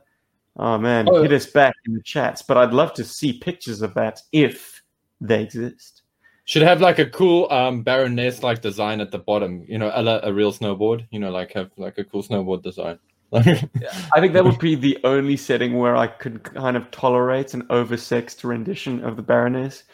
Oh 0.56 0.78
man, 0.78 1.08
Oh. 1.10 1.22
hit 1.22 1.32
us 1.32 1.46
back 1.46 1.74
in 1.86 1.94
the 1.94 2.02
chats. 2.02 2.42
But 2.42 2.56
I'd 2.56 2.72
love 2.72 2.94
to 2.94 3.04
see 3.04 3.38
pictures 3.38 3.82
of 3.82 3.92
that 3.94 4.20
if 4.32 4.82
they 5.20 5.42
exist. 5.42 6.02
Should 6.44 6.62
have 6.62 6.80
like 6.80 6.98
a 7.00 7.06
cool 7.06 7.50
um 7.50 7.82
Baroness 7.82 8.42
like 8.44 8.62
design 8.62 9.00
at 9.00 9.10
the 9.10 9.18
bottom, 9.18 9.64
you 9.66 9.78
know, 9.78 9.88
a, 9.88 10.28
a 10.28 10.32
real 10.32 10.52
snowboard, 10.52 11.06
you 11.10 11.18
know, 11.18 11.30
like 11.30 11.52
have 11.54 11.70
like 11.76 11.98
a 11.98 12.04
cool 12.04 12.22
snowboard 12.22 12.62
design. 12.62 12.98
I 13.32 14.20
think 14.20 14.32
that 14.32 14.44
would 14.44 14.58
be 14.58 14.74
the 14.74 14.98
only 15.04 15.36
setting 15.36 15.78
where 15.78 15.96
I 15.96 16.06
could 16.06 16.42
kind 16.42 16.76
of 16.76 16.90
tolerate 16.90 17.54
an 17.54 17.62
oversexed 17.64 18.44
rendition 18.44 19.04
of 19.04 19.16
the 19.16 19.22
Baroness. 19.22 19.84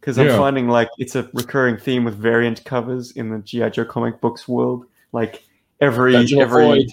Because 0.00 0.18
I'm 0.18 0.26
Yeah. 0.26 0.36
finding 0.36 0.68
like 0.68 0.88
it's 0.98 1.14
a 1.14 1.28
recurring 1.34 1.76
theme 1.76 2.04
with 2.04 2.14
variant 2.14 2.64
covers 2.64 3.12
in 3.12 3.30
the 3.30 3.38
G.I. 3.40 3.68
Joe 3.70 3.84
comic 3.84 4.20
books 4.20 4.48
world. 4.48 4.86
Like 5.12 5.44
every 5.80 6.16
every 6.16 6.46
void. 6.46 6.86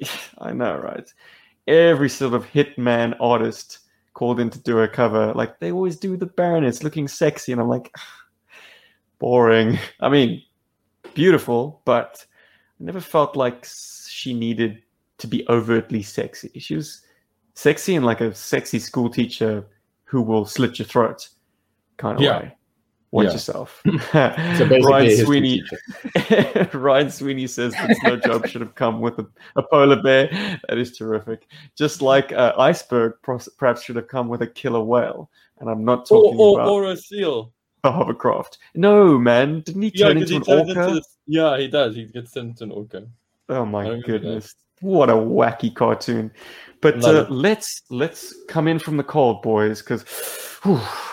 I 0.38 0.52
know, 0.52 0.76
right? 0.76 1.10
Every 1.66 2.08
sort 2.10 2.34
of 2.34 2.46
hitman 2.46 3.16
artist 3.20 3.78
called 4.12 4.38
in 4.38 4.50
to 4.50 4.58
do 4.60 4.80
a 4.80 4.88
cover, 4.88 5.32
like 5.34 5.58
they 5.60 5.72
always 5.72 5.96
do 5.96 6.16
the 6.16 6.26
Baroness 6.26 6.82
looking 6.82 7.08
sexy, 7.08 7.52
and 7.52 7.60
I'm 7.60 7.68
like, 7.68 7.94
boring. 9.18 9.78
I 10.00 10.08
mean, 10.08 10.42
beautiful, 11.14 11.80
but 11.84 12.24
I 12.80 12.84
never 12.84 13.00
felt 13.00 13.34
like 13.36 13.66
she 14.08 14.34
needed 14.34 14.82
to 15.18 15.26
be 15.26 15.46
overtly 15.48 16.02
sexy. 16.02 16.50
She 16.58 16.74
was 16.76 17.02
sexy 17.54 17.94
in 17.94 18.02
like 18.04 18.20
a 18.20 18.34
sexy 18.34 18.78
school 18.78 19.08
teacher 19.08 19.66
who 20.04 20.22
will 20.22 20.44
slit 20.46 20.78
your 20.78 20.86
throat 20.86 21.28
kind 21.96 22.16
of 22.16 22.22
Yeah. 22.22 22.38
way. 22.40 22.52
Watch 23.12 23.26
Yeah. 23.26 23.32
yourself. 23.32 23.82
So 24.12 24.66
Ryan 24.82 25.24
Sweeney. 25.24 25.62
Ryan 26.74 27.10
Sweeney 27.10 27.46
says 27.46 27.72
that 27.72 27.96
Snow 28.00 28.16
Job 28.16 28.46
should 28.46 28.60
have 28.60 28.74
come 28.74 29.00
with 29.00 29.18
a, 29.18 29.26
a 29.56 29.62
polar 29.62 30.02
bear. 30.02 30.28
That 30.68 30.78
is 30.78 30.96
terrific. 30.96 31.46
Just 31.76 32.02
like 32.02 32.32
uh, 32.32 32.52
Iceberg 32.58 33.14
perhaps 33.22 33.82
should 33.82 33.96
have 33.96 34.08
come 34.08 34.28
with 34.28 34.42
a 34.42 34.46
killer 34.46 34.82
whale. 34.82 35.30
And 35.60 35.70
I'm 35.70 35.84
not 35.84 36.06
talking 36.06 36.38
or, 36.38 36.60
about 36.60 36.68
or 36.70 36.84
a 36.90 36.96
seal. 36.96 37.52
a 37.84 37.90
hovercraft. 37.90 38.58
No, 38.74 39.18
man. 39.18 39.60
Didn't 39.60 39.82
he 39.82 39.92
Yeah, 39.94 40.10
into 40.10 40.26
he 40.26 40.36
an 40.36 40.42
orca? 40.46 40.60
into 40.82 40.94
this- 40.96 41.16
yeah, 41.26 41.56
he 41.58 41.68
does. 41.68 41.94
He 41.96 42.04
gets 42.04 42.32
turned 42.32 42.50
into 42.50 42.64
an 42.64 42.70
orca. 42.72 43.06
Oh 43.48 43.62
I 43.62 43.64
my 43.64 43.82
remember 43.84 43.96
that. 44.06 44.06
goodness. 44.12 44.54
What 44.80 45.10
a 45.10 45.14
wacky 45.14 45.74
cartoon. 45.74 46.30
But 46.80 47.02
uh, 47.02 47.26
let's 47.30 47.82
let's 47.90 48.34
come 48.48 48.68
in 48.68 48.78
from 48.78 48.96
the 48.96 49.02
cold, 49.02 49.42
boys, 49.42 49.80
because 49.80 50.04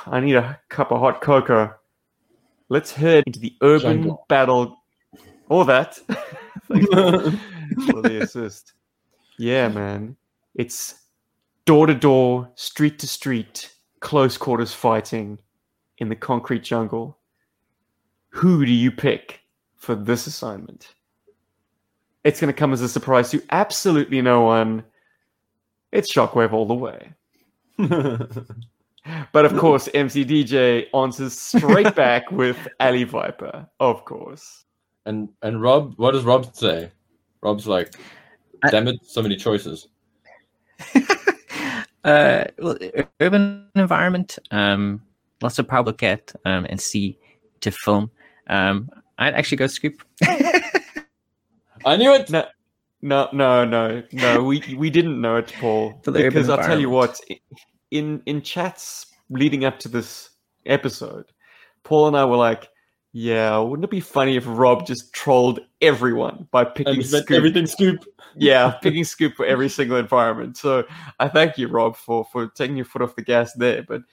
I 0.08 0.20
need 0.20 0.36
a 0.36 0.60
cup 0.70 0.92
of 0.92 1.00
hot 1.00 1.22
cocoa. 1.22 1.74
Let's 2.70 2.92
head 2.92 3.24
into 3.28 3.40
the 3.40 3.56
urban 3.62 4.02
Jungle. 4.02 4.26
battle. 4.28 4.78
All 5.50 5.66
that. 5.66 5.96
For 6.68 8.02
the 8.02 8.20
assist. 8.24 8.74
Yeah, 9.38 9.70
man. 9.70 10.16
It's 10.56 10.96
door 11.66 11.88
to 11.88 11.94
door, 11.94 12.50
street 12.56 13.00
to 13.00 13.08
street, 13.08 13.74
close 14.00 14.38
quarters 14.38 14.74
fighting 14.74 15.40
in 15.98 16.10
the 16.10 16.16
concrete 16.16 16.64
jungle. 16.64 17.18
Who 18.30 18.66
do 18.66 18.72
you 18.72 18.92
pick 18.92 19.42
for 19.76 19.96
this 19.96 20.28
assignment? 20.28 20.96
It's 22.24 22.40
going 22.40 22.54
to 22.54 22.58
come 22.58 22.74
as 22.74 22.82
a 22.82 22.90
surprise 22.90 23.32
to 23.32 23.44
absolutely 23.52 24.22
no 24.22 24.42
one. 24.42 24.84
It's 25.92 26.12
Shockwave 26.12 26.54
all 26.54 26.66
the 26.66 26.74
way. 26.74 27.14
But 29.32 29.46
of 29.46 29.58
course, 29.58 29.90
MCDJ 29.90 30.88
answers 30.94 31.38
straight 31.38 31.94
back 31.96 32.32
with 32.32 32.68
Alley 32.80 33.04
Viper. 33.04 33.68
Of 33.80 34.06
course. 34.06 34.66
and 35.06 35.30
and 35.42 35.62
Rob, 35.62 35.94
what 35.98 36.12
does 36.12 36.24
Rob 36.24 36.56
say? 36.56 36.90
Rob's 37.42 37.68
like, 37.68 37.96
damn 38.70 38.88
it, 38.88 39.06
so 39.06 39.22
many 39.22 39.36
choices. 39.36 39.90
uh, 42.06 42.46
well, 42.58 42.78
urban 43.20 43.68
environment, 43.76 44.40
um, 44.52 45.02
lots 45.42 45.60
of 45.60 45.68
power 45.68 45.84
look 45.84 46.04
at 46.04 46.34
um, 46.46 46.66
and 46.70 46.80
see 46.80 47.18
to 47.60 47.72
film. 47.72 48.10
Um, 48.48 48.90
I'd 49.18 49.34
actually 49.34 49.58
go 49.58 49.68
scoop. 49.68 50.02
I 51.86 51.96
knew 51.98 52.14
it. 52.14 52.30
No, 52.30 52.46
no, 53.02 53.30
no, 53.34 53.66
no, 53.66 54.04
no. 54.12 54.44
We 54.44 54.76
we 54.78 54.90
didn't 54.90 55.20
know 55.20 55.38
it, 55.38 55.54
Paul. 55.60 56.00
For 56.04 56.12
the 56.12 56.20
urban 56.20 56.30
because 56.30 56.50
I'll 56.50 56.64
tell 56.64 56.80
you 56.80 56.90
what, 56.90 57.20
in 57.92 58.22
in 58.26 58.42
chats 58.42 59.08
leading 59.30 59.66
up 59.66 59.80
to 59.80 59.90
this 59.90 60.30
episode, 60.66 61.26
Paul 61.84 62.08
and 62.08 62.18
I 62.18 62.26
were 62.26 62.38
like, 62.38 62.70
"Yeah, 63.12 63.58
wouldn't 63.58 63.84
it 63.84 63.92
be 63.92 64.00
funny 64.00 64.38
if 64.38 64.46
Rob 64.48 64.86
just 64.86 65.14
trolled 65.14 65.60
everyone 65.82 66.48
by 66.52 66.64
picking 66.64 66.96
And 66.96 67.06
Scoop? 67.06 67.32
everything 67.32 67.68
scoop. 67.68 68.06
yeah, 68.36 68.72
picking 68.82 69.04
Scoop 69.04 69.36
for 69.36 69.46
every 69.46 69.70
single 69.70 69.98
environment." 69.98 70.58
So 70.58 70.86
I 71.20 71.28
thank 71.28 71.58
you, 71.58 71.68
Rob, 71.68 71.96
for 71.98 72.26
for 72.32 72.48
taking 72.48 72.78
your 72.78 72.86
foot 72.86 73.02
off 73.02 73.16
the 73.16 73.22
gas 73.22 73.54
there. 73.54 73.84
But 73.84 74.04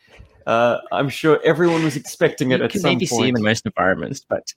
uh, 0.47 0.79
I'm 0.91 1.09
sure 1.09 1.41
everyone 1.45 1.85
was 1.85 1.97
expecting 1.97 2.51
it 2.51 2.59
you 2.59 2.65
at 2.65 2.71
can 2.73 2.81
some 2.81 2.91
maybe 2.95 3.07
see 3.07 3.17
him 3.17 3.35
point. 3.35 3.39
in 3.39 3.45
most 3.45 3.67
environments, 3.67 4.21
but 4.29 4.53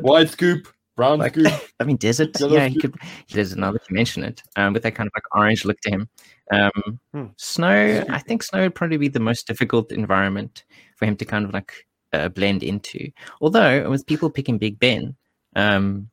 White 0.00 0.30
scoop, 0.30 0.68
brown 0.98 1.20
like, 1.20 1.32
scoop. 1.34 1.52
I 1.80 1.84
mean, 1.84 1.96
desert. 1.96 2.38
Yellow 2.38 2.52
Yeah, 2.54 2.66
he 2.68 2.78
scoop. 2.78 2.92
could. 2.98 3.08
There's 3.32 3.52
another 3.52 3.78
to 3.78 3.92
mention 3.94 4.24
it 4.24 4.42
um, 4.56 4.74
with 4.74 4.82
that 4.82 4.94
kind 4.94 5.06
of 5.06 5.12
like 5.16 5.24
orange 5.34 5.64
look 5.64 5.80
to 5.82 5.90
him. 5.90 6.08
Um, 6.52 7.00
Hmm. 7.14 7.26
Snow. 7.36 8.04
I 8.10 8.18
think 8.18 8.42
snow 8.42 8.60
would 8.62 8.74
probably 8.74 8.96
be 8.98 9.08
the 9.08 9.20
most 9.20 9.46
difficult 9.46 9.92
environment 9.92 10.64
for 10.96 11.06
him 11.06 11.16
to 11.16 11.24
kind 11.24 11.44
of 11.46 11.52
like 11.54 11.72
uh, 12.12 12.28
blend 12.28 12.62
into. 12.62 13.10
Although 13.40 13.88
with 13.88 14.06
people 14.06 14.28
picking 14.30 14.58
Big 14.58 14.78
Ben, 14.78 15.16
um, 15.56 16.10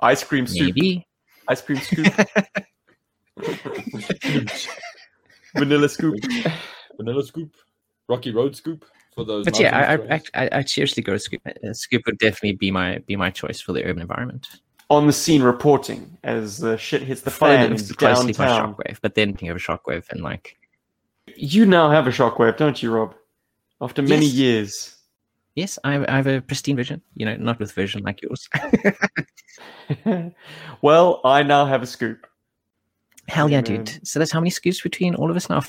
Ice 0.00 0.22
cream 0.24 0.46
soup, 0.46 0.60
maybe 0.74 1.06
ice 1.48 1.62
cream 1.62 1.78
scoop, 1.78 2.06
vanilla 5.56 5.88
scoop. 5.88 6.16
Vanilla 6.96 7.22
scoop, 7.24 7.54
Rocky 8.08 8.30
Road 8.32 8.54
scoop 8.54 8.84
for 9.14 9.24
those. 9.24 9.44
But 9.44 9.58
yeah, 9.60 9.98
I, 10.08 10.14
I. 10.14 10.22
I, 10.34 10.58
I, 10.58 10.64
seriously 10.64 11.02
go 11.02 11.16
Scoop. 11.16 11.40
Uh, 11.46 11.72
Scoop 11.72 12.02
would 12.06 12.18
definitely 12.18 12.56
be 12.56 12.70
my 12.70 12.98
be 13.06 13.16
my 13.16 13.30
choice 13.30 13.60
for 13.60 13.72
the 13.72 13.84
urban 13.84 14.02
environment. 14.02 14.48
on 14.90 15.06
the 15.06 15.12
scene 15.12 15.42
reporting 15.42 16.16
as 16.24 16.58
the 16.58 16.76
shit 16.76 17.02
hits 17.02 17.22
the 17.22 17.30
Followed 17.30 17.56
fan 17.56 17.72
in 17.72 17.78
closely 17.78 18.32
by 18.32 18.46
downtown. 18.46 18.74
Shockwave, 18.74 18.98
but 19.00 19.14
then 19.14 19.28
thinking 19.28 19.48
of 19.48 19.56
a 19.56 19.60
Shockwave 19.60 20.08
and 20.10 20.20
like, 20.22 20.56
You 21.36 21.64
now 21.66 21.90
have 21.90 22.06
a 22.06 22.10
shockwave, 22.10 22.56
don't 22.56 22.82
you, 22.82 22.90
Rob? 22.92 23.14
After 23.80 24.02
many 24.02 24.26
Yes. 24.26 24.34
years. 24.34 24.96
yes, 25.56 25.78
I 25.84 25.92
have, 25.94 26.04
I 26.08 26.16
have 26.16 26.26
a 26.26 26.40
pristine 26.40 26.76
vision. 26.76 27.00
You 27.14 27.26
know, 27.26 27.36
not 27.36 27.58
with 27.58 27.72
vision 27.72 28.02
like 28.02 28.20
yours. 28.22 28.48
well, 30.82 31.20
I 31.24 31.42
now 31.42 31.64
have 31.66 31.82
a 31.82 31.86
scoop. 31.86 32.26
Hell 33.28 33.48
yeah, 33.50 33.62
dude! 33.62 34.06
So 34.06 34.18
that's 34.18 34.30
how 34.32 34.40
many 34.40 34.50
scoops 34.50 34.82
between 34.82 35.14
all 35.14 35.30
of 35.30 35.36
us 35.36 35.48
now? 35.48 35.62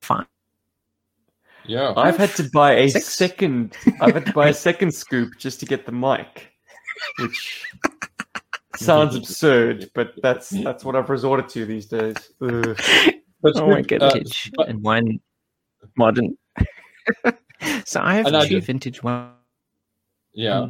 Five. 0.00 0.26
Yeah. 1.68 1.92
I've 1.96 2.16
had 2.16 2.30
to 2.36 2.48
buy 2.52 2.72
a 2.74 2.88
Six? 2.88 3.06
second. 3.06 3.76
I've 4.00 4.14
had 4.14 4.26
to 4.26 4.32
buy 4.32 4.48
a 4.48 4.54
second 4.68 4.92
scoop 4.92 5.36
just 5.38 5.60
to 5.60 5.66
get 5.66 5.86
the 5.86 5.92
mic, 5.92 6.52
which 7.18 7.64
sounds 8.76 9.14
absurd, 9.20 9.90
but 9.94 10.12
that's 10.22 10.50
that's 10.50 10.84
what 10.84 10.96
I've 10.96 11.10
resorted 11.10 11.48
to 11.50 11.64
these 11.66 11.86
days. 11.86 12.16
Ugh. 12.40 12.78
But 13.42 13.52
Oh 13.60 13.66
my 13.68 13.82
scoop, 13.82 14.00
god, 14.00 14.02
uh, 14.02 14.12
vintage 14.14 14.50
but- 14.56 14.68
and 14.68 14.82
one 14.82 15.20
modern. 15.96 16.36
so 17.84 18.00
I 18.00 18.14
have 18.14 18.26
And 18.26 18.36
I 18.36 18.48
two 18.48 18.60
vintage, 18.62 19.02
one 19.02 19.30
yeah. 20.32 20.68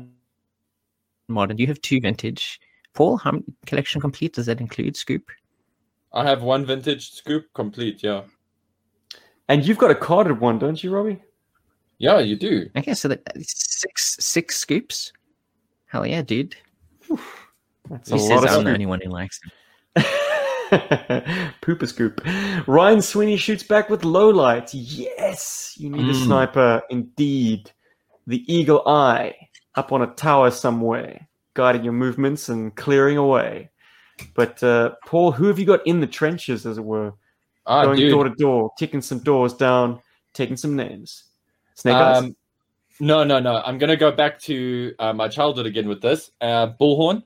modern. 1.29 1.59
You 1.59 1.69
have 1.69 1.81
two 1.81 2.01
vintage. 2.01 2.61
Paul, 2.93 3.19
how 3.19 3.31
many 3.33 3.45
collection 3.67 4.01
complete? 4.01 4.35
Does 4.35 4.47
that 4.47 4.61
include 4.61 4.97
scoop? 4.97 5.31
I 6.13 6.25
have 6.25 6.43
one 6.43 6.67
vintage 6.67 7.13
scoop 7.13 7.45
complete. 7.55 8.03
Yeah. 8.03 8.23
And 9.49 9.65
you've 9.67 9.79
got 9.79 9.91
a 9.91 9.95
carded 9.95 10.41
one, 10.41 10.59
don't 10.59 10.83
you, 10.83 10.91
Robbie? 10.91 11.21
Yeah, 11.99 12.19
you 12.19 12.37
do. 12.37 12.69
Okay, 12.77 12.95
so 12.95 13.09
that 13.09 13.23
six 13.41 14.17
six 14.21 14.57
scoops. 14.57 15.13
Hell 15.87 16.07
yeah, 16.07 16.23
dude. 16.23 16.57
That's 17.89 18.11
He 18.11 18.17
a 18.17 18.21
says 18.21 18.43
lot 18.43 18.45
of 18.45 18.51
I'm 18.51 18.65
the 18.65 18.71
scoop. 18.71 18.75
only 18.75 18.87
one 18.87 19.01
who 19.03 19.11
likes 19.11 19.41
him. 19.43 19.53
Pooper 21.63 21.87
scoop. 21.87 22.21
Ryan 22.67 23.01
Sweeney 23.01 23.37
shoots 23.37 23.63
back 23.63 23.89
with 23.89 24.05
low 24.05 24.29
light. 24.31 24.75
Yes, 24.75 25.75
you 25.79 25.89
need 25.91 26.09
a 26.09 26.13
Mm. 26.13 26.25
sniper. 26.27 26.83
Indeed, 26.91 27.71
the 28.27 28.43
eagle 28.53 28.83
eye 28.87 29.35
up 29.77 29.93
on 29.93 30.03
a 30.03 30.09
tower 30.15 30.51
somewhere, 30.51 31.29
guiding 31.55 31.85
your 31.85 31.93
movements 31.93 32.49
and 32.49 32.75
clearing 32.77 33.17
away. 33.17 33.71
But 34.35 34.63
uh, 34.63 34.95
Paul, 35.07 35.33
who 35.33 35.47
have 35.47 35.59
you 35.59 35.67
got 35.67 35.87
in 35.87 36.01
the 36.01 36.07
trenches, 36.07 36.67
as 36.67 36.79
it 36.79 36.85
were, 36.85 37.15
Ah, 37.67 37.85
going 37.85 37.97
dude. 37.97 38.11
door 38.11 38.25
to 38.25 38.35
door, 38.37 38.71
kicking 38.79 39.03
some 39.03 39.19
doors 39.21 39.55
down, 39.55 40.01
taking 40.33 40.57
some 40.57 40.77
names? 40.77 41.25
Snake 41.75 41.95
Eyes. 41.95 42.23
Um, 42.23 42.37
no, 43.01 43.25
no, 43.25 43.39
no. 43.41 43.63
I'm 43.65 43.79
gonna 43.79 43.97
go 43.97 44.13
back 44.13 44.39
to 44.41 44.95
uh, 44.99 45.13
my 45.13 45.29
childhood 45.29 45.67
again 45.67 45.89
with 45.89 46.01
this. 46.01 46.31
Uh, 46.41 46.73
Bullhorn. 46.81 47.23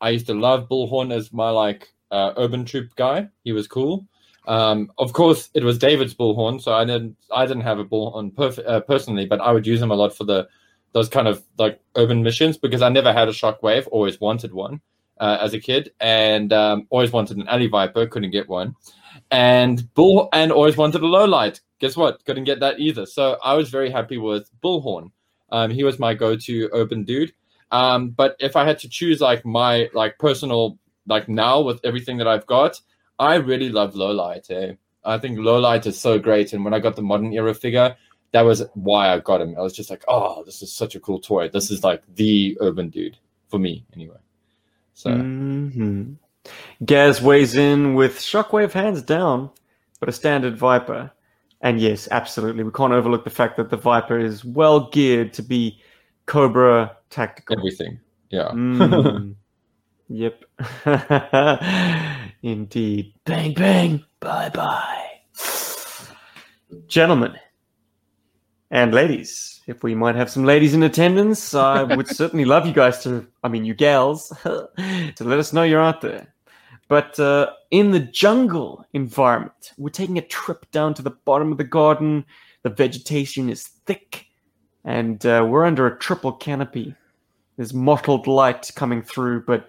I 0.00 0.10
used 0.10 0.26
to 0.26 0.34
love 0.34 0.68
Bullhorn 0.68 1.12
as 1.12 1.32
my 1.32 1.50
like 1.50 1.92
uh, 2.10 2.32
urban 2.36 2.64
troop 2.64 2.94
guy. 2.96 3.28
He 3.42 3.52
was 3.52 3.66
cool. 3.66 4.06
Um, 4.46 4.90
of 4.98 5.12
course, 5.12 5.50
it 5.54 5.64
was 5.64 5.78
David's 5.78 6.14
Bullhorn, 6.14 6.60
so 6.60 6.72
I 6.72 6.84
didn't 6.84 7.16
I 7.32 7.46
didn't 7.46 7.62
have 7.62 7.78
a 7.78 7.84
Bullhorn 7.84 8.32
perf- 8.32 8.66
uh, 8.66 8.80
personally, 8.80 9.26
but 9.26 9.40
I 9.40 9.52
would 9.52 9.66
use 9.66 9.82
him 9.82 9.90
a 9.90 9.94
lot 9.94 10.14
for 10.16 10.24
the 10.24 10.48
those 10.92 11.08
kind 11.08 11.26
of 11.26 11.42
like 11.58 11.80
urban 11.96 12.22
missions 12.22 12.56
because 12.56 12.80
I 12.80 12.88
never 12.88 13.12
had 13.12 13.28
a 13.28 13.32
Shockwave. 13.32 13.88
Always 13.90 14.20
wanted 14.20 14.54
one 14.54 14.80
uh, 15.18 15.38
as 15.40 15.54
a 15.54 15.60
kid, 15.60 15.92
and 16.00 16.52
um, 16.52 16.86
always 16.90 17.12
wanted 17.12 17.36
an 17.36 17.48
Alley 17.48 17.68
Viper. 17.68 18.06
Couldn't 18.06 18.30
get 18.30 18.48
one 18.48 18.74
and 19.30 19.92
bull 19.94 20.28
and 20.32 20.52
always 20.52 20.76
wanted 20.76 21.02
a 21.02 21.06
low 21.06 21.24
light. 21.24 21.60
Guess 21.80 21.96
what? 21.96 22.24
Couldn't 22.24 22.44
get 22.44 22.60
that 22.60 22.78
either. 22.78 23.06
So 23.06 23.38
I 23.42 23.54
was 23.54 23.70
very 23.70 23.90
happy 23.90 24.18
with 24.18 24.50
Bullhorn. 24.62 25.10
Um, 25.50 25.70
he 25.70 25.84
was 25.84 25.98
my 25.98 26.14
go-to 26.14 26.68
open 26.72 27.04
dude. 27.04 27.32
Um, 27.70 28.10
but 28.10 28.36
if 28.38 28.56
I 28.56 28.64
had 28.64 28.78
to 28.80 28.88
choose 28.88 29.20
like 29.20 29.44
my 29.44 29.88
like 29.92 30.18
personal 30.18 30.78
like 31.06 31.28
now 31.28 31.60
with 31.60 31.80
everything 31.84 32.18
that 32.18 32.28
I've 32.28 32.46
got, 32.46 32.80
I 33.18 33.34
really 33.36 33.68
love 33.68 33.94
low 33.94 34.12
light. 34.12 34.46
Eh? 34.50 34.74
I 35.04 35.18
think 35.18 35.38
low 35.38 35.58
light 35.58 35.86
is 35.86 36.00
so 36.00 36.18
great. 36.18 36.52
And 36.52 36.64
when 36.64 36.74
I 36.74 36.78
got 36.78 36.96
the 36.96 37.02
modern 37.02 37.32
era 37.32 37.54
figure, 37.54 37.96
that 38.32 38.42
was 38.42 38.64
why 38.74 39.12
I 39.12 39.18
got 39.18 39.40
him. 39.40 39.54
I 39.56 39.60
was 39.60 39.74
just 39.74 39.90
like, 39.90 40.04
oh, 40.08 40.42
this 40.44 40.62
is 40.62 40.72
such 40.72 40.94
a 40.94 41.00
cool 41.00 41.20
toy. 41.20 41.48
This 41.48 41.70
is 41.70 41.84
like 41.84 42.02
the 42.14 42.56
urban 42.60 42.88
dude 42.88 43.18
for 43.48 43.58
me, 43.58 43.84
anyway. 43.94 44.23
So 44.94 45.10
Mhm. 45.10 46.16
Gaz 46.84 47.20
weighs 47.22 47.54
in 47.54 47.94
with 47.94 48.18
Shockwave 48.18 48.72
hands 48.72 49.02
down, 49.02 49.50
but 50.00 50.08
a 50.08 50.12
standard 50.12 50.56
Viper. 50.56 51.10
And 51.60 51.80
yes, 51.80 52.08
absolutely, 52.10 52.62
we 52.64 52.70
can't 52.70 52.92
overlook 52.92 53.24
the 53.24 53.30
fact 53.30 53.56
that 53.56 53.70
the 53.70 53.76
Viper 53.76 54.18
is 54.18 54.44
well 54.44 54.88
geared 54.90 55.32
to 55.34 55.42
be 55.42 55.80
Cobra 56.26 56.96
tactical. 57.10 57.56
everything, 57.58 58.00
yeah. 58.30 58.50
Mm. 58.52 59.34
yep. 60.08 60.44
Indeed. 62.42 63.14
Bang, 63.24 63.54
bang. 63.54 64.04
Bye 64.20 64.50
bye. 64.50 65.00
Gentlemen 66.86 67.36
and 68.70 68.94
ladies, 68.94 69.60
if 69.66 69.82
we 69.82 69.94
might 69.94 70.14
have 70.14 70.30
some 70.30 70.44
ladies 70.44 70.74
in 70.74 70.82
attendance, 70.82 71.54
I 71.54 71.82
would 71.82 72.08
certainly 72.16 72.44
love 72.44 72.66
you 72.66 72.72
guys 72.72 73.02
to, 73.04 73.26
I 73.42 73.48
mean, 73.48 73.64
you 73.64 73.74
gals, 73.74 74.28
to 74.42 75.14
let 75.20 75.38
us 75.38 75.52
know 75.52 75.62
you're 75.62 75.80
out 75.80 76.00
there. 76.00 76.34
But 76.88 77.18
uh, 77.18 77.50
in 77.70 77.90
the 77.90 78.00
jungle 78.00 78.84
environment, 78.92 79.72
we're 79.78 79.90
taking 79.90 80.18
a 80.18 80.26
trip 80.26 80.70
down 80.70 80.94
to 80.94 81.02
the 81.02 81.10
bottom 81.10 81.50
of 81.50 81.58
the 81.58 81.64
garden. 81.64 82.24
The 82.62 82.70
vegetation 82.70 83.48
is 83.48 83.66
thick, 83.66 84.26
and 84.84 85.24
uh, 85.24 85.46
we're 85.48 85.64
under 85.64 85.86
a 85.86 85.98
triple 85.98 86.32
canopy. 86.32 86.94
There's 87.56 87.72
mottled 87.72 88.26
light 88.26 88.70
coming 88.74 89.02
through, 89.02 89.44
but 89.44 89.68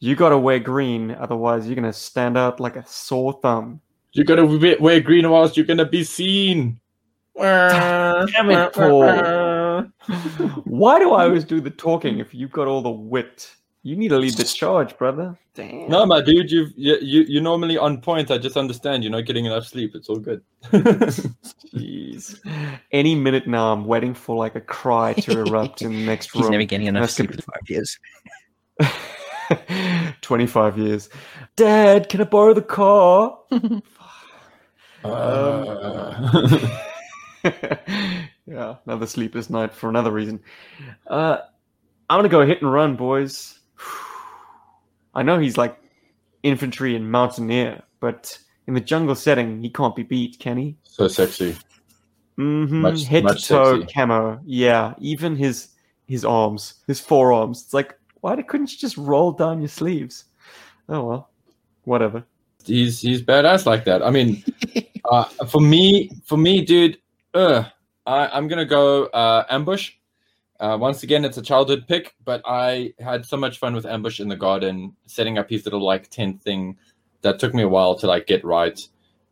you 0.00 0.16
gotta 0.16 0.36
wear 0.36 0.58
green, 0.58 1.12
otherwise 1.12 1.66
you're 1.66 1.76
gonna 1.76 1.92
stand 1.92 2.36
out 2.36 2.60
like 2.60 2.76
a 2.76 2.86
sore 2.86 3.38
thumb. 3.40 3.80
You're 4.12 4.26
gonna 4.26 4.76
wear 4.80 5.00
green 5.00 5.24
or 5.24 5.42
else 5.42 5.56
you're 5.56 5.66
gonna 5.66 5.88
be 5.88 6.04
seen. 6.04 6.78
Damn 7.36 8.50
it, 8.50 8.72
Paul. 8.72 9.02
Why 10.64 10.98
do 10.98 11.12
I 11.12 11.24
always 11.24 11.44
do 11.44 11.60
the 11.60 11.70
talking 11.70 12.18
if 12.18 12.34
you've 12.34 12.52
got 12.52 12.68
all 12.68 12.82
the 12.82 12.90
wit? 12.90 13.54
You 13.82 13.96
need 13.96 14.08
to 14.08 14.18
lead 14.18 14.34
the 14.34 14.44
charge, 14.44 14.96
brother. 14.96 15.38
Damn. 15.54 15.90
No, 15.90 16.06
my 16.06 16.22
dude, 16.22 16.50
you've 16.50 16.72
you, 16.74 16.96
you 17.02 17.22
you're 17.28 17.42
normally 17.42 17.76
on 17.76 18.00
point. 18.00 18.30
I 18.30 18.38
just 18.38 18.56
understand 18.56 19.04
you're 19.04 19.12
not 19.12 19.26
getting 19.26 19.44
enough 19.44 19.66
sleep. 19.66 19.94
It's 19.94 20.08
all 20.08 20.16
good. 20.16 20.42
Jeez. 20.72 22.40
Any 22.92 23.14
minute 23.14 23.46
now, 23.46 23.72
I'm 23.72 23.84
waiting 23.84 24.14
for 24.14 24.36
like 24.36 24.54
a 24.54 24.60
cry 24.60 25.12
to 25.12 25.40
erupt 25.40 25.82
in 25.82 25.92
the 25.92 26.06
next 26.06 26.34
room. 26.34 26.44
He's 26.44 26.50
never 26.50 26.64
getting 26.64 26.86
enough 26.86 27.02
That's 27.02 27.14
sleep 27.14 27.30
good. 27.30 27.40
in 27.40 27.44
five 27.44 27.68
years. 27.68 27.98
25 30.22 30.78
years. 30.78 31.10
Dad, 31.56 32.08
can 32.08 32.22
I 32.22 32.24
borrow 32.24 32.54
the 32.54 32.62
car? 32.62 33.38
Uh, 35.04 36.78
yeah, 38.46 38.76
another 38.86 39.06
sleepless 39.06 39.50
night 39.50 39.74
for 39.74 39.88
another 39.88 40.10
reason. 40.10 40.40
Uh, 41.06 41.38
I'm 42.08 42.18
gonna 42.18 42.28
go 42.28 42.46
hit 42.46 42.62
and 42.62 42.72
run, 42.72 42.96
boys. 42.96 43.58
I 45.14 45.22
know 45.22 45.38
he's 45.38 45.56
like 45.56 45.78
infantry 46.42 46.96
and 46.96 47.10
mountaineer, 47.10 47.82
but 48.00 48.38
in 48.66 48.74
the 48.74 48.80
jungle 48.80 49.14
setting, 49.14 49.62
he 49.62 49.70
can't 49.70 49.94
be 49.94 50.02
beat, 50.02 50.38
can 50.38 50.56
he? 50.56 50.76
so 50.84 51.08
sexy. 51.08 51.56
Mm-hmm. 52.38 52.80
Much- 52.80 53.04
Head 53.04 53.24
much 53.24 53.42
to 53.42 53.48
toe 53.48 53.80
sexy. 53.80 53.92
camo. 53.94 54.40
Yeah, 54.44 54.94
even 54.98 55.36
his 55.36 55.68
his 56.06 56.24
arms, 56.24 56.74
his 56.86 57.00
forearms. 57.00 57.62
It's 57.62 57.74
like, 57.74 57.98
why 58.20 58.40
couldn't 58.42 58.72
you 58.72 58.78
just 58.78 58.96
roll 58.96 59.32
down 59.32 59.60
your 59.60 59.68
sleeves? 59.68 60.24
Oh 60.88 61.04
well, 61.04 61.30
whatever. 61.84 62.24
He's 62.64 63.00
he's 63.00 63.22
badass 63.22 63.66
like 63.66 63.84
that. 63.84 64.02
I 64.02 64.10
mean, 64.10 64.42
uh, 65.10 65.24
for 65.24 65.60
me, 65.60 66.10
for 66.24 66.36
me, 66.38 66.64
dude, 66.64 66.98
uh, 67.34 67.64
I, 68.06 68.28
I'm 68.28 68.48
gonna 68.48 68.64
go 68.64 69.06
uh, 69.06 69.44
ambush. 69.50 69.92
Uh, 70.60 70.78
once 70.80 71.02
again, 71.02 71.24
it's 71.24 71.36
a 71.36 71.42
childhood 71.42 71.84
pick, 71.88 72.14
but 72.24 72.40
I 72.46 72.94
had 73.00 73.26
so 73.26 73.36
much 73.36 73.58
fun 73.58 73.74
with 73.74 73.86
ambush 73.86 74.20
in 74.20 74.28
the 74.28 74.36
garden, 74.36 74.94
setting 75.06 75.36
up 75.36 75.50
his 75.50 75.64
little 75.64 75.84
like 75.84 76.08
tent 76.10 76.42
thing. 76.42 76.76
That 77.22 77.38
took 77.38 77.54
me 77.54 77.62
a 77.62 77.68
while 77.68 77.96
to 77.96 78.06
like 78.06 78.26
get 78.26 78.44
right, 78.44 78.80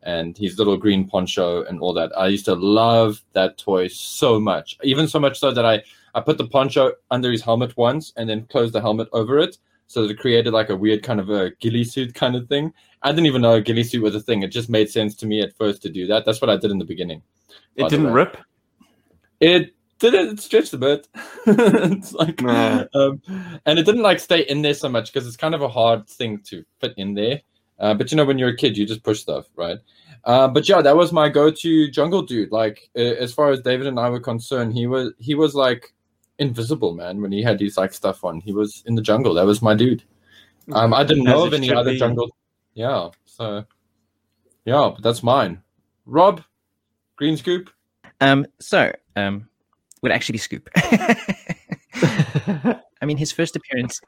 and 0.03 0.37
his 0.37 0.57
little 0.57 0.77
green 0.77 1.07
poncho 1.07 1.63
and 1.63 1.79
all 1.79 1.93
that. 1.93 2.11
I 2.17 2.27
used 2.27 2.45
to 2.45 2.55
love 2.55 3.21
that 3.33 3.57
toy 3.57 3.87
so 3.87 4.39
much, 4.39 4.77
even 4.83 5.07
so 5.07 5.19
much 5.19 5.39
so 5.39 5.51
that 5.51 5.65
I 5.65 5.81
I 6.13 6.21
put 6.21 6.37
the 6.37 6.47
poncho 6.47 6.93
under 7.09 7.31
his 7.31 7.41
helmet 7.41 7.75
once 7.77 8.13
and 8.17 8.29
then 8.29 8.45
closed 8.45 8.73
the 8.73 8.81
helmet 8.81 9.07
over 9.13 9.39
it, 9.39 9.57
so 9.93 10.03
it 10.03 10.17
created 10.19 10.53
like 10.53 10.69
a 10.69 10.75
weird 10.75 11.03
kind 11.03 11.19
of 11.19 11.29
a 11.29 11.51
ghillie 11.59 11.83
suit 11.83 12.13
kind 12.15 12.35
of 12.35 12.47
thing. 12.49 12.73
I 13.03 13.11
didn't 13.11 13.27
even 13.27 13.41
know 13.41 13.53
a 13.53 13.61
ghillie 13.61 13.83
suit 13.83 14.01
was 14.01 14.15
a 14.15 14.19
thing. 14.19 14.41
It 14.41 14.47
just 14.47 14.69
made 14.69 14.89
sense 14.89 15.15
to 15.15 15.25
me 15.27 15.41
at 15.41 15.55
first 15.55 15.81
to 15.83 15.89
do 15.89 16.07
that. 16.07 16.25
That's 16.25 16.41
what 16.41 16.49
I 16.49 16.57
did 16.57 16.71
in 16.71 16.79
the 16.79 16.85
beginning. 16.85 17.21
It 17.75 17.89
didn't 17.89 18.11
rip. 18.11 18.37
It 19.39 19.73
didn't. 19.99 20.33
It 20.33 20.39
stretched 20.39 20.73
a 20.73 20.77
bit. 20.77 21.07
it's 21.45 22.13
like, 22.13 22.41
Nah. 22.41 22.85
um, 22.95 23.21
and 23.65 23.77
it 23.77 23.85
didn't 23.85 24.01
like 24.01 24.19
stay 24.19 24.41
in 24.41 24.61
there 24.61 24.73
so 24.73 24.89
much 24.89 25.13
because 25.13 25.27
it's 25.27 25.37
kind 25.37 25.53
of 25.53 25.61
a 25.61 25.69
hard 25.69 26.07
thing 26.07 26.39
to 26.45 26.65
fit 26.79 26.93
in 26.97 27.13
there. 27.13 27.41
Uh, 27.79 27.93
but 27.93 28.11
you 28.11 28.17
know, 28.17 28.25
when 28.25 28.37
you're 28.39 28.49
a 28.49 28.55
kid, 28.55 28.77
you 28.77 28.85
just 28.85 29.03
push 29.03 29.19
stuff, 29.19 29.45
right? 29.55 29.77
Uh, 30.23 30.47
but 30.47 30.67
yeah, 30.69 30.81
that 30.81 30.95
was 30.95 31.11
my 31.11 31.27
go-to 31.27 31.91
jungle 31.91 32.21
dude. 32.21 32.51
Like, 32.51 32.89
uh, 32.95 33.01
as 33.01 33.33
far 33.33 33.51
as 33.51 33.61
David 33.61 33.87
and 33.87 33.99
I 33.99 34.09
were 34.09 34.21
concerned, 34.21 34.73
he 34.73 34.87
was 34.87 35.11
he 35.19 35.35
was 35.35 35.53
like 35.53 35.93
invisible, 36.43 36.93
man. 36.93 37.21
When 37.21 37.31
he 37.31 37.41
had 37.41 37.59
his 37.59 37.77
like 37.77 37.93
stuff 37.93 38.23
on, 38.23 38.41
he 38.41 38.53
was 38.53 38.83
in 38.85 38.95
the 38.95 39.01
jungle. 39.01 39.33
That 39.33 39.45
was 39.45 39.61
my 39.61 39.73
dude. 39.73 40.03
Um, 40.71 40.93
I 40.93 41.03
didn't 41.03 41.27
As 41.27 41.33
know 41.33 41.43
it 41.43 41.47
of 41.47 41.53
any 41.53 41.73
other 41.73 41.91
be. 41.91 41.99
jungle. 41.99 42.35
Yeah, 42.73 43.09
so 43.25 43.65
yeah, 44.65 44.91
but 44.93 45.03
that's 45.03 45.23
mine. 45.23 45.61
Rob, 46.05 46.43
Green 47.15 47.37
Scoop. 47.37 47.69
Um, 48.21 48.45
so 48.59 48.91
um, 49.15 49.47
would 50.01 50.11
actually 50.11 50.33
be 50.33 50.39
Scoop. 50.39 50.69
I 50.75 52.79
mean, 53.05 53.17
his 53.17 53.31
first 53.31 53.55
appearance, 53.55 53.99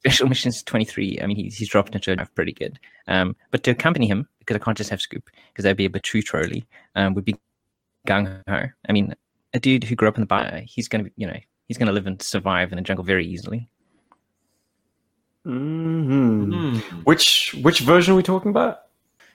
Special 0.00 0.28
Missions 0.28 0.62
23. 0.62 1.18
I 1.20 1.26
mean, 1.26 1.36
he's, 1.36 1.56
he's 1.56 1.68
dropped 1.68 1.94
into 1.94 2.12
a 2.12 2.26
pretty 2.34 2.52
good. 2.52 2.78
Um, 3.06 3.36
but 3.50 3.62
to 3.64 3.72
accompany 3.72 4.06
him, 4.06 4.28
because 4.38 4.56
I 4.56 4.60
can't 4.60 4.76
just 4.76 4.90
have 4.90 5.00
Scoop, 5.00 5.28
because 5.52 5.64
that'd 5.64 5.76
be 5.76 5.84
a 5.84 5.90
bit 5.90 6.02
too 6.02 6.22
trolly, 6.22 6.66
um, 6.94 7.14
would 7.14 7.24
be 7.24 7.36
Gung 8.06 8.42
Ho. 8.48 8.62
I 8.88 8.92
mean, 8.92 9.14
a 9.54 9.60
dude 9.60 9.84
who 9.84 9.94
grew 9.94 10.08
up 10.08 10.16
in 10.16 10.22
the 10.22 10.26
bio, 10.26 10.62
he's 10.66 10.88
going 10.88 11.04
to, 11.04 11.10
be 11.10 11.14
you 11.16 11.26
know, 11.26 11.38
he's 11.68 11.78
going 11.78 11.86
to 11.86 11.92
live 11.92 12.06
and 12.06 12.20
survive 12.20 12.72
in 12.72 12.76
the 12.76 12.82
jungle 12.82 13.04
very 13.04 13.26
easily. 13.26 13.68
hmm 15.44 16.44
Hmm. 16.52 16.78
Which 17.04 17.54
which 17.62 17.80
version 17.80 18.14
are 18.14 18.16
we 18.16 18.22
talking 18.22 18.50
about? 18.50 18.80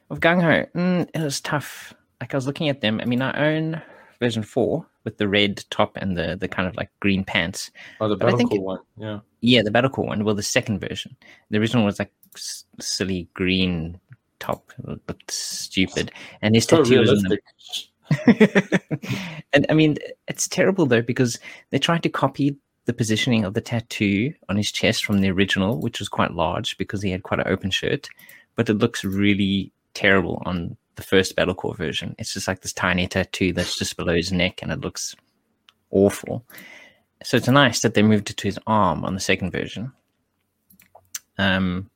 Of 0.09 0.19
Gung 0.19 0.41
Ho, 0.41 0.65
mm, 0.79 1.09
it 1.13 1.21
was 1.21 1.39
tough. 1.41 1.93
Like 2.19 2.34
I 2.34 2.38
was 2.38 2.45
looking 2.45 2.69
at 2.69 2.81
them. 2.81 2.99
I 3.01 3.05
mean, 3.05 3.21
I 3.21 3.34
own 3.55 3.81
version 4.19 4.43
four 4.43 4.86
with 5.03 5.17
the 5.17 5.27
red 5.27 5.63
top 5.69 5.97
and 5.97 6.17
the 6.17 6.36
the 6.36 6.47
kind 6.47 6.67
of 6.67 6.75
like 6.75 6.89
green 6.99 7.23
pants. 7.23 7.71
Oh, 7.99 8.07
the 8.09 8.15
But 8.15 8.25
battle 8.25 8.38
think 8.38 8.51
core 8.51 8.61
one. 8.61 8.79
Yeah. 8.97 9.19
Yeah, 9.41 9.61
the 9.61 9.71
Battle 9.71 9.89
Corps 9.89 10.07
one. 10.07 10.23
Well, 10.23 10.36
the 10.36 10.43
second 10.43 10.79
version. 10.79 11.17
The 11.49 11.57
original 11.57 11.84
was 11.84 11.99
like 11.99 12.11
s- 12.36 12.63
silly 12.79 13.27
green 13.34 13.99
top, 14.39 14.71
it 14.88 14.99
looked 15.07 15.31
stupid, 15.31 16.11
and 16.41 16.55
his 16.55 16.63
So 16.65 16.77
tattoo 16.77 16.99
was 17.01 17.09
on 17.09 17.17
them. 17.29 17.38
and 19.53 19.66
I 19.70 19.74
mean, 19.74 19.97
it's 20.28 20.47
terrible 20.47 20.86
though 20.86 21.01
because 21.01 21.39
they 21.70 21.80
tried 21.80 22.03
to 22.03 22.09
copy 22.09 22.57
the 22.86 22.93
positioning 22.93 23.45
of 23.45 23.53
the 23.53 23.61
tattoo 23.61 24.34
on 24.49 24.57
his 24.57 24.72
chest 24.72 25.05
from 25.05 25.22
the 25.22 25.32
original, 25.32 25.80
which 25.80 25.99
was 25.99 26.09
quite 26.09 26.34
large 26.34 26.78
because 26.78 27.01
he 27.01 27.11
had 27.11 27.24
quite 27.24 27.39
an 27.39 27.47
open 27.47 27.72
shirt, 27.72 28.09
but 28.55 28.70
it 28.70 28.76
looks 28.76 29.03
really 29.03 29.72
terrible 29.93 30.41
on 30.45 30.76
the 30.95 31.03
first 31.03 31.36
Battle 31.36 31.55
Corps 31.55 31.76
version. 31.76 32.16
It's 32.20 32.34
just 32.34 32.47
like 32.47 32.61
this 32.61 32.74
tiny 32.74 33.07
tattoo 33.07 33.53
that's 33.53 33.78
just 33.78 33.97
below 33.97 34.16
his 34.16 34.32
neck 34.32 34.61
and 34.61 34.72
it 34.72 34.82
looks 34.82 35.16
awful. 35.91 36.45
So 37.24 37.38
it's 37.38 37.47
nice 37.47 37.82
that 37.82 37.93
they 37.93 38.03
moved 38.03 38.30
it 38.30 38.38
to 38.38 38.47
his 38.47 38.59
arm 38.68 39.05
on 39.05 39.14
the 39.14 39.22
second 39.22 39.51
version. 39.51 39.93
Um, 41.38 41.89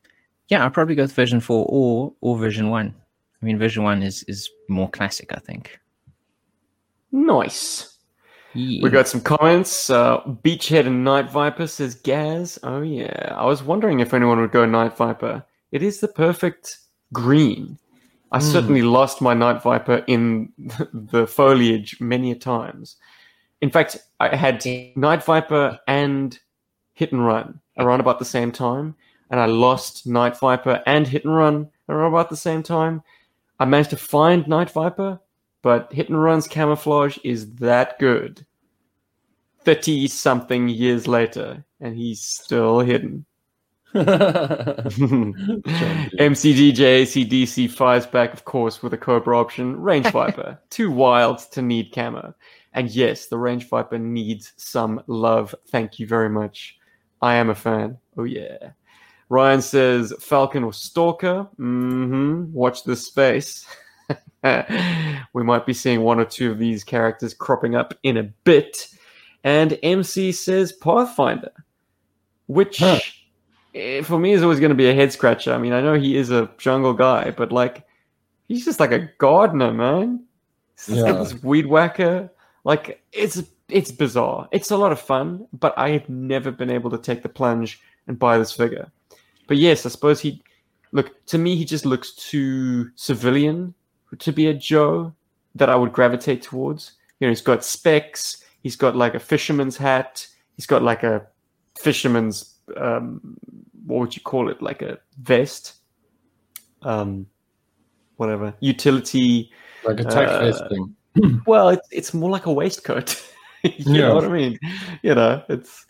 yeah, 0.48 0.64
I'll 0.64 0.70
probably 0.70 0.96
go 0.96 1.04
with 1.04 1.12
version 1.12 1.40
four 1.40 1.66
or 1.68 2.14
or 2.22 2.38
version 2.38 2.70
one. 2.70 2.96
I 3.42 3.46
mean, 3.46 3.60
version 3.60 3.84
one 3.84 4.02
is 4.02 4.24
is 4.24 4.50
more 4.70 4.90
classic, 4.90 5.32
I 5.32 5.40
think. 5.40 5.80
Nice. 7.12 7.98
Yeah. 8.54 8.82
We 8.84 8.90
got 8.90 9.08
some 9.08 9.22
comments. 9.22 9.90
Uh, 9.90 10.22
Beachhead 10.22 10.88
and 10.88 11.04
Night 11.04 11.30
Viper 11.30 11.68
says 11.68 11.96
Gaz. 11.96 12.58
Oh 12.64 12.82
yeah, 12.82 13.36
I 13.38 13.46
was 13.46 13.62
wondering 13.62 14.00
if 14.00 14.14
anyone 14.14 14.40
would 14.42 14.52
go 14.52 14.66
Night 14.66 14.96
Viper. 14.98 15.46
It 15.72 15.84
is 15.84 16.00
the 16.00 16.08
perfect 16.08 16.78
green. 17.14 17.78
I 18.32 18.40
certainly 18.40 18.82
lost 18.82 19.22
my 19.22 19.34
Night 19.34 19.62
Viper 19.62 20.04
in 20.08 20.52
the 20.94 21.28
foliage 21.28 22.02
many 22.02 22.32
a 22.32 22.36
times. 22.36 22.98
In 23.62 23.70
fact, 23.70 23.98
I 24.20 24.36
had 24.36 24.64
Night 24.96 25.24
Viper 25.24 25.80
and 25.88 26.38
Hit 26.94 27.12
and 27.12 27.26
Run 27.26 27.60
around 27.78 28.00
about 28.00 28.20
the 28.20 28.26
same 28.26 28.52
time, 28.52 28.96
and 29.30 29.40
I 29.40 29.46
lost 29.46 30.06
Night 30.08 30.38
Viper 30.38 30.82
and 30.86 31.08
Hit 31.08 31.26
and 31.26 31.36
Run 31.36 31.70
around 31.90 32.12
about 32.12 32.30
the 32.30 32.38
same 32.38 32.64
time. 32.64 33.02
I 33.60 33.66
managed 33.66 33.92
to 33.92 33.98
find 33.98 34.48
Night 34.48 34.70
Viper, 34.72 35.20
but 35.68 35.92
Hit 35.92 36.08
and 36.08 36.24
Run's 36.24 36.48
camouflage 36.48 37.18
is 37.26 37.56
that 37.56 38.00
good. 38.00 38.46
30 39.66 40.08
something 40.08 40.70
years 40.70 41.10
later, 41.10 41.66
and 41.82 41.94
he's 41.94 42.22
still 42.22 42.80
hidden. 42.80 43.26
MCDJ 43.94 45.12
CDC 47.04 47.70
fires 47.70 48.06
back, 48.06 48.32
of 48.32 48.46
course, 48.46 48.82
with 48.82 48.94
a 48.94 48.98
Cobra 48.98 49.38
option. 49.38 49.76
Range 49.76 50.10
Viper, 50.10 50.58
too 50.70 50.90
wild 50.90 51.40
to 51.52 51.62
need 51.62 51.92
camo. 51.92 52.34
And 52.72 52.90
yes, 52.90 53.26
the 53.26 53.38
Range 53.38 53.68
Viper 53.68 53.98
needs 53.98 54.54
some 54.56 55.04
love. 55.08 55.54
Thank 55.68 56.00
you 56.00 56.08
very 56.08 56.30
much. 56.30 56.78
I 57.22 57.36
am 57.36 57.50
a 57.50 57.56
fan. 57.56 57.98
Oh, 58.18 58.24
yeah. 58.24 58.70
Ryan 59.28 59.62
says 59.62 60.14
Falcon 60.22 60.64
or 60.64 60.72
Stalker. 60.72 61.46
Mm-hmm. 61.60 62.54
Watch 62.54 62.86
this 62.86 63.06
space. 63.06 63.68
we 65.34 65.44
might 65.44 65.66
be 65.66 65.74
seeing 65.74 66.02
one 66.02 66.20
or 66.20 66.26
two 66.26 66.52
of 66.52 66.60
these 66.60 66.84
characters 66.84 67.34
cropping 67.34 67.76
up 67.76 67.94
in 68.04 68.18
a 68.18 68.24
bit. 68.24 68.88
And 69.44 69.78
MC 69.84 70.32
says 70.32 70.72
Pathfinder, 70.74 71.52
which 72.48 72.80
Huh. 72.80 73.00
eh, 73.74 74.02
for 74.02 74.20
me 74.20 74.34
is 74.34 74.44
always 74.44 74.60
going 74.60 74.70
to 74.70 74.76
be 74.76 74.90
a 74.90 74.94
head 74.94 75.12
scratcher. 75.14 75.54
I 75.54 75.58
mean, 75.58 75.74
I 75.74 75.82
know 75.82 75.94
he 75.94 76.18
is 76.18 76.32
a 76.32 76.50
jungle 76.58 76.94
guy, 76.94 77.32
but 77.32 77.52
like, 77.52 77.86
he's 78.48 78.66
just 78.66 78.80
like 78.80 78.92
a 78.92 79.10
gardener, 79.18 79.74
man. 79.74 80.24
He's 80.86 81.02
got 81.02 81.16
Yeah. 81.16 81.24
this 81.24 81.44
weed 81.44 81.66
whacker. 81.68 82.30
Like, 82.64 83.02
it's 83.12 83.42
it's 83.70 83.92
bizarre. 83.92 84.48
It's 84.54 84.72
a 84.72 84.78
lot 84.78 84.94
of 84.94 85.00
fun, 85.00 85.46
but 85.52 85.78
I 85.78 85.90
have 85.90 86.08
never 86.08 86.52
been 86.52 86.70
able 86.70 86.90
to 86.92 86.98
take 86.98 87.22
the 87.22 87.28
plunge 87.30 87.82
and 88.08 88.18
buy 88.18 88.38
this 88.38 88.54
figure. 88.54 88.90
But 89.48 89.58
yes, 89.58 89.86
I 89.86 89.90
suppose 89.90 90.22
he 90.22 90.42
look 90.94 91.26
to 91.28 91.38
me 91.38 91.56
he 91.58 91.66
just 91.66 91.86
looks 91.86 92.14
too 92.14 92.90
civilian 92.96 93.74
to 94.20 94.32
be 94.32 94.48
a 94.48 94.54
Joe 94.54 95.14
that 95.56 95.70
I 95.70 95.76
would 95.76 95.92
gravitate 95.94 96.42
towards. 96.44 96.94
You 97.20 97.28
know, 97.28 97.32
he's 97.32 97.42
got 97.42 97.64
specs, 97.66 98.44
he's 98.62 98.76
got 98.76 98.96
like 98.96 99.16
a 99.16 99.20
fisherman's 99.20 99.78
hat, 99.78 100.28
he's 100.56 100.66
got 100.68 100.84
like 100.84 101.04
a 101.04 101.28
fisherman's 101.80 102.56
um 102.76 103.38
what 103.86 104.00
would 104.02 104.16
you 104.16 104.22
call 104.22 104.50
it? 104.50 104.62
Like 104.62 104.82
a 104.82 105.00
vest. 105.22 105.76
Um 106.82 107.28
whatever. 108.18 108.54
Utility 108.60 109.52
like 109.84 110.00
a 110.00 110.04
tech 110.04 110.28
Uh, 110.28 110.40
vest 110.40 110.64
thing. 110.70 111.42
well, 111.48 111.70
it's 111.70 111.88
it's 111.92 112.14
more 112.14 112.30
like 112.30 112.46
a 112.46 112.54
waistcoat. 112.54 113.22
you 113.64 113.72
Yeah. 113.96 114.02
know 114.10 114.16
what 114.16 114.26
I 114.26 114.30
mean? 114.30 114.60
You 115.02 115.16
know, 115.16 115.44
it's 115.50 115.86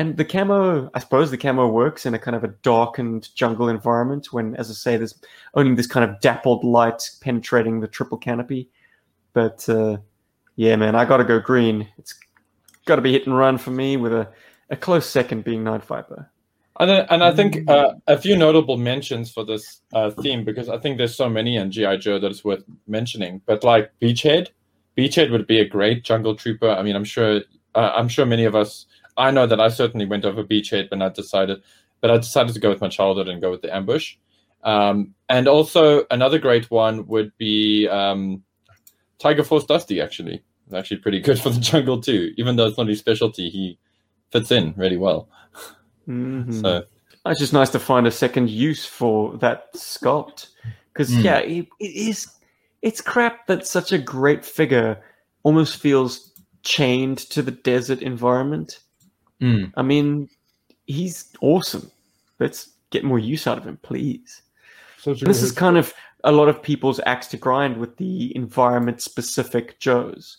and 0.00 0.16
the 0.16 0.24
camo. 0.24 0.90
I 0.94 0.98
suppose 0.98 1.30
the 1.30 1.36
camo 1.36 1.68
works 1.68 2.06
in 2.06 2.14
a 2.14 2.18
kind 2.18 2.34
of 2.34 2.42
a 2.42 2.48
darkened 2.62 3.28
jungle 3.34 3.68
environment 3.68 4.32
when, 4.32 4.56
as 4.56 4.70
I 4.70 4.72
say, 4.72 4.96
there's 4.96 5.14
only 5.52 5.74
this 5.74 5.86
kind 5.86 6.08
of 6.08 6.18
dappled 6.20 6.64
light 6.64 7.02
penetrating 7.20 7.80
the 7.80 7.86
triple 7.86 8.16
canopy. 8.16 8.70
But 9.34 9.68
uh, 9.68 9.98
yeah, 10.56 10.76
man, 10.76 10.94
I 10.94 11.04
got 11.04 11.18
to 11.18 11.24
go 11.24 11.38
green. 11.38 11.86
It's 11.98 12.18
got 12.86 12.96
to 12.96 13.02
be 13.02 13.12
hit 13.12 13.26
and 13.26 13.36
run 13.36 13.58
for 13.58 13.72
me, 13.72 13.98
with 13.98 14.14
a, 14.14 14.26
a 14.70 14.76
close 14.76 15.04
second 15.04 15.44
being 15.44 15.62
Night 15.62 15.84
Viper. 15.84 16.30
And, 16.78 16.90
and 16.90 17.22
I 17.22 17.36
think 17.36 17.68
uh, 17.68 17.92
a 18.06 18.16
few 18.16 18.36
notable 18.36 18.78
mentions 18.78 19.30
for 19.30 19.44
this 19.44 19.82
uh, 19.92 20.12
theme 20.22 20.44
because 20.44 20.70
I 20.70 20.78
think 20.78 20.96
there's 20.96 21.14
so 21.14 21.28
many 21.28 21.56
in 21.56 21.70
GI 21.70 21.98
Joe 21.98 22.18
that 22.18 22.30
it's 22.30 22.42
worth 22.42 22.64
mentioning. 22.88 23.42
But 23.44 23.64
like 23.64 23.92
Beachhead, 24.00 24.48
Beachhead 24.96 25.30
would 25.30 25.46
be 25.46 25.60
a 25.60 25.68
great 25.68 26.04
jungle 26.04 26.34
trooper. 26.34 26.70
I 26.70 26.82
mean, 26.82 26.96
I'm 26.96 27.04
sure, 27.04 27.42
uh, 27.74 27.92
I'm 27.94 28.08
sure 28.08 28.24
many 28.24 28.46
of 28.46 28.54
us. 28.54 28.86
I 29.16 29.30
know 29.30 29.46
that 29.46 29.60
I 29.60 29.68
certainly 29.68 30.06
went 30.06 30.24
over 30.24 30.42
Beachhead 30.44 30.90
when 30.90 31.02
I 31.02 31.08
decided, 31.08 31.62
but 32.00 32.10
I 32.10 32.16
decided 32.16 32.54
to 32.54 32.60
go 32.60 32.70
with 32.70 32.80
my 32.80 32.88
childhood 32.88 33.28
and 33.28 33.40
go 33.40 33.50
with 33.50 33.62
the 33.62 33.74
ambush. 33.74 34.16
Um, 34.62 35.14
and 35.28 35.48
also 35.48 36.04
another 36.10 36.38
great 36.38 36.70
one 36.70 37.06
would 37.06 37.32
be 37.38 37.88
um, 37.88 38.42
Tiger 39.18 39.44
Force 39.44 39.64
Dusty. 39.64 40.00
Actually, 40.00 40.42
it's 40.66 40.74
actually 40.74 40.98
pretty 40.98 41.20
good 41.20 41.38
for 41.40 41.50
the 41.50 41.60
jungle 41.60 42.00
too. 42.00 42.32
Even 42.36 42.56
though 42.56 42.66
it's 42.66 42.78
not 42.78 42.88
his 42.88 42.98
specialty, 42.98 43.48
he 43.50 43.78
fits 44.30 44.50
in 44.50 44.74
really 44.76 44.96
well. 44.96 45.28
Mhm. 46.08 46.60
So. 46.60 46.84
It's 47.26 47.38
just 47.40 47.52
nice 47.52 47.68
to 47.70 47.78
find 47.78 48.06
a 48.06 48.10
second 48.10 48.48
use 48.48 48.86
for 48.86 49.36
that 49.38 49.74
sculpt. 49.74 50.48
Because 50.92 51.10
Mm. 51.10 51.22
yeah, 51.22 51.38
it, 51.38 51.66
it 51.78 51.84
is. 51.84 52.28
It's 52.80 53.02
crap 53.02 53.46
that 53.46 53.66
such 53.66 53.92
a 53.92 53.98
great 53.98 54.42
figure 54.42 55.02
almost 55.42 55.76
feels 55.76 56.32
chained 56.62 57.18
to 57.18 57.42
the 57.42 57.50
desert 57.50 58.00
environment. 58.00 58.80
Mm. 59.40 59.72
I 59.76 59.82
mean, 59.82 60.28
he's 60.86 61.32
awesome. 61.40 61.90
Let's 62.38 62.72
get 62.90 63.04
more 63.04 63.18
use 63.18 63.46
out 63.46 63.58
of 63.58 63.66
him, 63.66 63.78
please. 63.82 64.42
So 64.98 65.12
And 65.12 65.20
this 65.20 65.42
is 65.42 65.52
kind 65.52 65.78
of 65.78 65.92
a 66.24 66.32
lot 66.32 66.48
of 66.48 66.62
people's 66.62 67.00
axe 67.06 67.26
to 67.28 67.36
grind 67.36 67.76
with 67.78 67.96
the 67.96 68.34
environment 68.36 69.00
specific 69.00 69.78
Joes. 69.78 70.38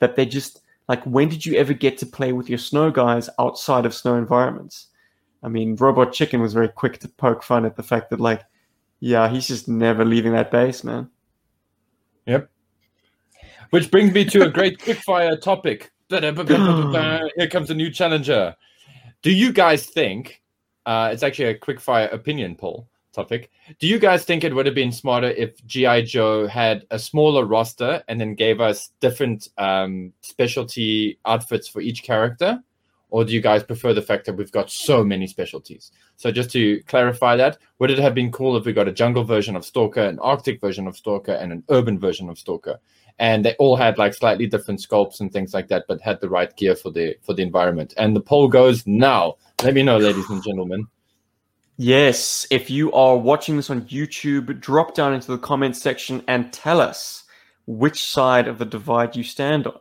That 0.00 0.16
they 0.16 0.26
just 0.26 0.60
like, 0.88 1.02
when 1.04 1.28
did 1.28 1.46
you 1.46 1.56
ever 1.56 1.72
get 1.72 1.96
to 1.98 2.06
play 2.06 2.32
with 2.32 2.48
your 2.48 2.58
snow 2.58 2.90
guys 2.90 3.30
outside 3.38 3.86
of 3.86 3.94
snow 3.94 4.16
environments? 4.16 4.88
I 5.42 5.48
mean, 5.48 5.76
Robot 5.76 6.12
Chicken 6.12 6.40
was 6.40 6.52
very 6.52 6.68
quick 6.68 6.98
to 7.00 7.08
poke 7.08 7.42
fun 7.42 7.64
at 7.64 7.76
the 7.76 7.82
fact 7.82 8.10
that, 8.10 8.20
like, 8.20 8.42
yeah, 9.00 9.28
he's 9.28 9.46
just 9.46 9.68
never 9.68 10.04
leaving 10.04 10.32
that 10.32 10.50
base, 10.50 10.84
man. 10.84 11.10
Yep. 12.26 12.50
Which 13.70 13.90
brings 13.90 14.12
me 14.12 14.24
to 14.26 14.44
a 14.44 14.50
great 14.50 14.78
quickfire 14.78 15.40
topic. 15.40 15.92
Here 17.36 17.48
comes 17.48 17.70
a 17.70 17.74
new 17.74 17.90
challenger. 17.90 18.54
Do 19.22 19.32
you 19.32 19.52
guys 19.52 19.86
think 19.86 20.42
uh, 20.86 21.10
it's 21.12 21.22
actually 21.22 21.46
a 21.46 21.58
quickfire 21.58 22.12
opinion 22.12 22.56
poll 22.56 22.88
topic? 23.12 23.50
Do 23.78 23.86
you 23.86 23.98
guys 23.98 24.24
think 24.24 24.44
it 24.44 24.54
would 24.54 24.66
have 24.66 24.74
been 24.74 24.92
smarter 24.92 25.28
if 25.28 25.64
GI 25.66 26.02
Joe 26.02 26.46
had 26.46 26.84
a 26.90 26.98
smaller 26.98 27.46
roster 27.46 28.02
and 28.08 28.20
then 28.20 28.34
gave 28.34 28.60
us 28.60 28.90
different 29.00 29.48
um, 29.56 30.12
specialty 30.20 31.18
outfits 31.24 31.68
for 31.68 31.80
each 31.80 32.02
character? 32.02 32.62
Or 33.10 33.24
do 33.24 33.32
you 33.32 33.40
guys 33.40 33.62
prefer 33.62 33.94
the 33.94 34.02
fact 34.02 34.26
that 34.26 34.34
we've 34.34 34.50
got 34.50 34.70
so 34.70 35.04
many 35.04 35.28
specialties? 35.28 35.92
So 36.16 36.32
just 36.32 36.50
to 36.50 36.82
clarify 36.88 37.36
that, 37.36 37.58
would 37.78 37.92
it 37.92 37.98
have 37.98 38.12
been 38.14 38.32
cool 38.32 38.56
if 38.56 38.66
we 38.66 38.72
got 38.72 38.88
a 38.88 38.92
jungle 38.92 39.22
version 39.22 39.54
of 39.54 39.64
Stalker, 39.64 40.00
an 40.00 40.18
Arctic 40.18 40.60
version 40.60 40.88
of 40.88 40.96
Stalker, 40.96 41.32
and 41.32 41.52
an 41.52 41.62
urban 41.70 41.98
version 41.98 42.28
of 42.28 42.38
Stalker? 42.38 42.80
And 43.18 43.44
they 43.44 43.54
all 43.58 43.76
had 43.76 43.96
like 43.96 44.12
slightly 44.14 44.46
different 44.46 44.80
sculpts 44.80 45.20
and 45.20 45.32
things 45.32 45.54
like 45.54 45.68
that, 45.68 45.84
but 45.86 46.00
had 46.00 46.20
the 46.20 46.28
right 46.28 46.54
gear 46.56 46.74
for 46.74 46.90
the 46.90 47.16
for 47.22 47.32
the 47.32 47.42
environment. 47.42 47.94
And 47.96 48.14
the 48.14 48.20
poll 48.20 48.48
goes 48.48 48.86
now. 48.86 49.36
Let 49.62 49.74
me 49.74 49.82
know, 49.82 49.98
ladies 49.98 50.28
and 50.30 50.42
gentlemen. 50.42 50.86
Yes, 51.76 52.46
if 52.50 52.70
you 52.70 52.92
are 52.92 53.16
watching 53.16 53.56
this 53.56 53.70
on 53.70 53.82
YouTube, 53.82 54.60
drop 54.60 54.94
down 54.94 55.12
into 55.12 55.32
the 55.32 55.38
comments 55.38 55.82
section 55.82 56.22
and 56.28 56.52
tell 56.52 56.80
us 56.80 57.24
which 57.66 58.04
side 58.04 58.46
of 58.46 58.58
the 58.58 58.64
divide 58.64 59.16
you 59.16 59.24
stand 59.24 59.66
on. 59.66 59.80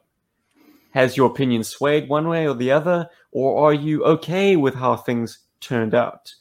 Has 0.91 1.17
your 1.17 1.29
opinion 1.29 1.63
swayed 1.63 2.09
one 2.09 2.27
way 2.27 2.47
or 2.47 2.55
the 2.55 2.71
other, 2.71 3.09
or 3.31 3.67
are 3.67 3.73
you 3.73 4.03
okay 4.05 4.55
with 4.55 4.75
how 4.75 4.95
things 4.95 5.39
turned 5.59 5.93
out? 5.93 6.33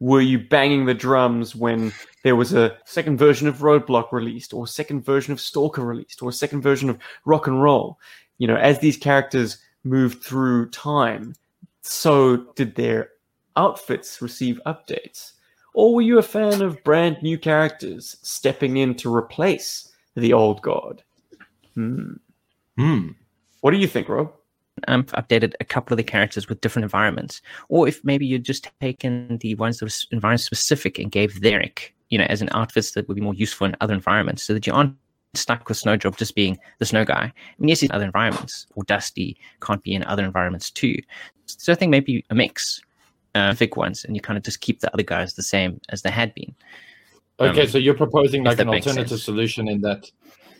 Were 0.00 0.20
you 0.20 0.38
banging 0.38 0.86
the 0.86 0.94
drums 0.94 1.56
when 1.56 1.92
there 2.22 2.36
was 2.36 2.52
a 2.52 2.76
second 2.84 3.18
version 3.18 3.48
of 3.48 3.58
Roadblock 3.58 4.12
released, 4.12 4.52
or 4.52 4.64
a 4.64 4.68
second 4.68 5.04
version 5.04 5.32
of 5.32 5.40
Stalker 5.40 5.82
released, 5.82 6.22
or 6.22 6.28
a 6.28 6.32
second 6.32 6.62
version 6.62 6.88
of 6.88 6.98
Rock 7.24 7.46
and 7.46 7.62
Roll? 7.62 7.98
You 8.38 8.46
know, 8.46 8.56
as 8.56 8.78
these 8.78 8.96
characters 8.96 9.58
moved 9.82 10.22
through 10.22 10.70
time, 10.70 11.34
so 11.82 12.36
did 12.54 12.76
their 12.76 13.10
outfits 13.56 14.22
receive 14.22 14.60
updates? 14.66 15.32
Or 15.74 15.94
were 15.94 16.02
you 16.02 16.18
a 16.18 16.22
fan 16.22 16.62
of 16.62 16.82
brand 16.84 17.18
new 17.22 17.38
characters 17.38 18.16
stepping 18.22 18.76
in 18.76 18.94
to 18.96 19.14
replace 19.14 19.92
the 20.14 20.32
old 20.32 20.62
god? 20.62 21.02
Hmm. 21.74 22.14
Hmm. 22.76 23.08
What 23.60 23.72
do 23.72 23.76
you 23.78 23.88
think, 23.88 24.08
Rob? 24.08 24.32
Um, 24.86 25.04
updated 25.04 25.54
a 25.60 25.64
couple 25.64 25.92
of 25.92 25.96
the 25.96 26.04
characters 26.04 26.48
with 26.48 26.60
different 26.60 26.84
environments, 26.84 27.42
or 27.68 27.88
if 27.88 28.04
maybe 28.04 28.26
you'd 28.26 28.44
just 28.44 28.70
taken 28.80 29.38
the 29.38 29.54
ones 29.56 29.78
that 29.78 29.86
were 29.86 30.16
environment 30.16 30.42
specific 30.42 30.98
and 30.98 31.10
gave 31.10 31.40
Derek, 31.40 31.94
you 32.10 32.18
know, 32.18 32.24
as 32.24 32.40
an 32.42 32.48
outfit 32.52 32.90
that 32.94 33.08
would 33.08 33.14
be 33.14 33.20
more 33.20 33.34
useful 33.34 33.66
in 33.66 33.76
other 33.80 33.94
environments, 33.94 34.42
so 34.42 34.54
that 34.54 34.66
you 34.66 34.72
aren't 34.72 34.94
stuck 35.34 35.68
with 35.68 35.76
Snow 35.76 35.96
Job 35.96 36.16
just 36.16 36.34
being 36.34 36.58
the 36.78 36.86
snow 36.86 37.04
guy. 37.04 37.24
I 37.24 37.54
mean, 37.58 37.68
yes, 37.68 37.82
in 37.82 37.90
other 37.92 38.04
environments, 38.04 38.66
or 38.76 38.84
Dusty 38.84 39.36
can't 39.60 39.82
be 39.82 39.94
in 39.94 40.04
other 40.04 40.24
environments 40.24 40.70
too. 40.70 40.96
So 41.46 41.72
I 41.72 41.76
think 41.76 41.90
maybe 41.90 42.24
a 42.30 42.34
mix, 42.34 42.80
uh, 43.34 43.54
thick 43.54 43.76
ones, 43.76 44.04
and 44.04 44.16
you 44.16 44.22
kind 44.22 44.36
of 44.36 44.44
just 44.44 44.60
keep 44.60 44.80
the 44.80 44.92
other 44.94 45.02
guys 45.02 45.34
the 45.34 45.42
same 45.42 45.80
as 45.90 46.02
they 46.02 46.10
had 46.10 46.34
been. 46.34 46.54
Okay, 47.40 47.62
Um, 47.62 47.68
so 47.68 47.78
you're 47.78 47.94
proposing 47.94 48.44
like 48.44 48.58
an 48.58 48.68
alternative 48.68 49.08
sense. 49.10 49.22
solution 49.22 49.68
in 49.68 49.80
that. 49.82 50.10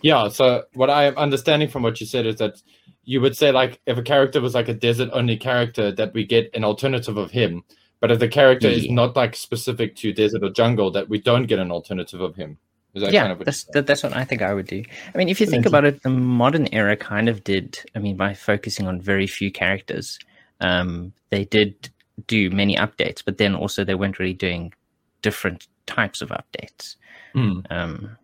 Yeah. 0.02 0.28
So 0.28 0.64
what 0.74 0.90
I 0.90 1.04
am 1.06 1.16
understanding 1.16 1.68
from 1.68 1.82
what 1.82 2.00
you 2.00 2.06
said 2.06 2.24
is 2.24 2.36
that 2.36 2.62
you 3.08 3.22
would 3.22 3.34
say 3.34 3.52
like 3.52 3.80
if 3.86 3.96
a 3.96 4.02
character 4.02 4.38
was 4.38 4.54
like 4.54 4.68
a 4.68 4.74
desert 4.74 5.08
only 5.14 5.38
character, 5.38 5.90
that 5.92 6.12
we 6.12 6.26
get 6.26 6.50
an 6.52 6.62
alternative 6.62 7.16
of 7.16 7.30
him. 7.30 7.64
But 8.00 8.10
if 8.10 8.18
the 8.18 8.28
character 8.28 8.68
is 8.68 8.88
not 8.90 9.16
like 9.16 9.34
specific 9.34 9.96
to 9.96 10.12
desert 10.12 10.44
or 10.44 10.50
jungle, 10.50 10.90
that 10.90 11.08
we 11.08 11.18
don't 11.18 11.46
get 11.46 11.58
an 11.58 11.72
alternative 11.72 12.20
of 12.20 12.36
him. 12.36 12.58
Is 12.92 13.02
that 13.02 13.12
yeah, 13.12 13.22
kind 13.22 13.32
of 13.32 13.38
what 13.38 13.46
that's 13.46 13.64
that, 13.72 13.86
that's 13.86 14.02
what 14.02 14.14
I 14.14 14.24
think 14.24 14.42
I 14.42 14.52
would 14.52 14.66
do. 14.66 14.84
I 15.14 15.16
mean, 15.16 15.30
if 15.30 15.40
you 15.40 15.46
think 15.46 15.64
about 15.64 15.86
it, 15.86 16.02
the 16.02 16.10
modern 16.10 16.68
era 16.70 16.98
kind 16.98 17.30
of 17.30 17.42
did. 17.44 17.78
I 17.96 17.98
mean, 17.98 18.18
by 18.18 18.34
focusing 18.34 18.86
on 18.86 19.00
very 19.00 19.26
few 19.26 19.50
characters, 19.50 20.18
um, 20.60 21.14
they 21.30 21.44
did 21.44 21.88
do 22.26 22.50
many 22.50 22.76
updates, 22.76 23.22
but 23.24 23.38
then 23.38 23.54
also 23.54 23.84
they 23.84 23.94
weren't 23.94 24.18
really 24.18 24.34
doing 24.34 24.74
different 25.22 25.66
types 25.86 26.20
of 26.20 26.28
updates. 26.28 26.96
Hmm. 27.32 27.60
Um, 27.70 28.18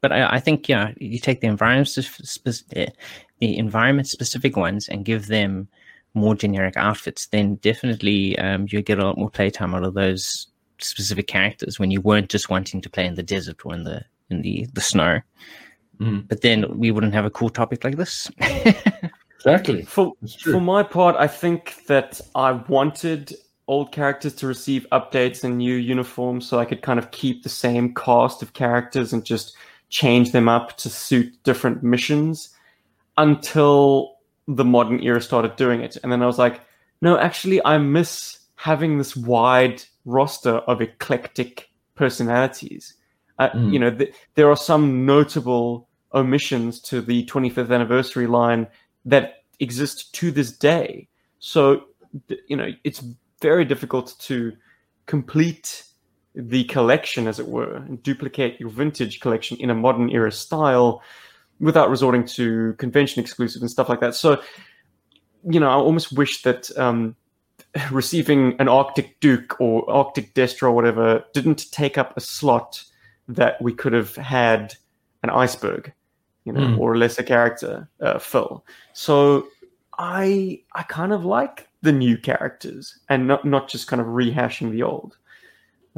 but 0.00 0.12
I, 0.12 0.34
I 0.34 0.40
think 0.40 0.68
yeah, 0.68 0.92
you 0.98 1.18
take 1.18 1.40
the 1.40 1.46
environment 1.46 1.88
spec- 1.88 2.26
spec- 2.26 2.76
eh, 2.76 2.90
the 3.40 3.56
environment 3.58 4.08
specific 4.08 4.56
ones 4.56 4.88
and 4.88 5.04
give 5.04 5.26
them 5.26 5.68
more 6.14 6.34
generic 6.34 6.76
outfits, 6.76 7.26
then 7.26 7.56
definitely 7.56 8.38
um, 8.38 8.66
you 8.70 8.82
get 8.82 8.98
a 8.98 9.04
lot 9.04 9.18
more 9.18 9.30
playtime 9.30 9.74
out 9.74 9.84
of 9.84 9.94
those 9.94 10.48
specific 10.80 11.26
characters 11.26 11.78
when 11.78 11.90
you 11.90 12.00
weren't 12.00 12.28
just 12.28 12.50
wanting 12.50 12.80
to 12.80 12.90
play 12.90 13.06
in 13.06 13.14
the 13.14 13.22
desert 13.22 13.64
or 13.64 13.74
in 13.74 13.84
the 13.84 14.04
in 14.30 14.42
the 14.42 14.66
the 14.72 14.80
snow. 14.80 15.20
Mhm. 16.00 16.28
But 16.28 16.42
then 16.42 16.78
we 16.78 16.90
wouldn't 16.90 17.14
have 17.14 17.24
a 17.24 17.30
cool 17.30 17.50
topic 17.50 17.84
like 17.84 17.96
this. 17.96 18.30
Exactly. 19.38 19.82
For 19.82 20.14
for 20.42 20.60
my 20.60 20.82
part, 20.82 21.14
I 21.16 21.28
think 21.28 21.86
that 21.86 22.20
I 22.34 22.52
wanted 22.52 23.36
old 23.68 23.92
characters 23.92 24.34
to 24.34 24.46
receive 24.48 24.86
updates 24.90 25.44
and 25.44 25.58
new 25.58 25.74
uniforms, 25.74 26.48
so 26.48 26.58
I 26.58 26.64
could 26.64 26.82
kind 26.82 26.98
of 26.98 27.10
keep 27.12 27.42
the 27.44 27.48
same 27.48 27.94
cast 27.94 28.42
of 28.42 28.52
characters 28.54 29.12
and 29.12 29.24
just 29.24 29.56
change 29.88 30.32
them 30.32 30.48
up 30.48 30.76
to 30.78 30.88
suit 30.88 31.32
different 31.44 31.82
missions 31.82 32.50
until 33.16 34.16
the 34.46 34.64
modern 34.64 35.02
era 35.02 35.20
started 35.20 35.56
doing 35.56 35.80
it. 35.80 35.96
And 36.02 36.12
then 36.12 36.22
I 36.22 36.26
was 36.26 36.38
like, 36.38 36.60
no, 37.00 37.18
actually, 37.18 37.64
I 37.64 37.78
miss 37.78 38.38
having 38.56 38.98
this 38.98 39.16
wide 39.16 39.82
roster 40.04 40.56
of 40.56 40.80
eclectic 40.80 41.70
personalities. 41.94 42.94
Uh, 43.38 43.50
Mm. 43.50 43.72
You 43.72 43.78
know, 43.78 43.90
th- 43.90 44.14
there 44.34 44.50
are 44.50 44.56
some 44.56 45.06
notable 45.06 45.88
omissions 46.12 46.80
to 46.80 47.00
the 47.00 47.24
25th 47.26 47.70
anniversary 47.70 48.26
line 48.26 48.66
that 49.04 49.44
exist 49.60 50.12
to 50.14 50.30
this 50.30 50.50
day. 50.50 51.08
So, 51.38 51.84
you 52.48 52.56
know, 52.56 52.70
it's 52.84 53.02
very 53.40 53.64
difficult 53.64 54.16
to 54.20 54.52
complete 55.06 55.84
the 56.40 56.64
collection, 56.64 57.26
as 57.26 57.40
it 57.40 57.48
were, 57.48 57.76
and 57.76 58.00
duplicate 58.02 58.60
your 58.60 58.70
vintage 58.70 59.18
collection 59.20 59.56
in 59.58 59.70
a 59.70 59.74
modern 59.74 60.08
era 60.10 60.30
style 60.30 61.02
without 61.58 61.90
resorting 61.90 62.24
to 62.24 62.74
convention 62.74 63.20
exclusive 63.20 63.60
and 63.60 63.70
stuff 63.70 63.88
like 63.88 63.98
that. 64.00 64.14
So, 64.14 64.40
you 65.50 65.58
know, 65.58 65.68
I 65.68 65.74
almost 65.74 66.12
wish 66.12 66.42
that 66.42 66.70
um, 66.78 67.16
receiving 67.90 68.54
an 68.60 68.68
Arctic 68.68 69.18
Duke 69.18 69.60
or 69.60 69.88
Arctic 69.90 70.32
Destro 70.34 70.68
or 70.68 70.72
whatever 70.72 71.24
didn't 71.34 71.70
take 71.72 71.98
up 71.98 72.16
a 72.16 72.20
slot 72.20 72.84
that 73.26 73.60
we 73.60 73.72
could 73.72 73.92
have 73.92 74.14
had 74.16 74.74
an 75.24 75.30
iceberg, 75.30 75.92
you 76.44 76.52
know, 76.52 76.60
Mm. 76.60 76.78
or 76.78 76.94
a 76.94 76.98
lesser 76.98 77.24
character 77.24 77.88
uh, 78.00 78.18
fill. 78.18 78.64
So 78.92 79.48
I 79.98 80.62
I 80.74 80.84
kind 80.84 81.12
of 81.12 81.24
like 81.24 81.68
the 81.82 81.92
new 81.92 82.16
characters 82.16 82.98
and 83.08 83.26
not 83.26 83.44
not 83.44 83.68
just 83.68 83.88
kind 83.88 84.00
of 84.00 84.06
rehashing 84.08 84.70
the 84.70 84.84
old. 84.84 85.16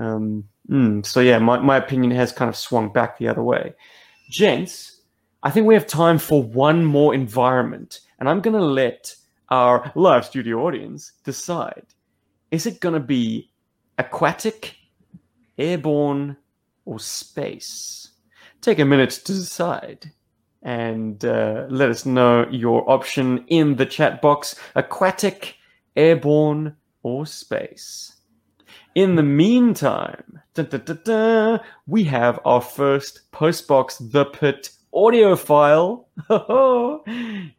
Um, 0.01 0.45
mm, 0.69 1.05
so 1.05 1.21
yeah, 1.21 1.39
my, 1.39 1.59
my 1.59 1.77
opinion 1.77 2.11
has 2.13 2.33
kind 2.33 2.49
of 2.49 2.57
swung 2.57 2.93
back 2.93 3.19
the 3.19 3.29
other 3.29 3.43
way. 3.43 3.75
Gents, 4.31 5.03
I 5.43 5.51
think 5.51 5.67
we 5.67 5.75
have 5.75 5.87
time 5.87 6.19
for 6.19 6.43
one 6.43 6.85
more 6.85 7.15
environment, 7.15 8.01
and 8.19 8.29
I'm 8.29 8.41
going 8.41 8.57
to 8.57 8.65
let 8.65 9.15
our 9.51 9.93
live 9.95 10.25
studio 10.25 10.67
audience 10.67 11.13
decide. 11.25 11.87
Is 12.51 12.67
it 12.67 12.81
going 12.81 12.95
to 12.95 13.01
be 13.01 13.51
aquatic, 13.99 14.77
airborne, 15.59 16.37
or 16.87 16.99
space? 16.99 18.09
Take 18.61 18.79
a 18.79 18.85
minute 18.85 19.11
to 19.11 19.33
decide 19.33 20.11
and 20.63 21.25
uh, 21.25 21.67
let 21.71 21.91
us 21.91 22.05
know 22.05 22.47
your 22.51 22.89
option 22.91 23.45
in 23.49 23.77
the 23.77 23.87
chat 23.87 24.21
box 24.21 24.57
aquatic, 24.75 25.57
airborne, 25.97 26.77
or 27.03 27.27
space. 27.27 28.20
In 28.97 29.15
the 29.15 29.23
meantime, 29.23 30.41
dun, 30.55 30.67
dun, 30.67 30.99
dun, 31.05 31.61
we 31.87 32.03
have 32.05 32.41
our 32.45 32.61
first 32.61 33.31
Postbox 33.31 34.11
The 34.11 34.25
Pit 34.25 34.71
audio 34.93 35.37
file. 35.37 36.09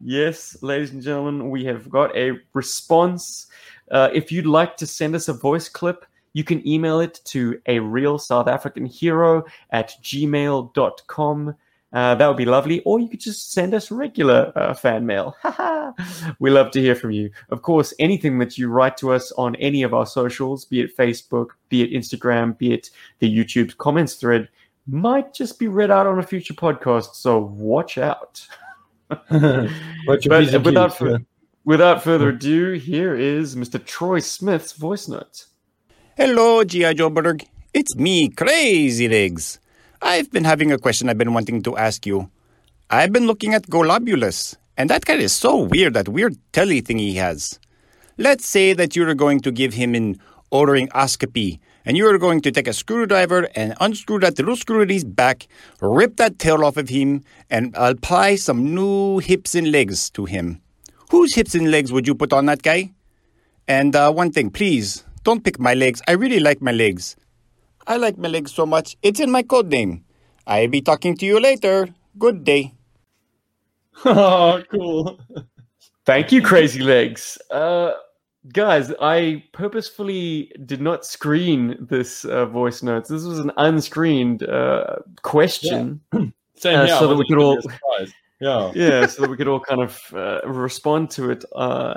yes, 0.01 0.61
ladies 0.61 0.91
and 0.91 1.01
gentlemen, 1.01 1.49
we 1.49 1.63
have 1.63 1.89
got 1.89 2.13
a 2.17 2.33
response. 2.53 3.47
Uh, 3.89 4.09
if 4.13 4.29
you'd 4.29 4.45
like 4.45 4.75
to 4.75 4.85
send 4.85 5.15
us 5.15 5.29
a 5.29 5.33
voice 5.33 5.69
clip, 5.69 6.05
you 6.33 6.43
can 6.43 6.67
email 6.67 6.99
it 6.99 7.21
to 7.25 7.61
a 7.65 7.79
real 7.79 8.19
South 8.19 8.49
African 8.49 8.85
hero 8.85 9.45
at 9.69 9.93
gmail.com. 10.03 11.55
Uh, 11.93 12.15
that 12.15 12.27
would 12.27 12.37
be 12.37 12.45
lovely. 12.45 12.81
Or 12.81 12.99
you 12.99 13.09
could 13.09 13.19
just 13.19 13.51
send 13.51 13.73
us 13.73 13.91
regular 13.91 14.51
uh, 14.55 14.73
fan 14.73 15.05
mail. 15.05 15.35
we 16.39 16.49
love 16.49 16.71
to 16.71 16.81
hear 16.81 16.95
from 16.95 17.11
you. 17.11 17.31
Of 17.49 17.61
course, 17.61 17.93
anything 17.99 18.39
that 18.39 18.57
you 18.57 18.69
write 18.69 18.95
to 18.97 19.11
us 19.11 19.31
on 19.33 19.55
any 19.55 19.83
of 19.83 19.93
our 19.93 20.05
socials, 20.05 20.63
be 20.65 20.81
it 20.81 20.95
Facebook, 20.95 21.47
be 21.69 21.81
it 21.81 21.91
Instagram, 21.91 22.57
be 22.57 22.73
it 22.73 22.89
the 23.19 23.29
YouTube 23.29 23.75
comments 23.77 24.13
thread, 24.15 24.47
might 24.87 25.33
just 25.33 25.59
be 25.59 25.67
read 25.67 25.91
out 25.91 26.07
on 26.07 26.19
a 26.19 26.23
future 26.23 26.53
podcast. 26.53 27.15
So 27.15 27.39
watch 27.39 27.97
out. 27.97 28.45
What's 29.27 30.27
But 30.27 30.39
P's 30.39 30.53
and 30.53 30.65
without, 30.65 30.91
Q's? 30.91 30.97
fur- 30.97 31.25
without 31.65 32.03
further 32.03 32.29
ado, 32.29 32.73
here 32.73 33.15
is 33.15 33.55
Mr. 33.55 33.83
Troy 33.83 34.19
Smith's 34.19 34.71
voice 34.73 35.09
note. 35.09 35.45
Hello, 36.15 36.63
G.I. 36.63 36.93
Joburg. 36.93 37.45
It's 37.73 37.95
me, 37.95 38.29
Crazy 38.29 39.07
Legs. 39.09 39.59
I've 40.03 40.31
been 40.31 40.45
having 40.45 40.71
a 40.71 40.79
question 40.79 41.09
I've 41.09 41.19
been 41.19 41.33
wanting 41.33 41.61
to 41.61 41.77
ask 41.77 42.07
you. 42.07 42.31
I've 42.89 43.13
been 43.13 43.27
looking 43.27 43.53
at 43.53 43.67
Golobulus, 43.67 44.55
and 44.75 44.89
that 44.89 45.05
guy 45.05 45.13
is 45.13 45.31
so 45.31 45.57
weird, 45.57 45.93
that 45.93 46.09
weird 46.09 46.35
telly 46.53 46.81
thing 46.81 46.97
he 46.97 47.15
has. 47.15 47.59
Let's 48.17 48.47
say 48.47 48.73
that 48.73 48.95
you're 48.95 49.13
going 49.13 49.41
to 49.41 49.51
give 49.51 49.75
him 49.75 49.93
an 49.93 50.19
otolaryngoscopy, 50.51 51.59
and 51.85 51.95
you're 51.97 52.17
going 52.17 52.41
to 52.41 52.51
take 52.51 52.67
a 52.67 52.73
screwdriver 52.73 53.47
and 53.55 53.75
unscrew 53.79 54.17
that 54.19 54.39
little 54.39 54.55
screw 54.55 54.81
at 54.81 54.89
his 54.89 55.03
back, 55.03 55.47
rip 55.81 56.17
that 56.17 56.39
tail 56.39 56.65
off 56.65 56.77
of 56.77 56.89
him, 56.89 57.23
and 57.51 57.75
apply 57.77 58.35
some 58.35 58.73
new 58.73 59.19
hips 59.19 59.53
and 59.53 59.71
legs 59.71 60.09
to 60.09 60.25
him. 60.25 60.61
Whose 61.11 61.35
hips 61.35 61.53
and 61.53 61.69
legs 61.69 61.91
would 61.91 62.07
you 62.07 62.15
put 62.15 62.33
on 62.33 62.47
that 62.47 62.63
guy? 62.63 62.91
And 63.67 63.95
uh, 63.95 64.11
one 64.11 64.31
thing, 64.31 64.49
please, 64.49 65.03
don't 65.23 65.43
pick 65.43 65.59
my 65.59 65.75
legs. 65.75 66.01
I 66.07 66.13
really 66.13 66.39
like 66.39 66.59
my 66.59 66.71
legs. 66.71 67.15
I 67.87 67.97
like 67.97 68.17
my 68.17 68.27
legs 68.27 68.53
so 68.53 68.65
much, 68.65 68.97
it's 69.01 69.19
in 69.19 69.31
my 69.31 69.43
code 69.43 69.67
name. 69.67 70.03
I'll 70.47 70.67
be 70.67 70.81
talking 70.81 71.15
to 71.17 71.25
you 71.25 71.39
later. 71.39 71.89
Good 72.17 72.43
day. 72.43 72.73
oh, 74.05 74.63
cool. 74.71 75.19
Thank 76.05 76.31
you, 76.31 76.41
Crazy 76.41 76.81
Legs. 76.81 77.37
Uh, 77.51 77.91
guys, 78.51 78.91
I 78.99 79.43
purposefully 79.53 80.51
did 80.65 80.81
not 80.81 81.05
screen 81.05 81.77
this 81.89 82.25
uh, 82.25 82.45
voice 82.47 82.81
notes. 82.81 83.09
This 83.09 83.23
was 83.23 83.39
an 83.39 83.51
unscreened 83.57 84.43
uh, 84.43 84.95
question. 85.21 86.01
Same 86.55 86.79
Uh, 86.79 86.85
here. 86.85 86.97
So 86.97 87.07
that 87.07 87.15
we 87.15 87.25
could 87.27 87.37
all- 87.37 87.59
Yeah. 88.39 88.71
Yeah, 88.75 89.05
so 89.05 89.21
that 89.21 89.29
we 89.29 89.37
could 89.37 89.47
all 89.47 89.59
kind 89.59 89.81
of 89.81 90.01
uh, 90.13 90.41
respond 90.45 91.11
to 91.11 91.29
it 91.29 91.45
uh, 91.55 91.93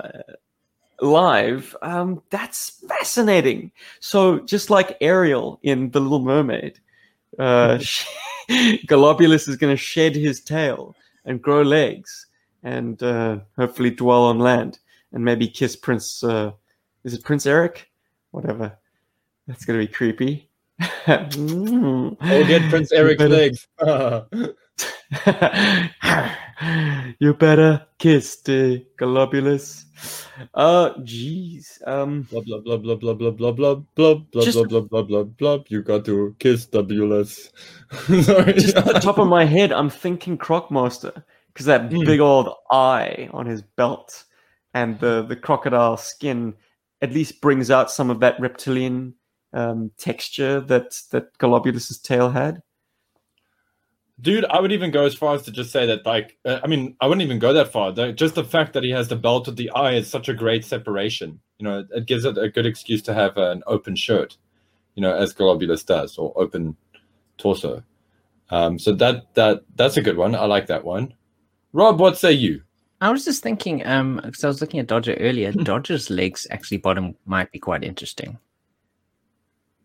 live. 1.00 1.76
Um, 1.82 2.22
that's 2.30 2.82
fascinating. 2.88 3.72
So, 4.00 4.40
just 4.40 4.70
like 4.70 4.96
Ariel 5.00 5.58
in 5.62 5.90
The 5.90 6.00
Little 6.00 6.20
Mermaid, 6.20 6.78
uh, 7.38 7.78
Golobulus 8.50 9.48
is 9.48 9.56
going 9.56 9.72
to 9.72 9.82
shed 9.82 10.14
his 10.14 10.40
tail 10.40 10.94
and 11.24 11.42
grow 11.42 11.62
legs 11.62 12.26
and 12.62 13.02
uh, 13.02 13.38
hopefully 13.56 13.90
dwell 13.90 14.24
on 14.24 14.38
land 14.38 14.78
and 15.12 15.24
maybe 15.24 15.48
kiss 15.48 15.76
Prince. 15.76 16.22
Uh, 16.22 16.52
is 17.04 17.14
it 17.14 17.24
Prince 17.24 17.46
Eric? 17.46 17.90
Whatever. 18.30 18.76
That's 19.46 19.64
going 19.64 19.80
to 19.80 19.86
be 19.86 19.92
creepy. 19.92 20.48
I'll 21.06 22.16
get 22.18 22.68
Prince 22.70 22.92
Eric's 22.92 23.22
legs. 23.22 23.66
you 27.18 27.34
better 27.34 27.86
kiss 27.98 28.36
the 28.42 28.84
globulus. 28.98 29.84
Uh, 30.54 30.90
jeez. 31.00 31.78
Um, 31.86 32.22
blah 32.30 32.40
blah 32.40 32.58
blah 32.58 32.76
blah 32.76 32.96
blah 32.96 33.14
blah 33.14 33.30
blah 33.30 33.50
blah 33.52 33.74
blah 33.94 34.14
blah 34.14 34.42
Just- 34.44 34.56
blah 34.58 34.66
blah 34.66 34.80
blah 34.80 35.02
blah 35.02 35.22
blah. 35.24 35.58
You 35.68 35.82
got 35.82 36.04
to 36.06 36.34
kiss 36.38 36.66
Wless. 36.66 37.50
Sorry. 38.24 38.52
just 38.54 38.76
at 38.76 38.84
the 38.86 39.00
top 39.00 39.18
of 39.18 39.28
my 39.28 39.44
head, 39.44 39.72
I'm 39.72 39.90
thinking 39.90 40.36
Crocmaster 40.38 41.22
because 41.52 41.66
that 41.66 41.90
Mm. 41.90 42.04
big 42.06 42.20
old 42.20 42.48
eye 42.70 43.28
on 43.32 43.46
his 43.46 43.62
belt 43.62 44.24
and 44.74 44.98
the 45.00 45.22
the 45.22 45.36
crocodile 45.36 45.96
skin 45.96 46.54
at 47.00 47.12
least 47.12 47.40
brings 47.40 47.70
out 47.70 47.90
some 47.90 48.10
of 48.10 48.20
that 48.20 48.38
reptilian 48.40 49.14
um, 49.52 49.90
texture 49.98 50.60
that 50.62 51.00
that 51.10 51.36
Globulus's 51.38 51.98
tail 51.98 52.28
had. 52.30 52.60
Dude, 54.20 54.44
I 54.44 54.60
would 54.60 54.70
even 54.70 54.92
go 54.92 55.04
as 55.04 55.14
far 55.14 55.34
as 55.34 55.42
to 55.42 55.50
just 55.50 55.72
say 55.72 55.86
that, 55.86 56.06
like, 56.06 56.36
uh, 56.44 56.60
I 56.62 56.68
mean, 56.68 56.96
I 57.00 57.06
wouldn't 57.06 57.24
even 57.24 57.40
go 57.40 57.52
that 57.52 57.72
far. 57.72 57.90
The, 57.90 58.12
just 58.12 58.36
the 58.36 58.44
fact 58.44 58.72
that 58.74 58.84
he 58.84 58.90
has 58.90 59.08
the 59.08 59.16
belt 59.16 59.46
with 59.46 59.56
the 59.56 59.70
eye 59.70 59.94
is 59.94 60.08
such 60.08 60.28
a 60.28 60.34
great 60.34 60.64
separation. 60.64 61.40
You 61.58 61.64
know, 61.64 61.78
it, 61.80 61.88
it 61.90 62.06
gives 62.06 62.24
it 62.24 62.38
a 62.38 62.48
good 62.48 62.64
excuse 62.64 63.02
to 63.02 63.14
have 63.14 63.36
an 63.36 63.64
open 63.66 63.96
shirt, 63.96 64.36
you 64.94 65.02
know, 65.02 65.14
as 65.14 65.34
Globulus 65.34 65.84
does, 65.84 66.16
or 66.16 66.32
open 66.36 66.76
torso. 67.38 67.82
Um, 68.50 68.78
so 68.78 68.92
that 68.92 69.34
that 69.34 69.62
that's 69.74 69.96
a 69.96 70.02
good 70.02 70.16
one. 70.16 70.34
I 70.34 70.44
like 70.44 70.68
that 70.68 70.84
one. 70.84 71.14
Rob, 71.72 71.98
what 71.98 72.16
say 72.16 72.32
you? 72.32 72.62
I 73.00 73.10
was 73.10 73.24
just 73.24 73.42
thinking, 73.42 73.84
um, 73.84 74.20
because 74.24 74.44
I 74.44 74.48
was 74.48 74.60
looking 74.60 74.78
at 74.78 74.86
Dodger 74.86 75.14
earlier. 75.14 75.50
Dodger's 75.70 76.08
legs 76.08 76.46
actually 76.50 76.76
bottom 76.76 77.16
might 77.26 77.50
be 77.50 77.58
quite 77.58 77.82
interesting 77.82 78.38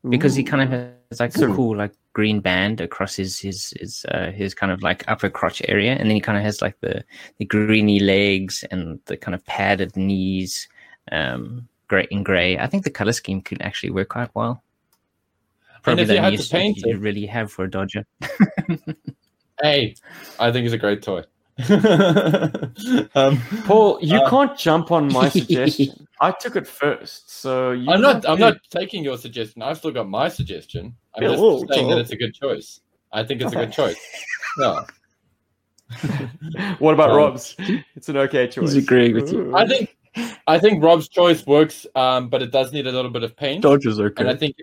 because 0.07 0.35
he 0.35 0.43
kind 0.43 0.61
of 0.61 0.69
has 0.69 1.19
like 1.19 1.33
So- 1.33 1.51
a 1.51 1.55
cool 1.55 1.75
like 1.75 1.93
green 2.13 2.39
band 2.39 2.81
across 2.81 3.15
his 3.15 3.37
his 3.39 3.73
his 3.79 4.05
uh, 4.09 4.31
his 4.31 4.53
kind 4.53 4.71
of 4.71 4.81
like 4.83 5.03
upper 5.07 5.29
crotch 5.29 5.61
area, 5.67 5.91
and 5.93 6.07
then 6.09 6.15
he 6.15 6.21
kind 6.21 6.37
of 6.37 6.43
has 6.43 6.61
like 6.61 6.79
the 6.81 7.03
the 7.37 7.45
greeny 7.45 7.99
legs 7.99 8.63
and 8.71 8.99
the 9.05 9.17
kind 9.17 9.35
of 9.35 9.43
padded 9.45 9.95
knees, 9.97 10.67
um, 11.11 11.67
gray 11.87 12.07
in 12.11 12.23
gray. 12.23 12.57
I 12.57 12.67
think 12.67 12.83
the 12.83 12.89
color 12.91 13.11
scheme 13.13 13.41
could 13.41 13.61
actually 13.61 13.91
work 13.91 14.09
quite 14.09 14.29
well. 14.35 14.63
Probably 15.83 16.03
if 16.03 16.09
you 16.09 16.15
the 16.15 16.21
had 16.21 16.29
to 16.33 16.37
only 16.37 16.45
paint 16.49 16.77
you 16.85 16.93
it- 16.95 16.99
really 16.99 17.25
have 17.25 17.51
for 17.51 17.63
a 17.65 17.69
Dodger. 17.69 18.05
Hey, 19.61 19.95
I 20.39 20.51
think 20.53 20.65
it's 20.65 20.73
a 20.73 20.77
great 20.77 21.01
toy. 21.01 21.23
um, 23.15 23.41
Paul, 23.65 23.99
you 24.01 24.19
Uh, 24.19 24.29
can't 24.29 24.57
jump 24.57 24.91
on 24.91 25.11
my 25.11 25.27
suggestion. 25.39 26.07
I 26.21 26.31
took 26.31 26.55
it 26.55 26.67
first, 26.67 27.29
so 27.31 27.71
you 27.71 27.89
I'm 27.91 28.01
not. 28.01 28.27
I'm 28.27 28.37
to- 28.37 28.41
not 28.51 28.57
taking 28.69 29.03
your 29.03 29.17
suggestion. 29.17 29.61
I've 29.61 29.77
still 29.77 29.91
got 29.91 30.07
my 30.09 30.29
suggestion. 30.29 30.95
I'm 31.15 31.23
Yeah, 31.23 31.29
just 31.29 31.41
whoa, 31.41 31.65
saying 31.69 31.87
whoa. 31.87 31.95
that 31.95 32.01
it's 32.01 32.11
a 32.11 32.15
good 32.15 32.33
choice. 32.33 32.81
I 33.11 33.23
think 33.23 33.41
it's 33.41 33.53
a 33.53 33.55
good 33.55 33.71
choice. 33.73 33.97
Yeah. 34.59 34.81
What 36.79 36.93
about 36.95 37.11
Um, 37.11 37.17
Rob's? 37.17 37.55
It's 37.95 38.09
an 38.09 38.17
okay 38.17 38.47
choice. 38.47 38.73
He's 38.73 38.83
agreeing 38.83 39.13
with 39.15 39.31
you. 39.31 39.55
I 39.55 39.65
think. 39.67 39.95
I 40.47 40.57
think 40.59 40.83
Rob's 40.83 41.07
choice 41.07 41.45
works, 41.45 41.85
um, 41.95 42.29
but 42.29 42.41
it 42.41 42.51
does 42.51 42.73
need 42.73 42.87
a 42.87 42.91
little 42.91 43.11
bit 43.11 43.23
of 43.23 43.37
paint. 43.37 43.61
Dodgers 43.61 43.99
are 43.99 44.11
And 44.17 44.27
I 44.27 44.35
think 44.35 44.55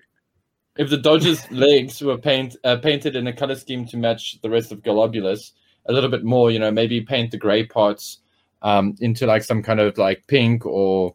if 0.76 0.90
the 0.90 0.96
Dodgers' 0.98 1.48
legs 1.52 2.02
were 2.02 2.18
paint 2.18 2.56
uh, 2.64 2.76
painted 2.76 3.14
in 3.16 3.26
a 3.28 3.32
color 3.32 3.54
scheme 3.54 3.86
to 3.86 3.96
match 3.96 4.38
the 4.42 4.50
rest 4.50 4.72
of 4.72 4.82
Globulus 4.82 5.52
a 5.88 5.92
little 5.92 6.10
bit 6.10 6.24
more, 6.24 6.50
you 6.50 6.58
know, 6.58 6.70
maybe 6.70 7.00
paint 7.00 7.30
the 7.30 7.36
gray 7.36 7.64
parts 7.64 8.18
um, 8.62 8.94
into 9.00 9.26
like 9.26 9.44
some 9.44 9.62
kind 9.62 9.80
of 9.80 9.96
like 9.98 10.26
pink 10.26 10.66
or 10.66 11.14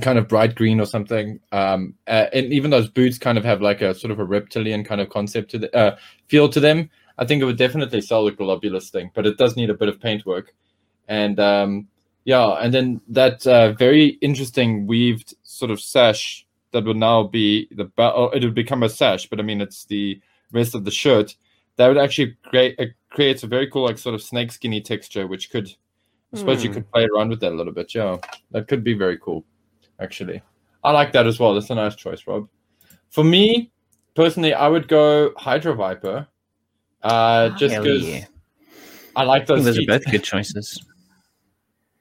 kind 0.00 0.18
of 0.18 0.28
bright 0.28 0.54
green 0.54 0.80
or 0.80 0.86
something. 0.86 1.40
Um, 1.52 1.94
uh, 2.06 2.26
and 2.32 2.52
even 2.52 2.70
those 2.70 2.88
boots 2.88 3.18
kind 3.18 3.36
of 3.36 3.44
have 3.44 3.60
like 3.60 3.82
a 3.82 3.94
sort 3.94 4.10
of 4.10 4.18
a 4.18 4.24
reptilian 4.24 4.84
kind 4.84 5.00
of 5.00 5.10
concept 5.10 5.50
to 5.52 5.58
the 5.58 5.76
uh, 5.76 5.96
feel 6.28 6.48
to 6.48 6.60
them. 6.60 6.90
I 7.18 7.26
think 7.26 7.42
it 7.42 7.44
would 7.44 7.58
definitely 7.58 8.00
sell 8.00 8.24
the 8.24 8.32
Globulus 8.32 8.90
thing, 8.90 9.10
but 9.14 9.26
it 9.26 9.36
does 9.36 9.56
need 9.56 9.70
a 9.70 9.74
bit 9.74 9.88
of 9.88 10.00
paint 10.00 10.24
work. 10.24 10.54
And 11.08 11.38
um, 11.38 11.88
yeah, 12.24 12.52
and 12.52 12.72
then 12.72 13.00
that 13.08 13.46
uh, 13.46 13.72
very 13.72 14.18
interesting 14.22 14.86
weaved 14.86 15.34
sort 15.42 15.70
of 15.70 15.80
sash 15.80 16.46
that 16.72 16.84
would 16.84 16.96
now 16.96 17.24
be 17.24 17.68
the 17.70 17.90
oh, 17.98 18.30
it 18.30 18.42
would 18.42 18.54
become 18.54 18.82
a 18.82 18.88
sash, 18.88 19.28
but 19.28 19.40
I 19.40 19.42
mean 19.42 19.60
it's 19.60 19.84
the 19.84 20.20
rest 20.52 20.74
of 20.74 20.84
the 20.84 20.90
shirt. 20.90 21.36
That 21.76 21.88
would 21.88 21.98
actually 21.98 22.36
create 22.44 22.76
it 22.78 22.94
creates 23.14 23.42
a 23.42 23.46
very 23.46 23.68
cool 23.70 23.84
like 23.84 23.98
sort 23.98 24.14
of 24.14 24.22
snake 24.22 24.52
skinny 24.52 24.80
texture, 24.80 25.26
which 25.26 25.50
could 25.50 25.68
I 26.34 26.38
suppose 26.38 26.62
you 26.64 26.70
Hmm. 26.70 26.74
could 26.74 26.92
play 26.92 27.04
around 27.14 27.28
with 27.28 27.40
that 27.40 27.52
a 27.52 27.54
little 27.54 27.72
bit. 27.72 27.94
Yeah, 27.94 28.16
that 28.52 28.66
could 28.68 28.82
be 28.82 28.94
very 28.94 29.18
cool. 29.18 29.44
Actually, 30.00 30.42
I 30.82 30.90
like 30.92 31.12
that 31.12 31.26
as 31.26 31.38
well. 31.38 31.54
That's 31.54 31.70
a 31.70 31.74
nice 31.74 31.94
choice, 31.94 32.26
Rob. 32.26 32.48
For 33.10 33.22
me 33.22 33.70
personally, 34.14 34.54
I 34.54 34.68
would 34.68 34.88
go 34.88 35.32
Hydro 35.36 35.74
Viper, 35.74 36.26
uh, 37.02 37.50
just 37.50 37.76
because 37.76 38.08
yeah. 38.08 38.24
I 39.14 39.24
like 39.24 39.42
I 39.42 39.44
those. 39.46 39.64
those 39.64 39.78
are 39.78 39.86
both 39.86 40.04
good 40.10 40.24
choices. 40.24 40.82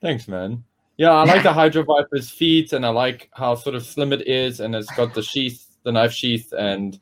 Thanks, 0.02 0.28
man. 0.28 0.64
Yeah, 0.98 1.12
I 1.12 1.24
like 1.26 1.44
the 1.50 1.54
Hydro 1.54 1.84
Viper's 1.84 2.30
feet, 2.30 2.74
and 2.74 2.86
I 2.86 2.90
like 2.90 3.30
how 3.34 3.56
sort 3.56 3.76
of 3.76 3.86
slim 3.86 4.14
it 4.14 4.28
is, 4.28 4.62
and 4.62 4.74
it's 4.76 4.92
got 4.96 5.14
the 5.14 5.22
sheath, 5.22 5.66
the 5.84 5.92
knife 5.92 6.12
sheath, 6.14 6.54
and 6.58 7.00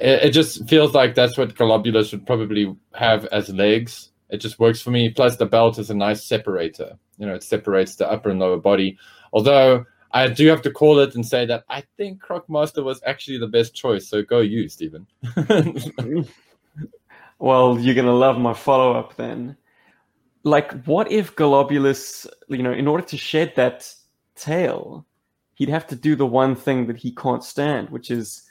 it, 0.00 0.24
it 0.24 0.30
just 0.30 0.68
feels 0.68 0.94
like 0.94 1.14
that's 1.14 1.36
what 1.36 1.54
Globulus 1.54 2.12
would 2.12 2.26
probably 2.26 2.74
have 2.94 3.26
as 3.26 3.48
legs. 3.50 4.10
It 4.30 4.38
just 4.38 4.58
works 4.58 4.80
for 4.80 4.90
me. 4.90 5.08
Plus, 5.10 5.36
the 5.36 5.46
belt 5.46 5.78
is 5.78 5.90
a 5.90 5.94
nice 5.94 6.24
separator. 6.24 6.98
You 7.18 7.26
know, 7.26 7.34
it 7.34 7.42
separates 7.42 7.96
the 7.96 8.10
upper 8.10 8.28
and 8.28 8.38
lower 8.38 8.58
body. 8.58 8.98
Although 9.32 9.84
I 10.12 10.28
do 10.28 10.46
have 10.48 10.62
to 10.62 10.70
call 10.70 10.98
it 11.00 11.14
and 11.14 11.26
say 11.26 11.46
that 11.46 11.64
I 11.68 11.82
think 11.96 12.22
Crocmaster 12.22 12.84
was 12.84 13.00
actually 13.06 13.38
the 13.38 13.46
best 13.46 13.74
choice. 13.74 14.08
So 14.08 14.22
go 14.22 14.40
you, 14.40 14.68
Stephen. 14.68 15.06
Well, 17.38 17.78
you're 17.78 17.94
gonna 17.94 18.12
love 18.12 18.38
my 18.38 18.52
follow 18.52 18.92
up 18.94 19.16
then. 19.16 19.56
Like, 20.42 20.84
what 20.84 21.10
if 21.10 21.36
Globulus, 21.36 22.26
you 22.48 22.62
know, 22.62 22.72
in 22.72 22.88
order 22.88 23.04
to 23.06 23.16
shed 23.16 23.52
that 23.56 23.92
tail, 24.34 25.06
he'd 25.54 25.68
have 25.68 25.86
to 25.88 25.96
do 25.96 26.16
the 26.16 26.26
one 26.26 26.56
thing 26.56 26.86
that 26.86 26.96
he 26.96 27.12
can't 27.14 27.44
stand, 27.44 27.90
which 27.90 28.10
is 28.10 28.42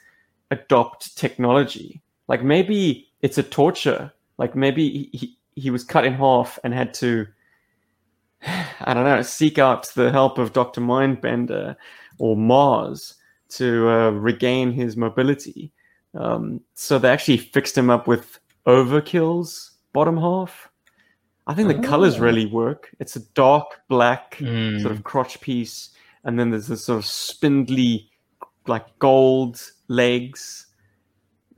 adopt 0.50 1.16
technology. 1.16 2.00
Like 2.28 2.42
maybe 2.42 3.08
it's 3.22 3.38
a 3.38 3.42
torture. 3.42 4.12
Like 4.38 4.54
maybe 4.54 5.08
he, 5.12 5.36
he, 5.56 5.70
was 5.70 5.84
cut 5.84 6.04
in 6.04 6.14
half 6.14 6.58
and 6.62 6.72
had 6.72 6.94
to, 6.94 7.26
I 8.46 8.94
don't 8.94 9.04
know, 9.04 9.22
seek 9.22 9.58
out 9.58 9.88
the 9.94 10.10
help 10.10 10.38
of 10.38 10.52
Dr. 10.52 10.80
Mindbender 10.80 11.76
or 12.18 12.36
Mars 12.36 13.14
to 13.50 13.88
uh, 13.88 14.10
regain 14.10 14.72
his 14.72 14.96
mobility. 14.96 15.72
Um, 16.14 16.60
so 16.74 16.98
they 16.98 17.10
actually 17.10 17.38
fixed 17.38 17.76
him 17.76 17.90
up 17.90 18.06
with 18.06 18.38
Overkill's 18.66 19.72
bottom 19.92 20.16
half. 20.16 20.68
I 21.46 21.54
think 21.54 21.68
the 21.68 21.86
colors 21.88 22.16
Oh. 22.16 22.20
really 22.20 22.44
work. 22.46 22.90
It's 23.00 23.16
a 23.16 23.20
dark 23.32 23.80
black 23.88 24.36
Mm. 24.36 24.82
sort 24.82 24.92
of 24.92 25.02
crotch 25.04 25.40
piece, 25.40 25.90
and 26.24 26.38
then 26.38 26.50
there's 26.50 26.66
this 26.66 26.84
sort 26.84 26.98
of 26.98 27.06
spindly, 27.06 28.10
like 28.66 28.86
gold 28.98 29.60
legs, 29.88 30.66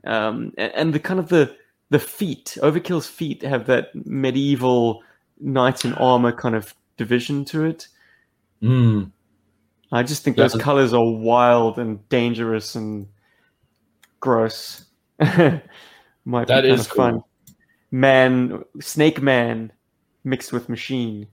um, 0.05 0.53
and 0.57 0.93
the 0.93 0.99
kind 0.99 1.19
of 1.19 1.29
the 1.29 1.55
the 1.89 1.99
feet. 1.99 2.57
Overkill's 2.61 3.07
feet 3.07 3.41
have 3.43 3.65
that 3.67 3.89
medieval 4.05 5.03
knight 5.39 5.83
in 5.85 5.93
armor 5.95 6.31
kind 6.31 6.55
of 6.55 6.73
division 6.97 7.43
to 7.45 7.65
it. 7.65 7.87
Mm. 8.63 9.11
I 9.91 10.03
just 10.03 10.23
think 10.23 10.37
Yeah. 10.37 10.45
those 10.47 10.55
colors 10.61 10.93
are 10.93 11.03
wild 11.03 11.77
and 11.79 12.07
dangerous 12.07 12.75
and 12.75 13.07
gross. 14.21 14.85
Might 15.19 16.47
That 16.47 16.61
be 16.61 16.69
kind 16.69 16.79
is 16.79 16.85
of 16.85 16.87
fun. 16.87 17.23
Man, 17.91 18.63
Snake 18.79 19.21
Man 19.21 19.71
mixed 20.23 20.53
with 20.53 20.69
machine. 20.69 21.27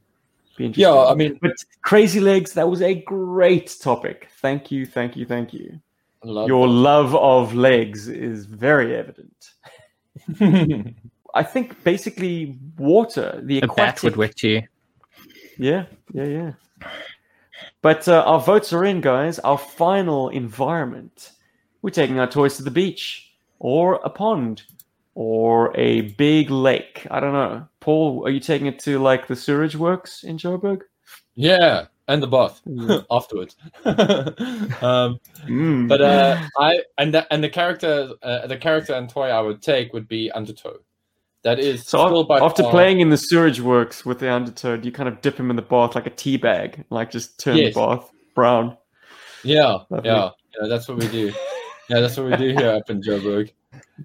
Be 0.57 0.65
interesting. 0.67 0.93
Yeah, 0.93 1.07
I 1.07 1.15
mean, 1.15 1.39
But 1.41 1.53
Crazy 1.83 2.19
Legs, 2.19 2.55
that 2.55 2.69
was 2.69 2.83
a 2.83 2.95
great 3.03 3.77
topic. 3.81 4.29
Thank 4.41 4.73
you, 4.73 4.87
thank 4.87 5.17
you, 5.17 5.25
thank 5.25 5.55
you. 5.55 5.81
I 6.25 6.29
love 6.29 6.49
Your 6.49 6.67
love 6.67 7.15
of 7.15 7.55
legs 7.55 8.09
is 8.09 8.47
very 8.47 8.97
evident. 8.97 9.51
I 11.35 11.43
think 11.43 11.83
basically 11.85 12.59
water, 12.77 13.41
the 13.43 13.61
A 13.61 13.69
bat 13.69 14.03
would 14.03 14.17
work 14.17 14.35
too. 14.35 14.63
Yeah, 15.59 15.87
yeah, 16.13 16.25
yeah. 16.25 16.53
But 17.83 18.09
uh, 18.09 18.23
our 18.27 18.41
votes 18.41 18.73
are 18.73 18.85
in, 18.85 19.01
guys. 19.01 19.39
Our 19.41 19.59
final 19.59 20.29
environment. 20.31 21.33
We're 21.83 21.91
taking 21.91 22.19
our 22.19 22.27
toys 22.27 22.57
to 22.57 22.63
the 22.63 22.71
beach, 22.71 23.33
or 23.61 24.01
a 24.05 24.11
pond, 24.11 24.63
or 25.15 25.77
a 25.77 26.03
big 26.13 26.51
lake. 26.51 27.07
I 27.11 27.21
don't 27.21 27.33
know. 27.33 27.69
Paul, 27.81 28.27
are 28.27 28.31
you 28.31 28.41
taking 28.41 28.67
it 28.67 28.79
to 28.81 28.99
like 28.99 29.27
the 29.29 29.37
sewage 29.37 29.77
works 29.77 30.25
in 30.25 30.39
Joburg? 30.39 30.83
yeah, 31.35 31.87
and 32.09 32.23
the 32.23 32.27
bath 32.27 32.61
Mm. 32.67 33.05
afterwards. 33.11 33.57
um, 34.83 35.21
Mm. 35.47 35.89
but 35.89 36.01
uh, 36.01 36.41
I 36.59 36.81
and 36.99 37.15
the, 37.15 37.33
and 37.33 37.43
the 37.45 37.49
character 37.49 38.11
uh, 38.23 38.47
the 38.47 38.57
character 38.57 38.95
and 38.95 39.09
toy 39.09 39.29
I 39.29 39.41
would 39.41 39.63
take 39.63 39.93
would 39.93 40.09
be 40.09 40.31
Undertow. 40.33 40.79
That 41.45 41.61
is 41.61 41.87
So 41.87 42.07
still 42.09 42.25
by 42.25 42.41
after 42.41 42.63
far- 42.65 42.73
playing 42.73 43.01
in 43.01 43.11
the 43.11 43.17
sewage 43.17 43.61
works 43.61 44.05
with 44.05 44.19
the 44.19 44.31
undertow, 44.31 44.75
you 44.75 44.91
kind 44.91 45.09
of 45.09 45.21
dip 45.21 45.39
him 45.39 45.51
in 45.51 45.57
the 45.57 45.63
bath 45.63 45.95
like 45.95 46.07
a 46.07 46.11
tea 46.11 46.37
bag, 46.37 46.85
like 46.91 47.11
just 47.13 47.39
turn 47.39 47.57
Yes. 47.57 47.75
the 47.75 47.81
bath 47.81 48.11
brown. 48.35 48.77
Yeah, 49.45 49.79
yeah, 50.03 50.31
yeah. 50.61 50.69
That's 50.69 50.89
what 50.89 50.99
we 50.99 51.07
do. 51.09 51.33
Yeah, 51.89 52.01
that's 52.01 52.17
what 52.17 52.27
we 52.27 52.37
do 52.37 52.49
here 52.59 52.71
up 52.73 52.91
in 52.91 53.01
Joburg. 53.01 53.53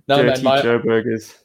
No, 0.08 0.18
man, 0.18 0.28
Dirty 0.28 0.44
my, 0.44 0.62
Joe 0.62 0.78
Burgers. 0.80 1.36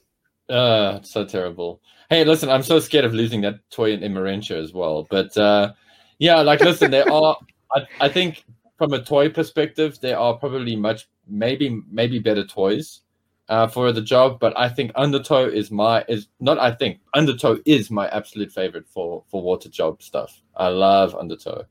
uh, 0.50 1.00
so 1.02 1.24
terrible. 1.24 1.80
Hey, 2.10 2.22
listen, 2.24 2.48
I'm 2.50 2.62
so 2.62 2.78
scared 2.80 3.04
of 3.06 3.14
losing 3.14 3.40
that 3.40 3.56
toy 3.70 3.92
in 3.92 4.00
Emmarentia 4.00 4.62
as 4.62 4.72
well. 4.74 5.06
But 5.10 5.34
uh, 5.38 5.72
yeah, 6.18 6.40
like, 6.40 6.60
listen, 6.60 6.90
there 6.90 7.10
are. 7.10 7.36
I, 7.74 7.86
I 8.00 8.08
think 8.08 8.44
from 8.78 8.92
a 8.92 9.02
toy 9.02 9.28
perspective, 9.28 9.98
there 10.00 10.18
are 10.18 10.34
probably 10.34 10.76
much, 10.76 11.08
maybe, 11.26 11.82
maybe 11.90 12.18
better 12.18 12.44
toys 12.46 13.02
uh, 13.48 13.66
for 13.66 13.92
the 13.92 14.02
job. 14.02 14.38
But 14.40 14.58
I 14.58 14.68
think 14.68 14.92
Undertow 14.94 15.46
is 15.46 15.70
my 15.70 16.04
is 16.08 16.28
not. 16.40 16.58
I 16.58 16.72
think 16.72 17.00
Undertow 17.14 17.58
is 17.64 17.90
my 17.90 18.08
absolute 18.08 18.52
favorite 18.52 18.86
for 18.88 19.24
for 19.28 19.42
water 19.42 19.68
job 19.68 20.02
stuff. 20.02 20.40
I 20.56 20.68
love 20.68 21.14
Undertow, 21.14 21.64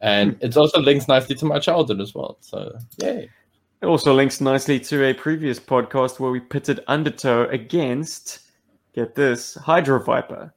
and 0.00 0.36
it 0.40 0.56
also 0.56 0.80
links 0.80 1.08
nicely 1.08 1.34
to 1.36 1.46
my 1.46 1.58
childhood 1.58 2.00
as 2.00 2.14
well. 2.14 2.38
So 2.40 2.76
yay. 2.98 3.30
It 3.80 3.86
also 3.86 4.12
links 4.12 4.40
nicely 4.40 4.80
to 4.80 5.04
a 5.04 5.14
previous 5.14 5.60
podcast 5.60 6.18
where 6.18 6.32
we 6.32 6.40
pitted 6.40 6.80
Undertow 6.88 7.48
against, 7.48 8.40
get 8.92 9.14
this, 9.14 9.54
Hydro 9.54 10.02
Viper, 10.02 10.52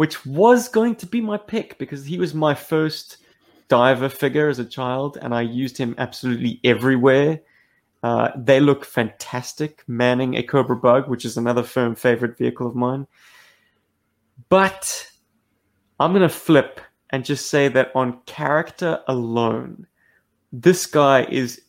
which 0.00 0.24
was 0.24 0.66
going 0.66 0.94
to 0.96 1.04
be 1.04 1.20
my 1.20 1.36
pick 1.36 1.76
because 1.76 2.06
he 2.06 2.18
was 2.18 2.32
my 2.32 2.54
first 2.54 3.18
diver 3.68 4.08
figure 4.08 4.48
as 4.48 4.58
a 4.58 4.64
child, 4.64 5.18
and 5.20 5.34
I 5.34 5.42
used 5.42 5.76
him 5.76 5.94
absolutely 5.98 6.58
everywhere. 6.64 7.42
Uh, 8.02 8.30
they 8.34 8.60
look 8.60 8.86
fantastic, 8.86 9.84
manning 9.86 10.36
a 10.36 10.42
Cobra 10.42 10.76
Bug, 10.76 11.10
which 11.10 11.26
is 11.26 11.36
another 11.36 11.62
firm 11.62 11.94
favorite 11.94 12.38
vehicle 12.38 12.66
of 12.66 12.74
mine. 12.74 13.06
But 14.48 15.06
I'm 15.98 16.12
going 16.12 16.22
to 16.22 16.30
flip 16.30 16.80
and 17.10 17.22
just 17.22 17.50
say 17.50 17.68
that 17.68 17.92
on 17.94 18.22
character 18.24 19.00
alone, 19.06 19.86
this 20.50 20.86
guy 20.86 21.24
is 21.24 21.60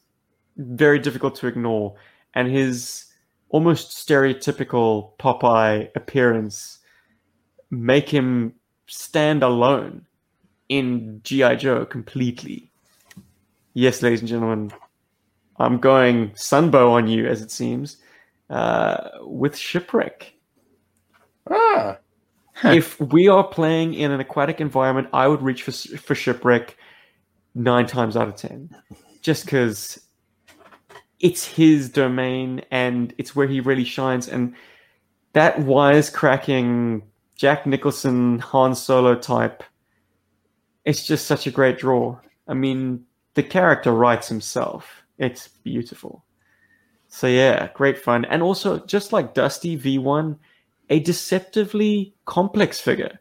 very 0.55 0.99
difficult 0.99 1.35
to 1.35 1.47
ignore, 1.47 1.95
and 2.33 2.47
his 2.47 3.07
almost 3.49 4.07
stereotypical 4.07 5.17
Popeye 5.17 5.89
appearance 5.97 6.77
make 7.71 8.09
him 8.09 8.53
stand 8.87 9.41
alone 9.43 10.05
in 10.69 11.21
GI 11.23 11.55
Joe 11.57 11.85
completely. 11.85 12.71
Yes, 13.73 14.01
ladies 14.01 14.19
and 14.19 14.29
gentlemen, 14.29 14.71
I'm 15.57 15.79
going 15.79 16.31
Sunbow 16.31 16.91
on 16.91 17.07
you, 17.07 17.27
as 17.27 17.41
it 17.41 17.51
seems, 17.51 17.97
uh, 18.49 19.09
with 19.21 19.57
Shipwreck. 19.57 20.33
Ah, 21.49 21.97
If 22.67 22.99
we 22.99 23.27
are 23.27 23.47
playing 23.47 23.93
in 23.93 24.11
an 24.11 24.19
aquatic 24.19 24.61
environment, 24.61 25.07
I 25.13 25.27
would 25.27 25.41
reach 25.41 25.63
for 25.63 25.71
for 25.71 26.15
Shipwreck 26.15 26.77
nine 27.55 27.87
times 27.87 28.15
out 28.17 28.27
of 28.27 28.35
ten, 28.35 28.69
just 29.21 29.45
because 29.45 29.99
it's 31.19 31.45
his 31.45 31.89
domain 31.89 32.61
and 32.71 33.13
it's 33.17 33.35
where 33.35 33.47
he 33.47 33.59
really 33.59 33.83
shines. 33.83 34.27
And 34.27 34.55
that 35.33 35.59
wise 35.59 36.09
cracking 36.09 37.03
Jack 37.41 37.65
Nicholson 37.65 38.37
Han 38.37 38.75
Solo 38.75 39.15
type, 39.15 39.63
it's 40.85 41.03
just 41.03 41.25
such 41.25 41.47
a 41.47 41.51
great 41.51 41.79
draw. 41.79 42.19
I 42.47 42.53
mean, 42.53 43.03
the 43.33 43.41
character 43.41 43.91
writes 43.91 44.27
himself. 44.27 45.01
It's 45.17 45.47
beautiful. 45.47 46.23
So 47.07 47.25
yeah, 47.25 47.69
great 47.73 47.97
fun. 47.97 48.25
And 48.25 48.43
also 48.43 48.77
just 48.85 49.11
like 49.11 49.33
Dusty 49.33 49.75
V1, 49.75 50.37
a 50.91 50.99
deceptively 50.99 52.13
complex 52.25 52.79
figure. 52.79 53.19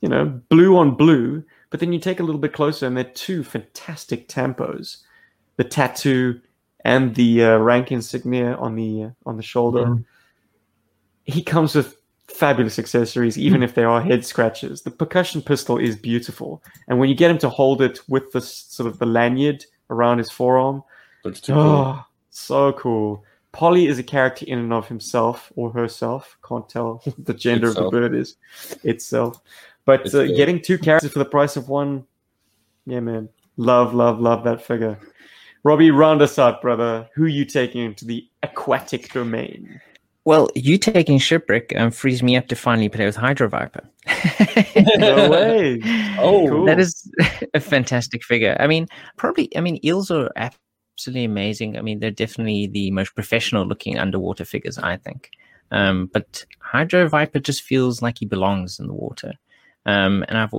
You 0.00 0.08
know, 0.08 0.24
blue 0.48 0.74
on 0.78 0.94
blue, 0.94 1.44
but 1.68 1.78
then 1.78 1.92
you 1.92 1.98
take 1.98 2.20
a 2.20 2.22
little 2.22 2.40
bit 2.40 2.54
closer 2.54 2.86
and 2.86 2.96
they're 2.96 3.04
two 3.04 3.44
fantastic 3.44 4.28
tampos. 4.28 5.02
The 5.58 5.64
tattoo 5.64 6.40
and 6.86 7.14
the 7.16 7.44
uh, 7.44 7.56
rank 7.58 7.92
insignia 7.92 8.54
on 8.54 8.76
the 8.76 9.02
uh, 9.02 9.10
on 9.26 9.36
the 9.36 9.42
shoulder. 9.42 9.84
Mhm. 9.84 10.04
He 11.24 11.42
comes 11.42 11.74
with 11.74 11.97
fabulous 12.38 12.78
accessories, 12.78 13.36
even 13.36 13.62
if 13.62 13.74
they 13.74 13.84
are 13.84 14.00
head 14.00 14.24
scratches. 14.24 14.82
The 14.82 14.90
percussion 14.92 15.42
pistol 15.42 15.76
is 15.76 15.96
beautiful, 15.96 16.62
and 16.86 16.98
when 16.98 17.08
you 17.08 17.14
get 17.14 17.30
him 17.30 17.38
to 17.38 17.48
hold 17.48 17.82
it 17.82 18.00
with 18.08 18.30
the 18.32 18.40
sort 18.40 18.86
of 18.86 18.98
the 18.98 19.06
lanyard 19.06 19.64
around 19.90 20.18
his 20.18 20.30
forearm, 20.30 20.82
looks 21.24 21.40
too 21.40 21.52
cool. 21.52 21.62
oh, 21.62 22.04
so 22.30 22.72
cool. 22.74 23.24
Polly 23.52 23.86
is 23.86 23.98
a 23.98 24.02
character 24.02 24.44
in 24.46 24.58
and 24.58 24.72
of 24.72 24.86
himself 24.86 25.50
or 25.56 25.72
herself. 25.72 26.38
Can't 26.46 26.68
tell 26.68 27.00
what 27.04 27.24
the 27.24 27.34
gender 27.34 27.68
of 27.68 27.74
the 27.74 27.90
bird 27.90 28.14
is 28.14 28.36
itself. 28.84 29.40
But 29.84 30.06
It's 30.06 30.14
uh, 30.14 30.24
getting 30.24 30.60
two 30.60 30.78
characters 30.78 31.12
for 31.12 31.18
the 31.18 31.24
price 31.24 31.56
of 31.56 31.68
one, 31.68 32.06
yeah, 32.86 33.00
man, 33.00 33.28
love, 33.56 33.94
love, 33.94 34.20
love 34.20 34.44
that 34.44 34.62
figure. 34.62 34.98
Robbie, 35.64 35.90
round 35.90 36.22
us 36.22 36.38
out, 36.38 36.62
brother. 36.62 37.08
Who 37.14 37.26
you 37.26 37.44
taking 37.44 37.84
into 37.84 38.04
the 38.04 38.28
aquatic 38.42 39.12
domain? 39.12 39.80
Well, 40.28 40.50
you 40.54 40.76
taking 40.76 41.18
shipwreck 41.18 41.74
um, 41.74 41.90
frees 41.90 42.22
me 42.22 42.36
up 42.36 42.48
to 42.48 42.54
finally 42.54 42.90
play 42.90 43.06
with 43.06 43.16
Hydro 43.16 43.48
Viper. 43.48 43.88
No 44.98 45.30
way. 45.30 45.80
Oh, 46.20 46.46
Cool. 46.50 46.66
That 46.66 46.78
is 46.78 47.10
a 47.54 47.60
fantastic 47.60 48.22
figure. 48.22 48.54
I 48.60 48.66
mean, 48.66 48.88
probably. 49.16 49.48
I 49.56 49.62
mean, 49.62 49.80
eels 49.82 50.10
are 50.10 50.30
absolutely 50.36 51.24
amazing. 51.24 51.78
I 51.78 51.80
mean, 51.80 52.00
they're 52.00 52.10
definitely 52.10 52.66
the 52.66 52.90
most 52.90 53.14
professional 53.14 53.64
looking 53.64 53.96
underwater 53.96 54.44
figures, 54.44 54.76
I 54.76 54.98
think. 54.98 55.30
Um, 55.70 56.10
but 56.12 56.44
Hydro 56.58 57.08
Viper 57.08 57.38
just 57.38 57.62
feels 57.62 58.02
like 58.02 58.18
he 58.18 58.26
belongs 58.26 58.78
in 58.78 58.86
the 58.86 58.92
water. 58.92 59.32
Um, 59.86 60.26
and 60.28 60.36
I've 60.36 60.52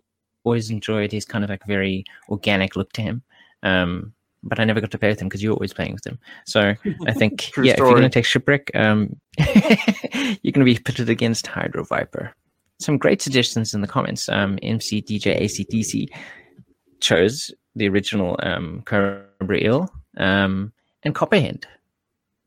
always 0.46 0.72
enjoyed 0.72 1.12
his 1.12 1.26
kind 1.26 1.44
of 1.44 1.52
like 1.52 1.64
very 1.68 2.06
organic 2.28 2.76
look 2.76 2.92
to 2.94 3.04
him. 3.04 3.22
Um, 3.62 4.14
but 4.44 4.60
I 4.60 4.64
never 4.64 4.82
got 4.82 4.92
to 4.92 4.98
play 4.98 5.10
with 5.10 5.22
him 5.22 5.28
because 5.28 5.44
you're 5.44 5.54
always 5.54 5.74
playing 5.74 5.94
with 5.94 6.06
him. 6.06 6.20
So 6.46 6.74
I 7.08 7.14
think, 7.14 7.40
True 7.54 7.66
yeah, 7.66 7.74
if 7.74 7.80
you're 7.80 7.90
going 7.90 8.04
to 8.04 8.10
take 8.10 8.26
Shipwreck, 8.26 8.72
um, 8.76 9.16
you're 9.38 10.54
going 10.54 10.60
to 10.60 10.64
be 10.64 10.80
pitted 10.80 11.10
against 11.10 11.48
Hydro 11.48 11.84
Viper. 11.84 12.34
Some 12.80 12.98
great 12.98 13.22
suggestions 13.22 13.74
in 13.74 13.82
the 13.82 13.88
comments. 13.88 14.30
Um, 14.30 14.58
MC 14.64 15.02
DJ 15.02 15.42
ACDC 15.42 16.08
chose 17.02 17.52
the 17.76 17.90
original 17.90 18.38
um, 18.42 18.82
Cobra 18.86 19.58
Eel 19.58 19.90
um, 20.18 20.72
and 21.04 21.14
Copperhead. 21.14 21.66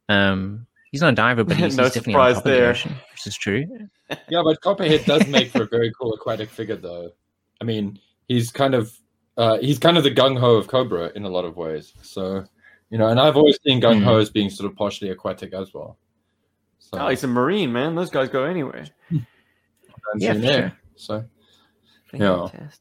Um, 0.09 0.66
he's 0.90 1.03
not 1.03 1.12
a 1.12 1.16
diver, 1.16 1.45
but 1.45 1.57
he's, 1.59 1.76
No 1.76 1.84
he's 1.84 1.93
definitely 1.93 2.14
on 2.14 2.34
surprise 2.34 2.34
top 2.36 2.47
of 2.47 2.51
the 2.51 2.59
there. 2.59 2.70
ocean, 2.70 2.95
which 3.12 3.26
is 3.26 3.36
true. 3.36 3.66
Yeah, 4.28 4.43
but 4.43 4.61
Copperhead 4.62 5.05
does 5.05 5.26
make 5.26 5.51
for 5.51 5.62
a 5.62 5.66
very 5.68 5.93
cool 5.99 6.14
aquatic 6.14 6.49
figure, 6.49 6.76
though. 6.76 7.12
I 7.61 7.64
mean, 7.64 7.99
he's 8.28 8.51
kind 8.51 8.74
of 8.74 8.93
uh, 9.37 9.59
he's 9.59 9.78
kind 9.78 9.97
of 9.97 10.05
the 10.05 10.11
gung 10.11 10.39
ho 10.39 10.57
of 10.57 10.68
Cobra 10.68 11.11
in 11.14 11.24
a 11.24 11.28
lot 11.28 11.45
of 11.45 11.57
ways. 11.57 11.93
So, 12.03 12.45
you 12.91 12.99
know, 12.99 13.09
and 13.09 13.18
I've 13.20 13.37
always 13.37 13.59
seen 13.66 13.80
gung 13.80 14.03
ho 14.03 14.18
as 14.18 14.30
being 14.30 14.51
sort 14.51 14.70
of 14.70 14.76
partially 14.76 15.11
aquatic 15.11 15.53
as 15.55 15.72
well. 15.72 15.97
So, 16.78 16.99
Oh, 16.99 17.09
he's 17.09 17.24
a 17.24 17.28
marine, 17.28 17.72
man. 17.72 17.95
Those 17.95 18.11
guys 18.11 18.28
go 18.28 18.45
anywhere. 18.45 18.87
Yeah, 20.16 20.33
seen 20.33 20.43
there. 20.43 20.68
sure. 20.68 20.78
So, 20.97 21.24
Yeah. 22.12 22.47
Fantastic. 22.49 22.80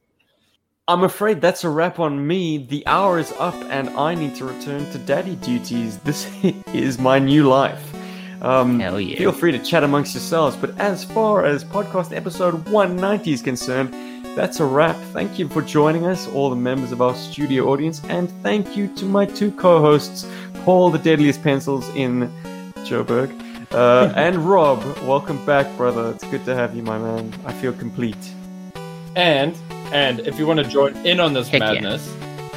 I'm 0.87 1.03
afraid 1.03 1.39
that's 1.39 1.63
a 1.63 1.69
wrap 1.69 1.99
on 1.99 2.27
me. 2.27 2.57
The 2.57 2.85
hour 2.85 3.17
is 3.19 3.31
up 3.39 3.55
and 3.69 3.87
I 3.91 4.13
need 4.15 4.35
to 4.35 4.45
return 4.45 4.91
to 4.91 4.97
daddy 4.97 5.35
duties. 5.37 5.97
This 6.03 6.27
is 6.73 6.99
my 6.99 7.17
new 7.19 7.47
life. 7.47 7.93
Um, 8.41 8.79
Hell 8.79 8.99
yeah. 8.99 9.17
Feel 9.17 9.31
free 9.31 9.51
to 9.53 9.59
chat 9.59 9.83
amongst 9.83 10.13
yourselves, 10.15 10.57
but 10.57 10.77
as 10.79 11.05
far 11.05 11.45
as 11.45 11.63
podcast 11.63 12.13
episode 12.13 12.67
190 12.69 13.31
is 13.31 13.41
concerned, 13.41 13.93
that's 14.35 14.59
a 14.59 14.65
wrap. 14.65 14.95
Thank 15.13 15.37
you 15.37 15.47
for 15.49 15.61
joining 15.61 16.05
us, 16.05 16.27
all 16.27 16.49
the 16.49 16.55
members 16.55 16.91
of 16.91 17.01
our 17.01 17.15
studio 17.15 17.69
audience, 17.69 18.01
and 18.05 18.29
thank 18.41 18.75
you 18.77 18.87
to 18.95 19.05
my 19.05 19.25
two 19.25 19.51
co 19.51 19.79
hosts, 19.79 20.25
Paul 20.63 20.89
the 20.89 20.99
Deadliest 20.99 21.43
Pencils 21.43 21.87
in 21.95 22.31
Joburg, 22.85 23.29
uh, 23.73 24.13
and 24.15 24.37
Rob. 24.49 24.83
Welcome 25.07 25.43
back, 25.45 25.75
brother. 25.77 26.11
It's 26.11 26.23
good 26.25 26.45
to 26.45 26.55
have 26.55 26.75
you, 26.75 26.83
my 26.83 26.97
man. 26.97 27.33
I 27.45 27.53
feel 27.53 27.73
complete. 27.73 28.17
and 29.15 29.55
and 29.91 30.21
if 30.21 30.39
you 30.39 30.47
want 30.47 30.59
to 30.59 30.65
join 30.65 30.95
in 31.05 31.19
on 31.19 31.33
this 31.33 31.49
Heck 31.49 31.61
yeah. 31.61 31.73
madness 31.73 32.15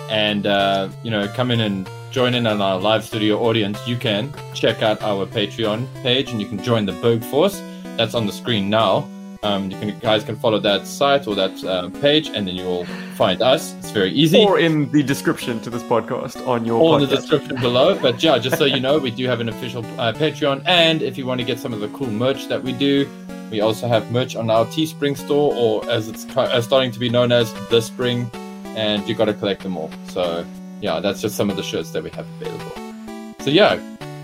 and 0.09 0.47
uh, 0.47 0.89
you 1.03 1.11
know 1.11 1.27
come 1.35 1.51
in 1.51 1.61
and 1.61 1.89
join 2.13 2.35
in 2.35 2.47
on 2.47 2.61
our 2.61 2.79
live 2.79 3.05
studio 3.05 3.41
audience 3.41 3.77
you 3.89 3.97
can 3.97 4.33
check 4.55 4.83
out 4.83 5.03
our 5.03 5.27
patreon 5.27 5.89
page 6.03 6.31
and 6.31 6.41
you 6.41 6.47
can 6.47 6.63
join 6.63 6.87
the 6.87 6.93
berg 6.93 7.25
force 7.25 7.61
that's 7.97 8.15
on 8.15 8.25
the 8.27 8.33
screen 8.33 8.71
now 8.71 9.09
um, 9.45 9.71
you 9.71 9.79
can 9.79 9.99
guys 9.99 10.25
can 10.25 10.37
follow 10.37 10.59
that 10.59 10.87
site 10.87 11.27
or 11.27 11.35
that 11.35 11.63
uh, 11.65 11.89
page 12.01 12.29
and 12.29 12.49
then 12.49 12.57
you 12.57 12.65
will 12.65 12.85
find 13.15 13.43
us 13.43 13.75
it's 13.75 13.93
very 13.93 14.11
easy 14.11 14.43
Or 14.43 14.59
in 14.59 14.91
the 14.91 15.03
description 15.03 15.61
to 15.61 15.71
this 15.71 15.83
podcast 15.83 16.47
on 16.47 16.65
your 16.65 16.81
all 16.81 16.97
in 16.97 17.09
the 17.09 17.17
description 17.17 17.57
below. 17.61 17.99
But 17.99 18.23
yeah, 18.23 18.39
just 18.39 18.57
so 18.57 18.65
you 18.65 18.81
know, 18.81 18.99
we 18.99 19.11
do 19.11 19.27
have 19.27 19.41
an 19.41 19.49
official 19.49 19.85
uh, 20.01 20.13
Patreon, 20.13 20.63
and 20.67 21.03
if 21.03 21.19
you 21.19 21.27
want 21.27 21.41
to 21.41 21.47
get 21.47 21.59
some 21.59 21.73
of 21.73 21.81
the 21.81 21.89
cool 21.89 22.11
merch 22.11 22.49
that 22.49 22.63
we 22.63 22.73
do, 22.73 23.09
we 23.51 23.61
also 23.61 23.87
have 23.87 24.11
merch 24.11 24.37
on 24.37 24.51
our 24.51 24.65
Teespring 24.67 25.17
store, 25.17 25.55
or 25.55 25.89
as 25.91 26.09
it's 26.09 26.25
uh, 26.37 26.61
starting 26.63 26.91
to 26.93 26.99
be 26.99 27.09
known 27.09 27.31
as 27.31 27.53
the 27.69 27.81
Spring, 27.81 28.31
and 28.65 29.07
you 29.09 29.15
got 29.15 29.27
to 29.27 29.35
collect 29.35 29.63
them 29.63 29.77
all. 29.77 29.91
So 30.09 30.47
yeah, 30.81 31.01
that's 31.01 31.21
just 31.21 31.37
some 31.37 31.51
of 31.51 31.57
the 31.57 31.63
shirts 31.63 31.91
that 31.91 32.03
we 32.03 32.11
have 32.11 32.27
available. 32.41 33.35
So 33.41 33.51
yeah, 33.51 33.79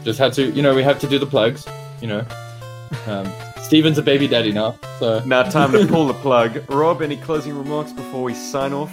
just 0.05 0.19
had 0.19 0.33
to, 0.35 0.51
you 0.51 0.63
know, 0.63 0.75
we 0.75 0.83
have 0.83 0.99
to 1.01 1.07
do 1.07 1.19
the 1.19 1.27
plugs. 1.27 1.67
You 2.01 2.09
know, 2.09 2.27
um, 3.07 3.31
Steven's 3.63 3.99
a 3.99 4.03
baby 4.03 4.27
daddy 4.27 4.53
now, 4.53 4.77
so 4.99 5.23
Now, 5.25 5.43
time 5.45 5.73
to 5.73 5.87
pull 5.87 6.07
the 6.07 6.15
plug. 6.15 6.65
Rob, 6.69 7.03
any 7.03 7.17
closing 7.17 7.57
remarks 7.57 7.93
before 7.93 8.23
we 8.23 8.35
sign 8.35 8.73
off? 8.73 8.93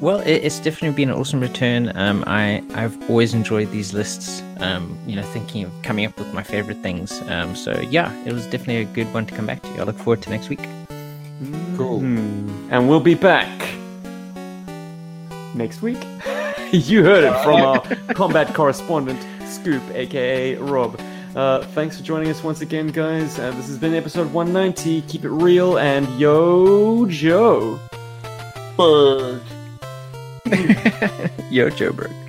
Well, 0.00 0.20
it's 0.20 0.60
definitely 0.60 0.94
been 0.94 1.10
an 1.10 1.16
awesome 1.16 1.40
return. 1.40 1.90
Um, 1.96 2.22
I 2.26 2.62
I've 2.74 3.10
always 3.10 3.34
enjoyed 3.34 3.70
these 3.72 3.92
lists. 3.92 4.42
Um, 4.60 4.96
you 5.06 5.16
know, 5.16 5.22
thinking 5.22 5.64
of 5.64 5.72
coming 5.82 6.06
up 6.06 6.16
with 6.16 6.32
my 6.32 6.42
favorite 6.44 6.82
things. 6.82 7.20
Um, 7.22 7.56
so 7.56 7.80
yeah, 7.90 8.12
it 8.24 8.32
was 8.32 8.44
definitely 8.46 8.78
a 8.78 8.84
good 8.84 9.12
one 9.12 9.26
to 9.26 9.34
come 9.34 9.46
back 9.46 9.60
to. 9.62 9.68
I 9.70 9.82
look 9.82 9.98
forward 9.98 10.22
to 10.22 10.30
next 10.30 10.48
week. 10.48 10.60
Cool. 11.76 12.00
Hmm. 12.00 12.68
And 12.70 12.88
we'll 12.88 13.00
be 13.00 13.14
back 13.14 13.48
next 15.54 15.82
week. 15.82 15.98
you 16.72 17.02
heard 17.02 17.24
it 17.24 17.42
from 17.42 17.60
our 17.60 17.80
combat 18.14 18.54
correspondent, 18.54 19.20
Scoop, 19.48 19.82
aka 19.94 20.56
Rob. 20.56 21.00
Uh, 21.34 21.62
thanks 21.68 21.96
for 21.96 22.02
joining 22.02 22.28
us 22.30 22.42
once 22.42 22.60
again, 22.60 22.88
guys. 22.88 23.38
Uh, 23.38 23.50
this 23.52 23.68
has 23.68 23.78
been 23.78 23.94
episode 23.94 24.32
190. 24.32 25.02
Keep 25.02 25.24
it 25.24 25.30
real 25.30 25.78
and 25.78 26.08
yo, 26.18 27.06
Joe. 27.06 27.78
Berg. 28.76 29.42
Yo, 31.50 31.68
Joe 31.68 31.92
Berg. 31.92 32.27